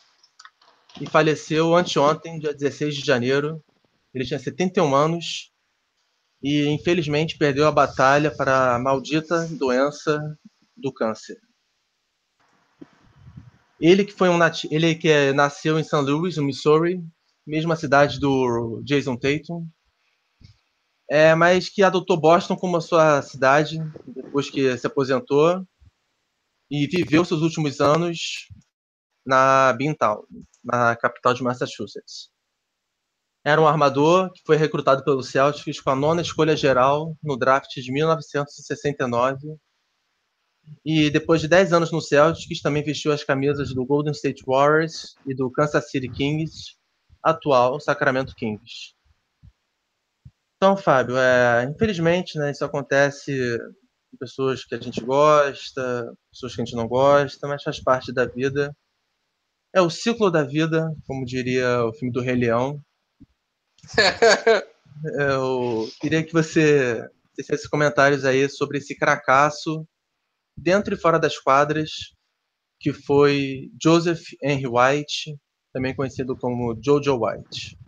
e 1.01 1.07
faleceu 1.07 1.74
anteontem, 1.74 2.38
dia 2.38 2.53
16 2.53 2.96
de 2.96 3.07
janeiro. 3.07 3.64
Ele 4.12 4.26
tinha 4.26 4.38
71 4.38 4.94
anos 4.94 5.51
e, 6.42 6.66
infelizmente, 6.66 7.38
perdeu 7.38 7.66
a 7.66 7.72
batalha 7.72 8.30
para 8.30 8.74
a 8.74 8.78
maldita 8.78 9.46
doença 9.48 10.20
do 10.76 10.92
câncer. 10.92 11.38
Ele 13.80 14.05
que 14.05 14.12
foi 14.12 14.28
um 14.28 14.38
ele 14.70 14.94
que 14.94 15.32
nasceu 15.32 15.78
em 15.78 15.82
St. 15.82 15.96
Louis, 15.96 16.36
no 16.36 16.44
Missouri, 16.44 17.03
mesma 17.46 17.74
cidade 17.74 18.20
do 18.20 18.82
Jason 18.84 19.16
Tatum, 19.16 19.66
é, 21.11 21.34
mas 21.34 21.68
que 21.68 21.82
adotou 21.82 22.16
Boston 22.16 22.54
como 22.54 22.76
a 22.76 22.80
sua 22.80 23.20
cidade 23.20 23.78
depois 24.06 24.48
que 24.48 24.78
se 24.78 24.86
aposentou 24.86 25.66
e 26.70 26.86
viveu 26.86 27.24
seus 27.24 27.42
últimos 27.42 27.80
anos 27.80 28.46
na 29.26 29.72
Beantown, 29.72 30.22
na 30.62 30.94
capital 30.94 31.34
de 31.34 31.42
Massachusetts. 31.42 32.30
Era 33.44 33.61
um 33.61 33.66
armador 33.66 34.30
que 34.32 34.42
foi 34.46 34.56
recrutado 34.56 35.02
pelo 35.02 35.20
Celtics 35.20 35.80
com 35.80 35.90
a 35.90 35.96
nona 35.96 36.22
escolha 36.22 36.56
geral 36.56 37.16
no 37.20 37.36
draft 37.36 37.74
de 37.74 37.90
1969. 37.90 39.56
E 40.84 41.11
depois 41.11 41.40
de 41.40 41.48
10 41.48 41.72
anos 41.72 41.90
no 41.90 42.00
Celtics, 42.00 42.61
também 42.61 42.84
vestiu 42.84 43.11
as 43.11 43.24
camisas 43.24 43.74
do 43.74 43.84
Golden 43.84 44.12
State 44.12 44.44
Warriors 44.46 45.16
e 45.26 45.34
do 45.34 45.50
Kansas 45.50 45.90
City 45.90 46.08
Kings, 46.08 46.76
atual 47.20 47.80
Sacramento 47.80 48.32
Kings. 48.36 48.99
Então, 50.62 50.76
Fábio, 50.76 51.16
é, 51.16 51.64
infelizmente, 51.64 52.38
né, 52.38 52.50
isso 52.50 52.62
acontece 52.62 53.58
com 54.11 54.18
pessoas 54.18 54.62
que 54.62 54.74
a 54.74 54.78
gente 54.78 55.00
gosta, 55.00 56.14
pessoas 56.30 56.54
que 56.54 56.61
a 56.61 56.64
gente 56.66 56.76
não 56.76 56.86
gosta, 56.86 57.48
mas 57.48 57.62
faz 57.62 57.82
parte 57.82 58.12
da 58.12 58.26
vida. 58.26 58.76
É 59.74 59.80
o 59.80 59.88
ciclo 59.88 60.30
da 60.30 60.42
vida, 60.42 60.94
como 61.06 61.24
diria 61.24 61.82
o 61.86 61.94
filme 61.94 62.12
do 62.12 62.20
Rei 62.20 62.34
Leão. 62.34 62.78
Eu 65.18 65.88
queria 65.98 66.22
que 66.22 66.32
você 66.34 67.08
fizesse 67.34 67.66
comentários 67.66 68.26
aí 68.26 68.46
sobre 68.50 68.76
esse 68.76 68.94
cracaço 68.94 69.88
dentro 70.54 70.92
e 70.92 70.98
fora 70.98 71.18
das 71.18 71.38
quadras, 71.38 71.90
que 72.78 72.92
foi 72.92 73.70
Joseph 73.82 74.24
Henry 74.42 74.66
White, 74.66 75.38
também 75.72 75.96
conhecido 75.96 76.36
como 76.36 76.78
Jojo 76.84 77.18
White. 77.18 77.78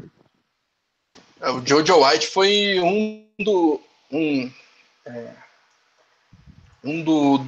É, 1.42 1.50
o 1.50 1.60
Jojo 1.66 2.04
White 2.04 2.28
foi 2.28 2.78
um 2.78 3.26
do 3.40 3.80
um, 4.12 4.48
é, 5.04 5.30
um 6.84 7.02
do 7.02 7.44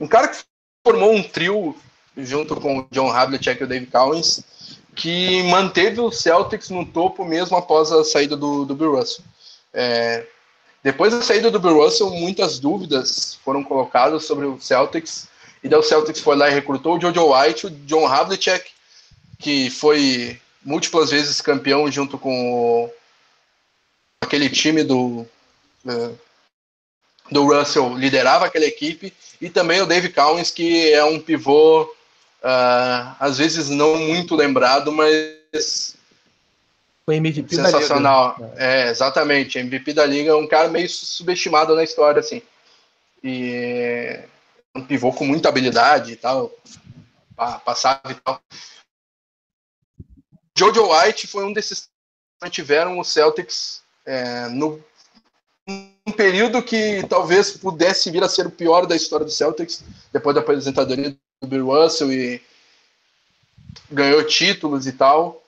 um 0.00 0.08
cara 0.08 0.28
que 0.28 0.38
formou 0.82 1.12
um 1.12 1.22
trio 1.22 1.76
junto 2.16 2.56
com 2.56 2.78
o 2.78 2.86
John 2.90 3.10
Havlicek 3.10 3.60
e 3.60 3.64
o 3.64 3.68
Dave 3.68 3.86
Cowens, 3.86 4.42
que 4.94 5.42
manteve 5.44 6.00
o 6.00 6.10
Celtics 6.10 6.70
no 6.70 6.86
topo 6.86 7.26
mesmo 7.26 7.56
após 7.58 7.92
a 7.92 8.02
saída 8.04 8.36
do, 8.38 8.64
do 8.64 8.74
Bill 8.74 8.96
Russell. 8.96 9.24
É, 9.74 10.26
depois 10.82 11.12
da 11.12 11.20
saída 11.20 11.50
do 11.50 11.60
Bill 11.60 11.82
Russell, 11.82 12.08
muitas 12.08 12.58
dúvidas 12.58 13.38
foram 13.44 13.62
colocadas 13.62 14.24
sobre 14.24 14.46
o 14.46 14.58
Celtics, 14.58 15.28
e 15.62 15.68
daí 15.68 15.78
o 15.78 15.82
Celtics 15.82 16.20
foi 16.20 16.36
lá 16.36 16.48
e 16.48 16.54
recrutou 16.54 16.96
o 16.96 17.00
Jojo 17.00 17.34
White, 17.34 17.66
o 17.66 17.70
John 17.70 18.06
Havlicek, 18.06 18.70
que 19.38 19.68
foi 19.68 20.40
múltiplas 20.64 21.10
vezes 21.10 21.40
campeão 21.40 21.90
junto 21.90 22.18
com 22.18 22.52
o, 22.52 22.90
aquele 24.20 24.48
time 24.48 24.82
do, 24.82 25.26
uh, 25.84 26.18
do 27.30 27.46
Russell, 27.46 27.96
liderava 27.96 28.46
aquela 28.46 28.64
equipe, 28.64 29.12
e 29.40 29.50
também 29.50 29.80
o 29.80 29.86
Dave 29.86 30.08
Cowens, 30.10 30.50
que 30.50 30.92
é 30.92 31.04
um 31.04 31.20
pivô 31.20 31.82
uh, 31.82 33.16
às 33.18 33.38
vezes 33.38 33.68
não 33.68 33.96
muito 33.96 34.34
lembrado, 34.34 34.92
mas 34.92 35.96
Foi 37.04 37.16
MVP 37.16 37.56
Sensacional. 37.56 38.36
da 38.38 38.46
Liga. 38.46 38.62
É, 38.62 38.90
exatamente. 38.90 39.58
MVP 39.58 39.92
da 39.92 40.06
Liga 40.06 40.30
é 40.30 40.34
um 40.34 40.46
cara 40.46 40.68
meio 40.68 40.88
subestimado 40.88 41.74
na 41.74 41.84
história, 41.84 42.20
assim. 42.20 42.42
E 43.22 44.18
um 44.74 44.84
pivô 44.84 45.12
com 45.12 45.24
muita 45.24 45.48
habilidade 45.48 46.12
e 46.12 46.16
tal. 46.16 46.52
Passava 47.64 48.10
e 48.10 48.14
tal. 48.14 48.40
Jojo 50.56 50.92
White 50.92 51.26
foi 51.26 51.44
um 51.44 51.52
desses 51.52 51.88
que 52.42 52.50
tiveram 52.50 52.98
o 52.98 53.04
Celtics 53.04 53.82
é, 54.06 54.48
no 54.48 54.82
um 55.66 56.12
período 56.12 56.62
que 56.62 57.04
talvez 57.08 57.52
pudesse 57.52 58.10
vir 58.10 58.22
a 58.22 58.28
ser 58.28 58.46
o 58.46 58.50
pior 58.50 58.86
da 58.86 58.94
história 58.94 59.24
do 59.24 59.32
Celtics, 59.32 59.82
depois 60.12 60.34
da 60.34 60.42
apresentadoria 60.42 61.16
do 61.40 61.48
Bill 61.48 61.66
Russell 61.66 62.12
e 62.12 62.42
ganhou 63.90 64.22
títulos 64.24 64.86
e 64.86 64.92
tal, 64.92 65.42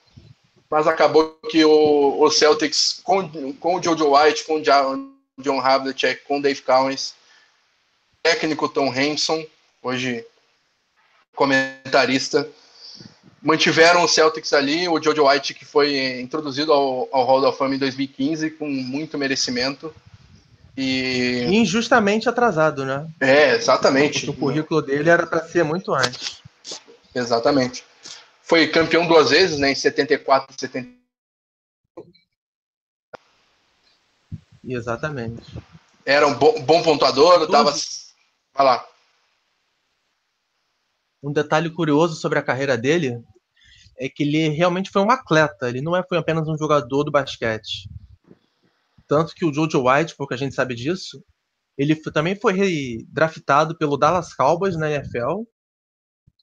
mas 0.69 0.87
acabou 0.87 1.37
que 1.49 1.63
o, 1.63 2.19
o 2.19 2.31
Celtics 2.31 2.99
com, 3.03 3.53
com 3.53 3.75
o 3.75 3.83
Jojo 3.83 4.15
White, 4.15 4.45
com 4.45 4.55
o 4.55 4.61
John, 4.61 5.11
John 5.37 5.61
Havlicek, 5.61 6.23
com 6.23 6.39
o 6.39 6.41
Dave 6.41 6.61
Cowens, 6.61 7.13
técnico 8.23 8.67
Tom 8.67 8.91
Hampson, 8.91 9.45
hoje 9.81 10.25
comentarista, 11.35 12.49
mantiveram 13.41 14.03
o 14.03 14.07
Celtics 14.07 14.53
ali, 14.53 14.87
o 14.87 15.01
Jojo 15.01 15.27
White 15.27 15.53
que 15.53 15.65
foi 15.65 16.19
introduzido 16.19 16.73
ao, 16.73 17.07
ao 17.11 17.25
Hall 17.25 17.41
da 17.41 17.53
Fama 17.53 17.75
em 17.75 17.79
2015 17.79 18.51
com 18.51 18.67
muito 18.67 19.17
merecimento. 19.17 19.93
E... 20.75 21.45
Injustamente 21.49 22.29
atrasado, 22.29 22.85
né? 22.85 23.07
É, 23.19 23.55
exatamente. 23.55 24.29
O 24.29 24.33
currículo 24.33 24.81
dele 24.81 25.09
era 25.09 25.25
para 25.25 25.43
ser 25.43 25.63
muito 25.63 25.93
antes. 25.93 26.41
Exatamente. 27.15 27.83
Foi 28.43 28.67
campeão 28.67 29.07
duas 29.07 29.31
vezes, 29.31 29.57
né? 29.57 29.71
Em 29.71 29.75
74 29.75 30.55
e 30.55 30.59
70. 30.59 30.97
Exatamente. 34.63 35.57
Era 36.05 36.27
um 36.27 36.33
bom, 36.33 36.61
bom 36.61 36.83
pontuador, 36.83 37.47
tava. 37.47 37.73
Vai 38.53 38.65
lá. 38.65 38.85
Um 41.21 41.31
detalhe 41.31 41.69
curioso 41.69 42.15
sobre 42.15 42.39
a 42.39 42.43
carreira 42.43 42.77
dele 42.77 43.21
é 43.97 44.07
que 44.07 44.23
ele 44.23 44.49
realmente 44.49 44.91
foi 44.91 45.01
um 45.01 45.09
atleta, 45.09 45.67
ele 45.67 45.81
não 45.81 45.95
é, 45.95 46.03
foi 46.03 46.17
apenas 46.17 46.47
um 46.47 46.57
jogador 46.57 47.03
do 47.03 47.11
basquete. 47.11 47.89
Tanto 49.07 49.33
que 49.33 49.45
o 49.45 49.53
Jojo 49.53 49.89
White, 49.89 50.15
pouca 50.15 50.37
gente 50.37 50.53
sabe 50.53 50.75
disso, 50.75 51.23
ele 51.77 51.95
também 51.95 52.35
foi 52.35 53.05
draftado 53.09 53.77
pelo 53.77 53.97
Dallas 53.97 54.33
Cowboys 54.33 54.75
na 54.75 54.89
NFL 54.91 55.43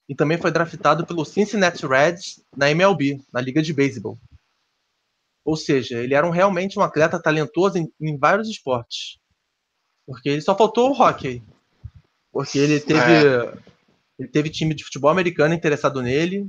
e 0.09 0.15
também 0.15 0.39
foi 0.39 0.51
draftado 0.51 1.07
pelo 1.07 1.25
Cincinnati 1.25 1.87
Reds 1.87 2.43
na 2.57 2.71
MLB, 2.71 3.21
na 3.33 3.41
Liga 3.41 3.63
de 3.63 3.73
Beisebol. 3.73 4.19
Ou 5.45 5.57
seja, 5.57 5.99
ele 5.99 6.15
era 6.15 6.27
um, 6.27 6.31
realmente 6.31 6.79
um 6.79 6.83
atleta 6.83 7.21
talentoso 7.21 7.79
em, 7.79 7.93
em, 8.01 8.17
vários 8.17 8.49
esportes. 8.49 9.19
Porque 10.07 10.29
ele 10.29 10.41
só 10.41 10.57
faltou 10.57 10.91
o 10.91 10.99
hockey. 10.99 11.43
Porque 12.33 12.59
ele 12.59 12.81
teve, 12.81 13.01
é. 13.01 13.59
Ele 14.19 14.29
teve 14.29 14.51
time 14.51 14.75
de 14.75 14.85
futebol 14.85 15.11
americano 15.11 15.55
interessado 15.55 16.01
nele, 16.03 16.47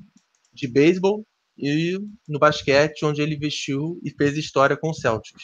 de 0.53 0.68
beisebol 0.68 1.26
e 1.57 1.97
no 2.28 2.38
basquete, 2.38 3.05
onde 3.05 3.22
ele 3.22 3.38
vestiu 3.38 3.99
e 4.03 4.11
fez 4.11 4.38
história 4.38 4.76
com 4.76 4.89
o 4.89 4.93
Celtics. 4.93 5.43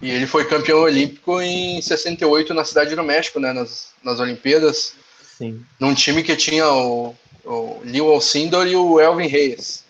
E 0.00 0.10
ele 0.10 0.26
foi 0.26 0.46
campeão 0.46 0.80
olímpico 0.80 1.40
em 1.40 1.80
68 1.80 2.54
na 2.54 2.64
Cidade 2.64 2.94
do 2.94 3.02
México, 3.02 3.38
né, 3.38 3.52
nas, 3.52 3.92
nas 4.02 4.18
Olimpíadas. 4.18 4.94
Sim. 5.36 5.64
Num 5.78 5.94
time 5.94 6.22
que 6.22 6.34
tinha 6.36 6.66
o, 6.70 7.14
o 7.44 7.80
Leo 7.84 8.10
Alcindor 8.10 8.66
e 8.66 8.76
o 8.76 8.98
Elvin 8.98 9.26
Reyes. 9.26 9.84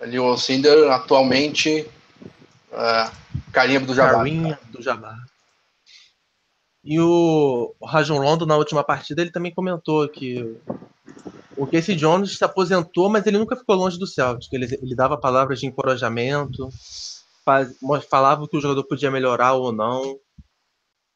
O 0.00 0.04
Leo 0.04 0.24
Alcindor 0.24 0.90
atualmente 0.90 1.86
uh, 2.72 3.10
Carinha 3.52 3.80
do 3.80 3.94
Jabbar. 3.94 4.16
Carinha 4.16 4.58
do 4.70 4.82
Jabbar. 4.82 5.29
E 6.82 6.98
o 6.98 7.74
Rajon 7.82 8.18
Rondo, 8.18 8.46
na 8.46 8.56
última 8.56 8.82
partida, 8.82 9.20
ele 9.20 9.30
também 9.30 9.52
comentou 9.52 10.08
que 10.08 10.56
o 11.56 11.66
Casey 11.66 11.94
Jones 11.94 12.38
se 12.38 12.44
aposentou, 12.44 13.10
mas 13.10 13.26
ele 13.26 13.36
nunca 13.36 13.54
ficou 13.54 13.76
longe 13.76 13.98
do 13.98 14.06
Celtic. 14.06 14.50
Ele, 14.52 14.64
ele 14.80 14.94
dava 14.94 15.18
palavras 15.18 15.60
de 15.60 15.66
encorajamento, 15.66 16.70
faz, 17.44 17.76
falava 18.08 18.48
que 18.48 18.56
o 18.56 18.60
jogador 18.60 18.84
podia 18.84 19.10
melhorar 19.10 19.52
ou 19.52 19.70
não. 19.70 20.18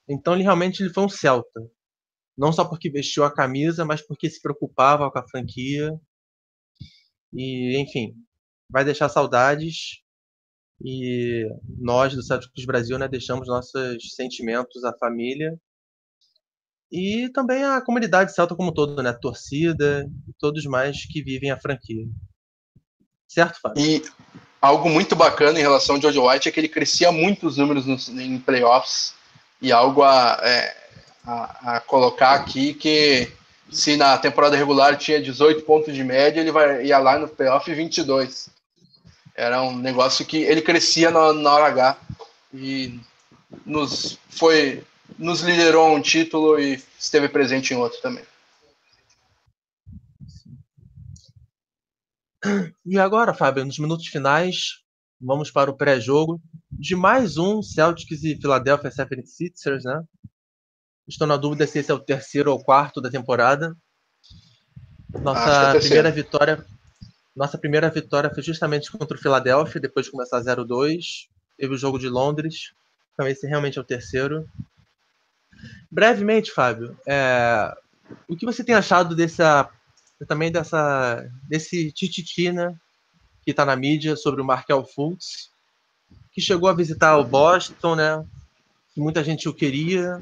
Então 0.07 0.35
ele 0.35 0.43
realmente 0.43 0.83
ele 0.83 0.93
foi 0.93 1.05
um 1.05 1.09
Celta. 1.09 1.61
Não 2.37 2.53
só 2.53 2.65
porque 2.65 2.91
vestiu 2.91 3.25
a 3.25 3.33
camisa, 3.33 3.85
mas 3.85 4.03
porque 4.03 4.29
se 4.29 4.43
preocupava 4.43 5.11
com 5.11 5.19
a 5.19 5.27
franquia. 5.27 5.99
E, 7.33 7.79
enfim, 7.79 8.15
vai 8.69 8.85
deixar 8.85 9.09
saudades. 9.09 10.04
E 10.85 11.49
nós 11.79 12.15
do 12.15 12.23
Celtics 12.23 12.67
Brasil 12.67 12.99
né, 12.99 13.09
deixamos 13.09 13.49
nossos 13.49 14.15
sentimentos 14.15 14.85
à 14.85 14.93
família 14.93 15.59
e 16.93 17.29
também 17.31 17.65
a 17.65 17.81
comunidade 17.81 18.33
celta 18.33 18.55
como 18.55 18.71
um 18.71 18.73
todo, 18.73 19.03
né? 19.03 19.13
torcida 19.13 20.09
e 20.29 20.33
todos 20.39 20.65
mais 20.65 21.05
que 21.07 21.23
vivem 21.23 21.51
a 21.51 21.59
franquia. 21.59 22.07
Certo, 23.27 23.59
Fábio? 23.61 23.85
E 23.85 24.05
algo 24.61 24.89
muito 24.89 25.17
bacana 25.17 25.59
em 25.59 25.63
relação 25.63 25.97
ao 25.97 26.01
George 26.01 26.21
White 26.21 26.49
é 26.49 26.53
que 26.53 26.61
ele 26.61 26.69
crescia 26.69 27.11
muito 27.11 27.49
os 27.49 27.57
números 27.57 27.85
nos, 27.85 28.09
em 28.09 28.39
playoffs 28.39 29.13
e 29.61 29.73
algo 29.73 30.05
a, 30.05 30.39
é, 30.41 30.77
a, 31.25 31.77
a, 31.77 31.81
colocar 31.81 32.35
aqui 32.35 32.75
que 32.75 33.29
se 33.73 33.97
na 33.97 34.17
temporada 34.17 34.57
regular 34.57 34.97
tinha 34.97 35.21
18 35.21 35.65
pontos 35.65 35.93
de 35.93 36.05
média, 36.05 36.41
ele 36.41 36.53
vai, 36.53 36.85
ia 36.87 36.99
lá 36.99 37.19
no 37.19 37.27
playoff 37.27 37.75
22. 37.75 38.51
Era 39.35 39.63
um 39.63 39.77
negócio 39.77 40.25
que 40.25 40.39
ele 40.39 40.63
crescia 40.63 41.11
na, 41.11 41.33
na 41.33 41.53
hora 41.53 41.67
H 41.67 41.99
e 42.53 43.01
nos 43.67 44.19
foi 44.29 44.85
nos 45.19 45.41
liderou 45.41 45.95
um 45.95 46.01
título 46.01 46.59
e 46.59 46.83
esteve 46.99 47.29
presente 47.29 47.75
em 47.75 47.77
outro 47.77 48.01
também. 48.01 48.25
E 52.85 52.99
agora, 52.99 53.33
Fábio, 53.33 53.65
nos 53.65 53.79
minutos 53.79 54.07
finais, 54.09 54.83
vamos 55.21 55.51
para 55.51 55.71
o 55.71 55.77
pré-jogo 55.77 56.41
de 56.71 56.95
mais 56.95 57.39
um 57.39 57.63
Celtics 57.63 58.23
e 58.23 58.37
Philadelphia 58.37 58.91
76ers, 58.91 59.83
né? 59.85 60.03
Estou 61.09 61.27
na 61.27 61.37
dúvida 61.37 61.67
se 61.67 61.79
esse 61.79 61.91
é 61.91 61.95
o 61.95 61.99
terceiro 61.99 62.53
ou 62.53 62.63
quarto 62.63 63.01
da 63.01 63.11
temporada. 63.11 63.75
Nossa 65.23 65.77
é 65.77 65.81
primeira 65.81 66.11
vitória, 66.11 66.67
nossa 67.35 67.59
primeira 67.59 67.91
vitória 67.91 68.33
foi 68.33 68.43
justamente 68.43 68.91
contra 68.93 69.17
o 69.17 69.21
Philadelphia, 69.21 69.81
depois 69.81 70.07
de 70.07 70.13
começar 70.13 70.41
0-2. 70.41 71.29
Teve 71.57 71.75
o 71.75 71.79
jogo 71.79 71.99
de 71.99 72.09
Londres. 72.09 72.73
Então 73.13 73.27
esse 73.27 73.47
realmente 73.47 73.79
é 73.79 73.81
o 73.81 73.85
terceiro. 73.85 74.49
Brevemente, 75.91 76.53
Fábio, 76.53 76.97
é, 77.07 77.75
o 78.29 78.37
que 78.37 78.45
você 78.47 78.63
tem 78.63 78.75
achado 78.75 79.15
dessa, 79.15 79.69
também 80.27 80.51
dessa, 80.51 81.25
desse 81.49 81.91
tititi, 81.93 82.53
né, 82.53 82.77
que 83.43 83.51
está 83.51 83.65
na 83.65 83.77
mídia 83.77 84.17
sobre 84.17 84.41
o 84.41 84.45
Markel 84.45 84.85
Fultz, 84.85 85.51
que 86.33 86.41
chegou 86.41 86.69
a 86.69 86.75
visitar 86.75 87.17
o 87.17 87.25
Boston, 87.25 87.95
né, 87.95 88.25
que 88.93 89.01
muita 89.01 89.25
gente 89.25 89.49
o 89.49 89.55
queria, 89.55 90.21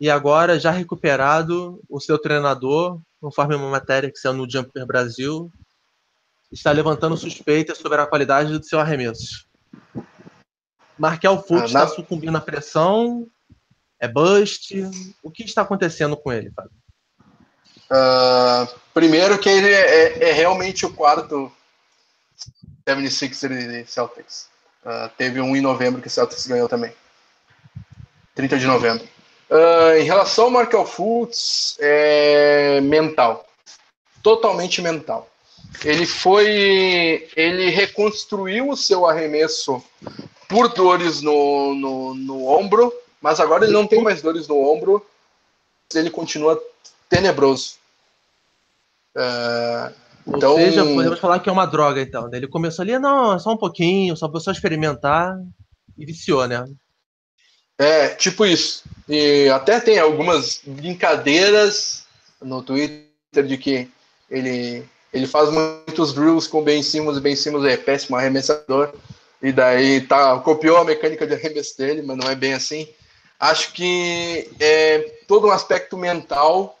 e 0.00 0.08
agora, 0.08 0.58
já 0.58 0.70
recuperado, 0.70 1.82
o 1.88 2.00
seu 2.00 2.18
treinador, 2.18 3.00
conforme 3.20 3.54
uma 3.54 3.70
matéria 3.70 4.10
que 4.10 4.18
saiu 4.18 4.34
no 4.34 4.50
Jumper 4.50 4.86
Brasil, 4.86 5.52
está 6.52 6.72
levantando 6.72 7.16
suspeitas 7.16 7.78
sobre 7.78 8.00
a 8.00 8.06
qualidade 8.06 8.58
do 8.58 8.64
seu 8.64 8.80
arremesso. 8.80 9.46
Markel 10.98 11.42
Fultz 11.42 11.66
está 11.66 11.82
ah, 11.82 11.84
na... 11.84 11.88
sucumbindo 11.88 12.36
à 12.36 12.40
pressão 12.40 13.26
é 14.00 14.08
bust? 14.08 14.74
O 15.22 15.30
que 15.30 15.44
está 15.44 15.60
acontecendo 15.60 16.16
com 16.16 16.32
ele, 16.32 16.50
Fábio? 16.50 16.72
Uh, 17.92 18.80
primeiro 18.94 19.38
que 19.38 19.48
ele 19.48 19.68
é, 19.68 19.80
é, 19.80 20.30
é 20.30 20.32
realmente 20.32 20.86
o 20.86 20.92
quarto 20.92 21.52
76 22.88 23.40
de 23.40 23.84
Celtics. 23.84 24.48
Uh, 24.82 25.10
teve 25.18 25.40
um 25.40 25.54
em 25.54 25.60
novembro 25.60 26.00
que 26.00 26.08
o 26.08 26.10
Celtics 26.10 26.46
ganhou 26.46 26.68
também. 26.68 26.92
30 28.34 28.58
de 28.58 28.66
novembro. 28.66 29.06
Uh, 29.50 29.98
em 29.98 30.04
relação 30.04 30.44
ao 30.44 30.50
Markel 30.50 30.86
Fultz, 30.86 31.76
é 31.78 32.80
mental. 32.80 33.46
Totalmente 34.22 34.80
mental. 34.80 35.29
Ele 35.84 36.06
foi. 36.06 37.28
Ele 37.36 37.70
reconstruiu 37.70 38.70
o 38.70 38.76
seu 38.76 39.06
arremesso 39.06 39.82
por 40.48 40.68
dores 40.68 41.22
no, 41.22 41.74
no, 41.74 42.14
no 42.14 42.46
ombro 42.46 42.92
mas 43.20 43.38
agora 43.38 43.64
ele 43.64 43.72
não 43.72 43.86
tem 43.86 44.02
mais 44.02 44.22
dores 44.22 44.48
no 44.48 44.58
ombro, 44.58 45.04
ele 45.94 46.10
continua 46.10 46.60
tenebroso. 47.08 47.74
Uh, 49.14 49.94
então... 50.26 50.52
Ou 50.52 50.58
seja, 50.58 50.84
podemos 50.84 51.18
falar 51.18 51.40
que 51.40 51.48
é 51.48 51.52
uma 51.52 51.66
droga, 51.66 52.00
então. 52.00 52.30
Ele 52.32 52.48
começou 52.48 52.82
ali, 52.82 52.98
não, 52.98 53.38
só 53.38 53.52
um 53.52 53.58
pouquinho, 53.58 54.16
só 54.16 54.28
para 54.28 54.40
só 54.40 54.50
experimentar 54.50 55.36
e 55.98 56.06
viciou, 56.06 56.46
né? 56.46 56.64
É, 57.78 58.08
tipo 58.08 58.46
isso. 58.46 58.84
E 59.08 59.48
até 59.50 59.80
tem 59.80 59.98
algumas 59.98 60.62
brincadeiras 60.64 62.06
no 62.40 62.62
Twitter 62.62 63.46
de 63.46 63.58
que 63.58 63.90
ele, 64.30 64.88
ele 65.12 65.26
faz 65.26 65.50
muitos 65.50 66.12
drills 66.12 66.48
com 66.48 66.62
Ben 66.62 66.82
Simmons 66.82 67.16
e 67.16 67.20
Ben 67.20 67.34
Simmons 67.36 67.64
é 67.64 67.76
péssimo 67.76 68.16
arremessador. 68.16 68.92
e 69.42 69.52
daí 69.52 70.00
tá, 70.02 70.38
copiou 70.38 70.76
a 70.76 70.84
mecânica 70.84 71.26
de 71.26 71.34
arremesso 71.34 71.76
dele, 71.76 72.02
mas 72.02 72.16
não 72.16 72.30
é 72.30 72.34
bem 72.34 72.54
assim. 72.54 72.88
Acho 73.38 73.72
que 73.72 74.50
é 74.60 74.98
todo 75.26 75.48
um 75.48 75.50
aspecto 75.50 75.96
mental 75.96 76.78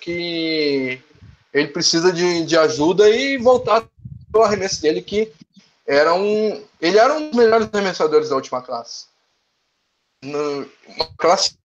que 0.00 1.00
ele 1.52 1.68
precisa 1.68 2.12
de, 2.12 2.44
de 2.44 2.56
ajuda 2.56 3.08
e 3.08 3.36
voltar 3.38 3.84
ao 4.32 4.42
arremesso 4.42 4.80
dele, 4.80 5.02
que 5.02 5.32
era 5.86 6.14
um. 6.14 6.62
Ele 6.80 6.98
era 6.98 7.14
um 7.14 7.30
dos 7.30 7.36
melhores 7.36 7.68
arremessadores 7.72 8.28
da 8.28 8.36
última 8.36 8.60
classe. 8.62 9.06
Uma 10.22 11.06
classe 11.16 11.56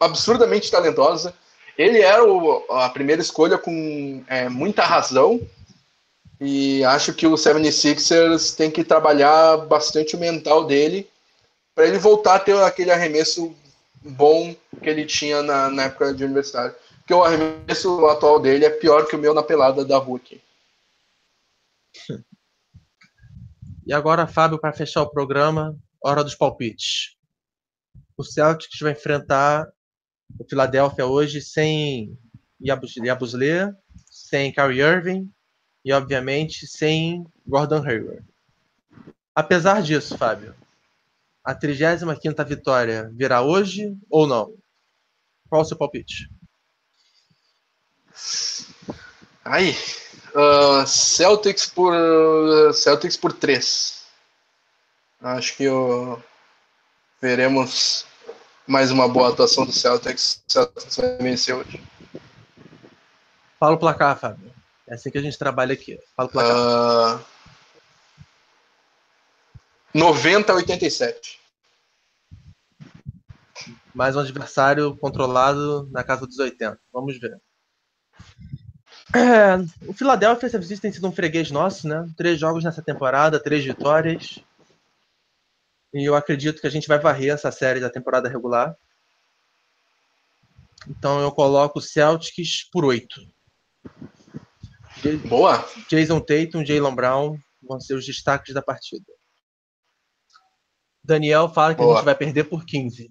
absurdamente 0.00 0.70
talentosa. 0.70 1.34
Ele 1.78 2.00
era 2.00 2.24
o, 2.24 2.64
a 2.72 2.90
primeira 2.90 3.22
escolha 3.22 3.56
com 3.56 4.24
é, 4.26 4.48
muita 4.48 4.84
razão. 4.84 5.40
E 6.40 6.84
acho 6.84 7.14
que 7.14 7.26
o 7.26 7.34
76ers 7.34 8.56
tem 8.56 8.70
que 8.70 8.82
trabalhar 8.82 9.56
bastante 9.58 10.16
o 10.16 10.18
mental 10.18 10.66
dele 10.66 11.08
para 11.74 11.86
ele 11.86 11.98
voltar 11.98 12.34
a 12.34 12.40
ter 12.40 12.56
aquele 12.62 12.90
arremesso 12.90 13.54
bom 14.02 14.54
que 14.82 14.88
ele 14.88 15.06
tinha 15.06 15.42
na, 15.42 15.70
na 15.70 15.84
época 15.84 16.12
de 16.12 16.24
universidade. 16.24 16.74
Porque 16.98 17.14
o 17.14 17.22
arremesso 17.22 18.06
atual 18.06 18.40
dele 18.40 18.64
é 18.64 18.70
pior 18.70 19.06
que 19.06 19.14
o 19.14 19.18
meu 19.18 19.32
na 19.32 19.42
pelada 19.42 19.84
da 19.84 19.98
Hulk. 19.98 20.42
E 23.86 23.92
agora, 23.92 24.26
Fábio, 24.26 24.58
para 24.58 24.72
fechar 24.72 25.02
o 25.02 25.10
programa, 25.10 25.76
hora 26.02 26.22
dos 26.22 26.34
palpites. 26.34 27.16
O 28.16 28.24
Celtics 28.24 28.80
vai 28.80 28.92
enfrentar 28.92 29.66
o 30.38 30.44
Philadelphia 30.44 31.06
hoje 31.06 31.40
sem 31.40 32.18
Yabusele, 32.60 33.74
sem 34.10 34.52
Kyrie 34.52 34.80
Irving 34.80 35.30
e, 35.84 35.92
obviamente, 35.92 36.66
sem 36.66 37.24
Gordon 37.46 37.82
Hayward. 37.82 38.24
Apesar 39.34 39.82
disso, 39.82 40.18
Fábio, 40.18 40.54
a 41.44 41.54
35ª 41.54 42.44
vitória 42.44 43.10
virá 43.14 43.40
hoje 43.40 43.96
ou 44.10 44.26
não? 44.26 44.52
Qual 45.48 45.62
o 45.62 45.64
seu 45.64 45.76
palpite? 45.76 46.28
Aí, 49.44 49.74
uh, 50.34 50.86
Celtics 50.86 51.66
por 51.66 51.94
Celtics 52.74 53.16
por 53.16 53.32
3. 53.32 54.06
Acho 55.20 55.56
que 55.56 55.68
uh, 55.68 56.22
veremos 57.20 58.04
mais 58.68 58.90
uma 58.90 59.08
boa 59.08 59.30
atuação 59.30 59.64
do 59.64 59.72
Celtics. 59.72 60.42
O 60.46 60.52
Celtics 60.52 60.96
vai 60.96 61.16
vencer 61.16 61.54
hoje. 61.54 61.82
Fala 63.58 63.74
o 63.74 63.78
placar, 63.78 64.16
Fábio. 64.18 64.52
É 64.86 64.94
assim 64.94 65.10
que 65.10 65.16
a 65.16 65.22
gente 65.22 65.38
trabalha 65.38 65.72
aqui. 65.72 65.98
Fala 66.14 66.28
o 66.28 66.32
placar. 66.32 67.16
Uh, 67.16 67.24
90 69.94 70.52
a 70.52 70.56
87. 70.56 71.40
Mais 73.94 74.14
um 74.14 74.20
adversário 74.20 74.94
controlado 74.98 75.88
na 75.90 76.04
casa 76.04 76.26
dos 76.26 76.38
80. 76.38 76.78
Vamos 76.92 77.18
ver. 77.18 77.40
É, 79.14 79.56
o 79.88 79.94
Philadelphia 79.94 80.50
Services 80.50 80.78
tem 80.78 80.92
sido 80.92 81.08
um 81.08 81.12
freguês 81.12 81.50
nosso, 81.50 81.88
né? 81.88 82.06
Três 82.16 82.38
jogos 82.38 82.62
nessa 82.62 82.82
temporada, 82.82 83.42
três 83.42 83.64
vitórias. 83.64 84.38
E 85.94 86.04
eu 86.04 86.14
acredito 86.14 86.60
que 86.60 86.66
a 86.66 86.70
gente 86.70 86.88
vai 86.88 86.98
varrer 86.98 87.32
essa 87.32 87.50
série 87.50 87.80
da 87.80 87.90
temporada 87.90 88.28
regular. 88.28 88.74
Então 90.88 91.20
eu 91.20 91.32
coloco 91.32 91.78
o 91.78 91.82
Celtics 91.82 92.68
por 92.70 92.84
oito. 92.84 93.20
Boa! 95.28 95.64
Jason 95.88 96.20
Tatum, 96.20 96.64
Jalen 96.64 96.94
Brown 96.94 97.38
vão 97.62 97.80
ser 97.80 97.94
os 97.94 98.04
destaques 98.04 98.52
da 98.52 98.62
partida. 98.62 99.12
Daniel 101.02 101.48
fala 101.48 101.74
que 101.74 101.80
Boa. 101.80 101.94
a 101.94 101.96
gente 101.96 102.04
vai 102.04 102.14
perder 102.14 102.44
por 102.44 102.64
15. 102.64 103.10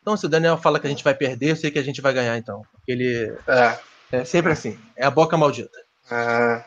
Então, 0.00 0.16
se 0.16 0.26
o 0.26 0.28
Daniel 0.28 0.58
fala 0.58 0.80
que 0.80 0.86
a 0.86 0.90
gente 0.90 1.04
vai 1.04 1.14
perder, 1.14 1.50
eu 1.50 1.56
sei 1.56 1.70
que 1.70 1.78
a 1.78 1.82
gente 1.82 2.00
vai 2.00 2.12
ganhar, 2.12 2.36
então. 2.36 2.62
Ele. 2.88 3.32
É. 3.46 3.78
É 4.10 4.24
sempre 4.24 4.52
assim. 4.52 4.78
É 4.96 5.06
a 5.06 5.10
boca 5.10 5.36
maldita. 5.38 5.78
É... 6.10 6.64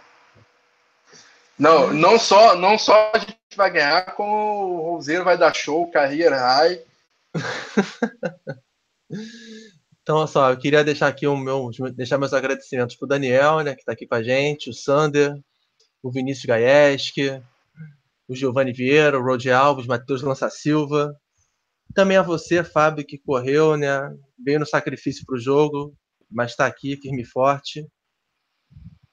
Não, 1.58 1.93
não 1.93 2.20
só, 2.20 2.56
não 2.56 2.78
só 2.78 3.12
a 3.14 3.20
gente 3.20 3.38
vai 3.56 3.72
ganhar, 3.72 4.14
como 4.16 4.34
o 4.34 4.91
Roseiro 4.91 5.24
vai 5.24 5.38
dar 5.38 5.56
show, 5.56 5.89
carreira 5.89 6.38
high. 6.38 6.82
então, 10.01 10.28
só, 10.28 10.51
eu 10.51 10.58
queria 10.58 10.84
deixar 10.84 11.08
aqui 11.08 11.26
o 11.26 11.38
meu, 11.38 11.72
deixar 11.95 12.18
meus 12.18 12.34
agradecimentos 12.34 12.97
pro 12.97 13.08
Daniel, 13.08 13.62
né, 13.62 13.74
que 13.74 13.82
está 13.82 13.93
aqui 13.93 14.06
com 14.06 14.16
a 14.16 14.24
gente, 14.24 14.70
o 14.70 14.74
Sander, 14.74 15.34
o 16.03 16.12
Vinícius 16.12 16.45
Gaieski, 16.45 17.41
o 18.28 18.36
Giovanni 18.36 18.74
Vieira, 18.74 19.18
o 19.18 19.24
Rodi 19.24 19.49
Alves, 19.49 19.88
Matheus 19.88 20.22
Lança 20.22 20.49
Silva. 20.49 21.16
Também 21.93 22.18
a 22.18 22.22
você, 22.22 22.66
Fábio, 22.66 23.06
que 23.06 23.18
correu, 23.18 23.78
né, 23.78 24.14
veio 24.38 24.60
no 24.60 24.66
sacrifício 24.66 25.26
para 25.26 25.36
o 25.36 25.39
jogo, 25.39 25.95
mas 26.30 26.51
está 26.51 26.66
aqui 26.66 26.97
firme 26.97 27.22
e 27.22 27.26
forte. 27.26 27.88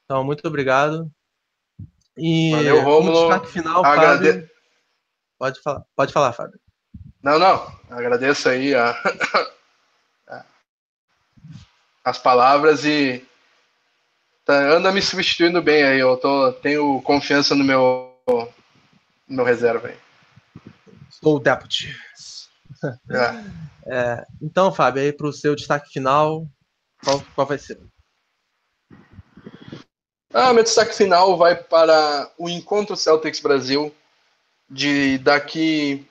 Então, 0.04 0.24
muito 0.24 0.46
obrigado. 0.48 1.08
E 2.16 2.52
Valeu, 2.52 2.82
Romulo. 2.82 3.28
destaque 3.28 3.52
final, 3.52 3.84
Agrade... 3.84 4.26
Fábio. 4.26 4.50
Pode 5.38 5.60
falar, 5.62 5.82
pode 5.96 6.12
falar, 6.12 6.32
Fábio. 6.32 6.60
Não, 7.22 7.38
não. 7.38 7.80
Agradeço 7.90 8.48
aí 8.48 8.74
a... 8.74 8.94
as 12.04 12.18
palavras 12.18 12.84
e 12.84 13.24
tá, 14.44 14.54
anda 14.70 14.92
me 14.92 15.00
substituindo 15.00 15.62
bem 15.62 15.84
aí. 15.84 16.00
Eu 16.00 16.16
tô, 16.16 16.52
tenho 16.54 17.00
confiança 17.02 17.54
no 17.54 17.64
meu, 17.64 18.14
no 18.26 19.36
meu 19.36 19.44
reserva 19.44 19.88
aí. 19.88 19.96
Sou 21.10 21.36
o 21.36 21.40
deputy. 21.40 21.94
É. 23.10 23.62
É, 23.84 24.24
então, 24.40 24.72
Fábio, 24.72 25.02
aí 25.02 25.12
para 25.12 25.26
o 25.26 25.32
seu 25.32 25.56
destaque 25.56 25.90
final, 25.90 26.46
qual, 27.02 27.20
qual 27.34 27.44
vai 27.44 27.58
ser? 27.58 27.80
Ah, 30.34 30.50
meu 30.54 30.62
destaque 30.62 30.94
final 30.96 31.36
vai 31.36 31.54
para 31.54 32.30
o 32.38 32.48
Encontro 32.48 32.96
Celtics 32.96 33.38
Brasil, 33.38 33.94
de 34.68 35.18
daqui 35.18 36.06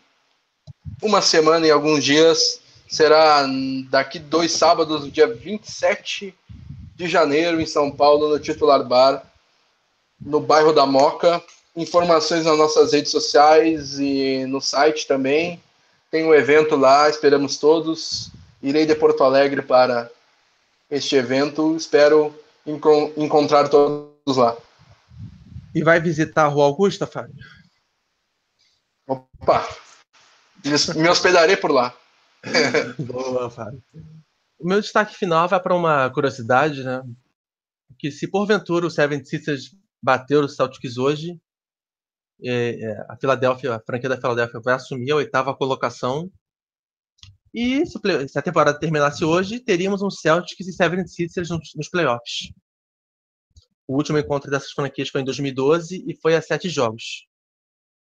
uma 1.02 1.24
semana 1.24 1.66
e 1.66 1.72
alguns 1.72 2.04
dias. 2.04 2.62
Será 2.88 3.48
daqui 3.90 4.20
dois 4.20 4.52
sábados, 4.52 5.12
dia 5.12 5.26
27 5.26 6.36
de 6.96 7.08
janeiro, 7.08 7.60
em 7.60 7.66
São 7.66 7.90
Paulo, 7.90 8.30
no 8.30 8.40
Titular 8.40 8.84
Bar, 8.84 9.24
no 10.24 10.40
bairro 10.40 10.72
da 10.72 10.86
Moca. 10.86 11.42
Informações 11.76 12.46
nas 12.46 12.58
nossas 12.60 12.94
redes 12.94 13.10
sociais 13.10 13.98
e 13.98 14.46
no 14.46 14.62
site 14.62 15.08
também. 15.08 15.60
Tem 16.12 16.24
um 16.24 16.34
evento 16.34 16.76
lá, 16.76 17.10
esperamos 17.10 17.58
todos. 17.58 18.30
Irei 18.62 18.86
de 18.86 18.94
Porto 18.94 19.24
Alegre 19.24 19.64
para 19.64 20.12
este 20.92 21.16
evento. 21.16 21.76
Espero 21.76 22.32
enco 22.68 23.12
encontrar 23.18 23.68
todos 23.68 24.11
lá. 24.28 24.58
E 25.74 25.84
vai 25.84 26.00
visitar 26.00 26.46
a 26.46 26.48
Rua 26.48 26.66
Augusta, 26.66 27.08
Fábio? 27.08 27.36
Opa! 29.08 29.68
Me 30.96 31.10
hospedarei 31.10 31.58
por 31.58 31.72
lá. 31.72 31.96
Boa, 33.00 33.50
Fábio. 33.50 33.84
O 34.60 34.68
meu 34.68 34.80
destaque 34.80 35.16
final 35.16 35.48
vai 35.48 35.60
para 35.60 35.76
uma 35.76 36.10
curiosidade, 36.10 36.84
né? 36.84 37.02
Que 37.98 38.12
se 38.12 38.28
porventura 38.28 38.86
o 38.86 38.92
Seven 38.92 39.24
Sisters 39.24 39.76
bater 40.02 40.38
o 40.38 40.50
Celtics 40.50 40.98
hoje, 40.98 41.40
é, 42.44 42.80
é, 42.84 43.06
a 43.08 43.16
Filadélfia, 43.16 43.76
a 43.76 43.80
franquia 43.80 44.10
da 44.10 44.18
Filadélfia 44.18 44.60
vai 44.60 44.74
assumir 44.74 45.12
a 45.12 45.16
oitava 45.16 45.56
colocação 45.56 46.32
e 47.54 47.86
se 47.86 48.40
a 48.40 48.42
temporada 48.42 48.80
terminasse 48.80 49.26
hoje, 49.26 49.60
teríamos 49.60 50.02
um 50.02 50.10
Celtics 50.10 50.68
e 50.68 50.74
Seven 50.74 51.06
Sixers 51.06 51.50
nos 51.50 51.90
playoffs. 51.90 52.52
O 53.92 53.98
último 53.98 54.18
encontro 54.18 54.50
dessas 54.50 54.72
franquias 54.72 55.10
foi 55.10 55.20
em 55.20 55.26
2012 55.26 56.06
e 56.08 56.16
foi 56.16 56.34
a 56.34 56.42
sete 56.42 56.70
jogos. 56.70 57.28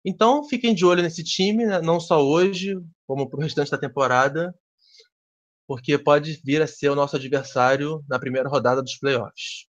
Então, 0.06 0.48
fiquem 0.48 0.74
de 0.74 0.86
olho 0.86 1.04
nesse 1.04 1.22
time, 1.22 1.66
né? 1.66 1.82
não 1.82 2.00
só 2.00 2.26
hoje, 2.26 2.80
como 3.06 3.30
para 3.30 3.40
o 3.40 3.44
restante 3.44 3.70
da 3.70 3.78
temporada, 3.78 4.56
porque 5.68 5.98
pode 6.00 6.40
vir 6.46 6.62
a 6.62 6.68
ser 6.68 6.88
o 6.88 6.96
nosso 6.96 7.18
adversário 7.18 8.02
na 8.08 8.18
primeira 8.18 8.48
rodada 8.48 8.82
dos 8.82 8.98
playoffs. 8.98 9.68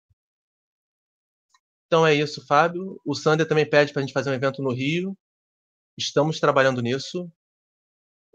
Então 1.87 2.05
é 2.05 2.13
isso, 2.13 2.45
Fábio. 2.45 2.99
O 3.05 3.15
Sander 3.15 3.47
também 3.47 3.69
pede 3.69 3.93
para 3.93 4.01
a 4.01 4.05
gente 4.05 4.13
fazer 4.13 4.29
um 4.29 4.33
evento 4.33 4.61
no 4.61 4.73
Rio. 4.73 5.17
Estamos 5.97 6.37
trabalhando 6.37 6.81
nisso. 6.81 7.31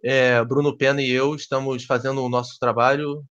É, 0.02 0.42
Bruno 0.42 0.74
Pena 0.74 1.02
e 1.02 1.10
eu 1.10 1.34
estamos 1.34 1.84
fazendo 1.84 2.24
o 2.24 2.30
nosso 2.30 2.58
trabalho 2.58 3.22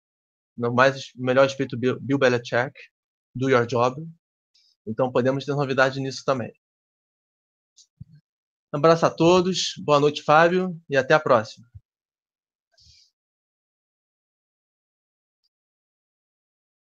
no 0.54 0.74
mais 0.74 1.10
melhor 1.14 1.44
respeito 1.44 1.78
Bill, 1.78 2.18
Belichick, 2.18 2.78
do 3.34 3.48
your 3.48 3.64
job. 3.64 3.96
Então 4.86 5.10
podemos 5.10 5.44
ter 5.44 5.54
novidade 5.54 6.00
nisso 6.00 6.22
também. 6.24 6.52
Um 8.72 8.78
abraço 8.78 9.06
a 9.06 9.10
todos, 9.10 9.74
boa 9.84 9.98
noite, 9.98 10.22
Fábio, 10.22 10.78
e 10.88 10.96
até 10.96 11.14
a 11.14 11.20
próxima. 11.20 11.66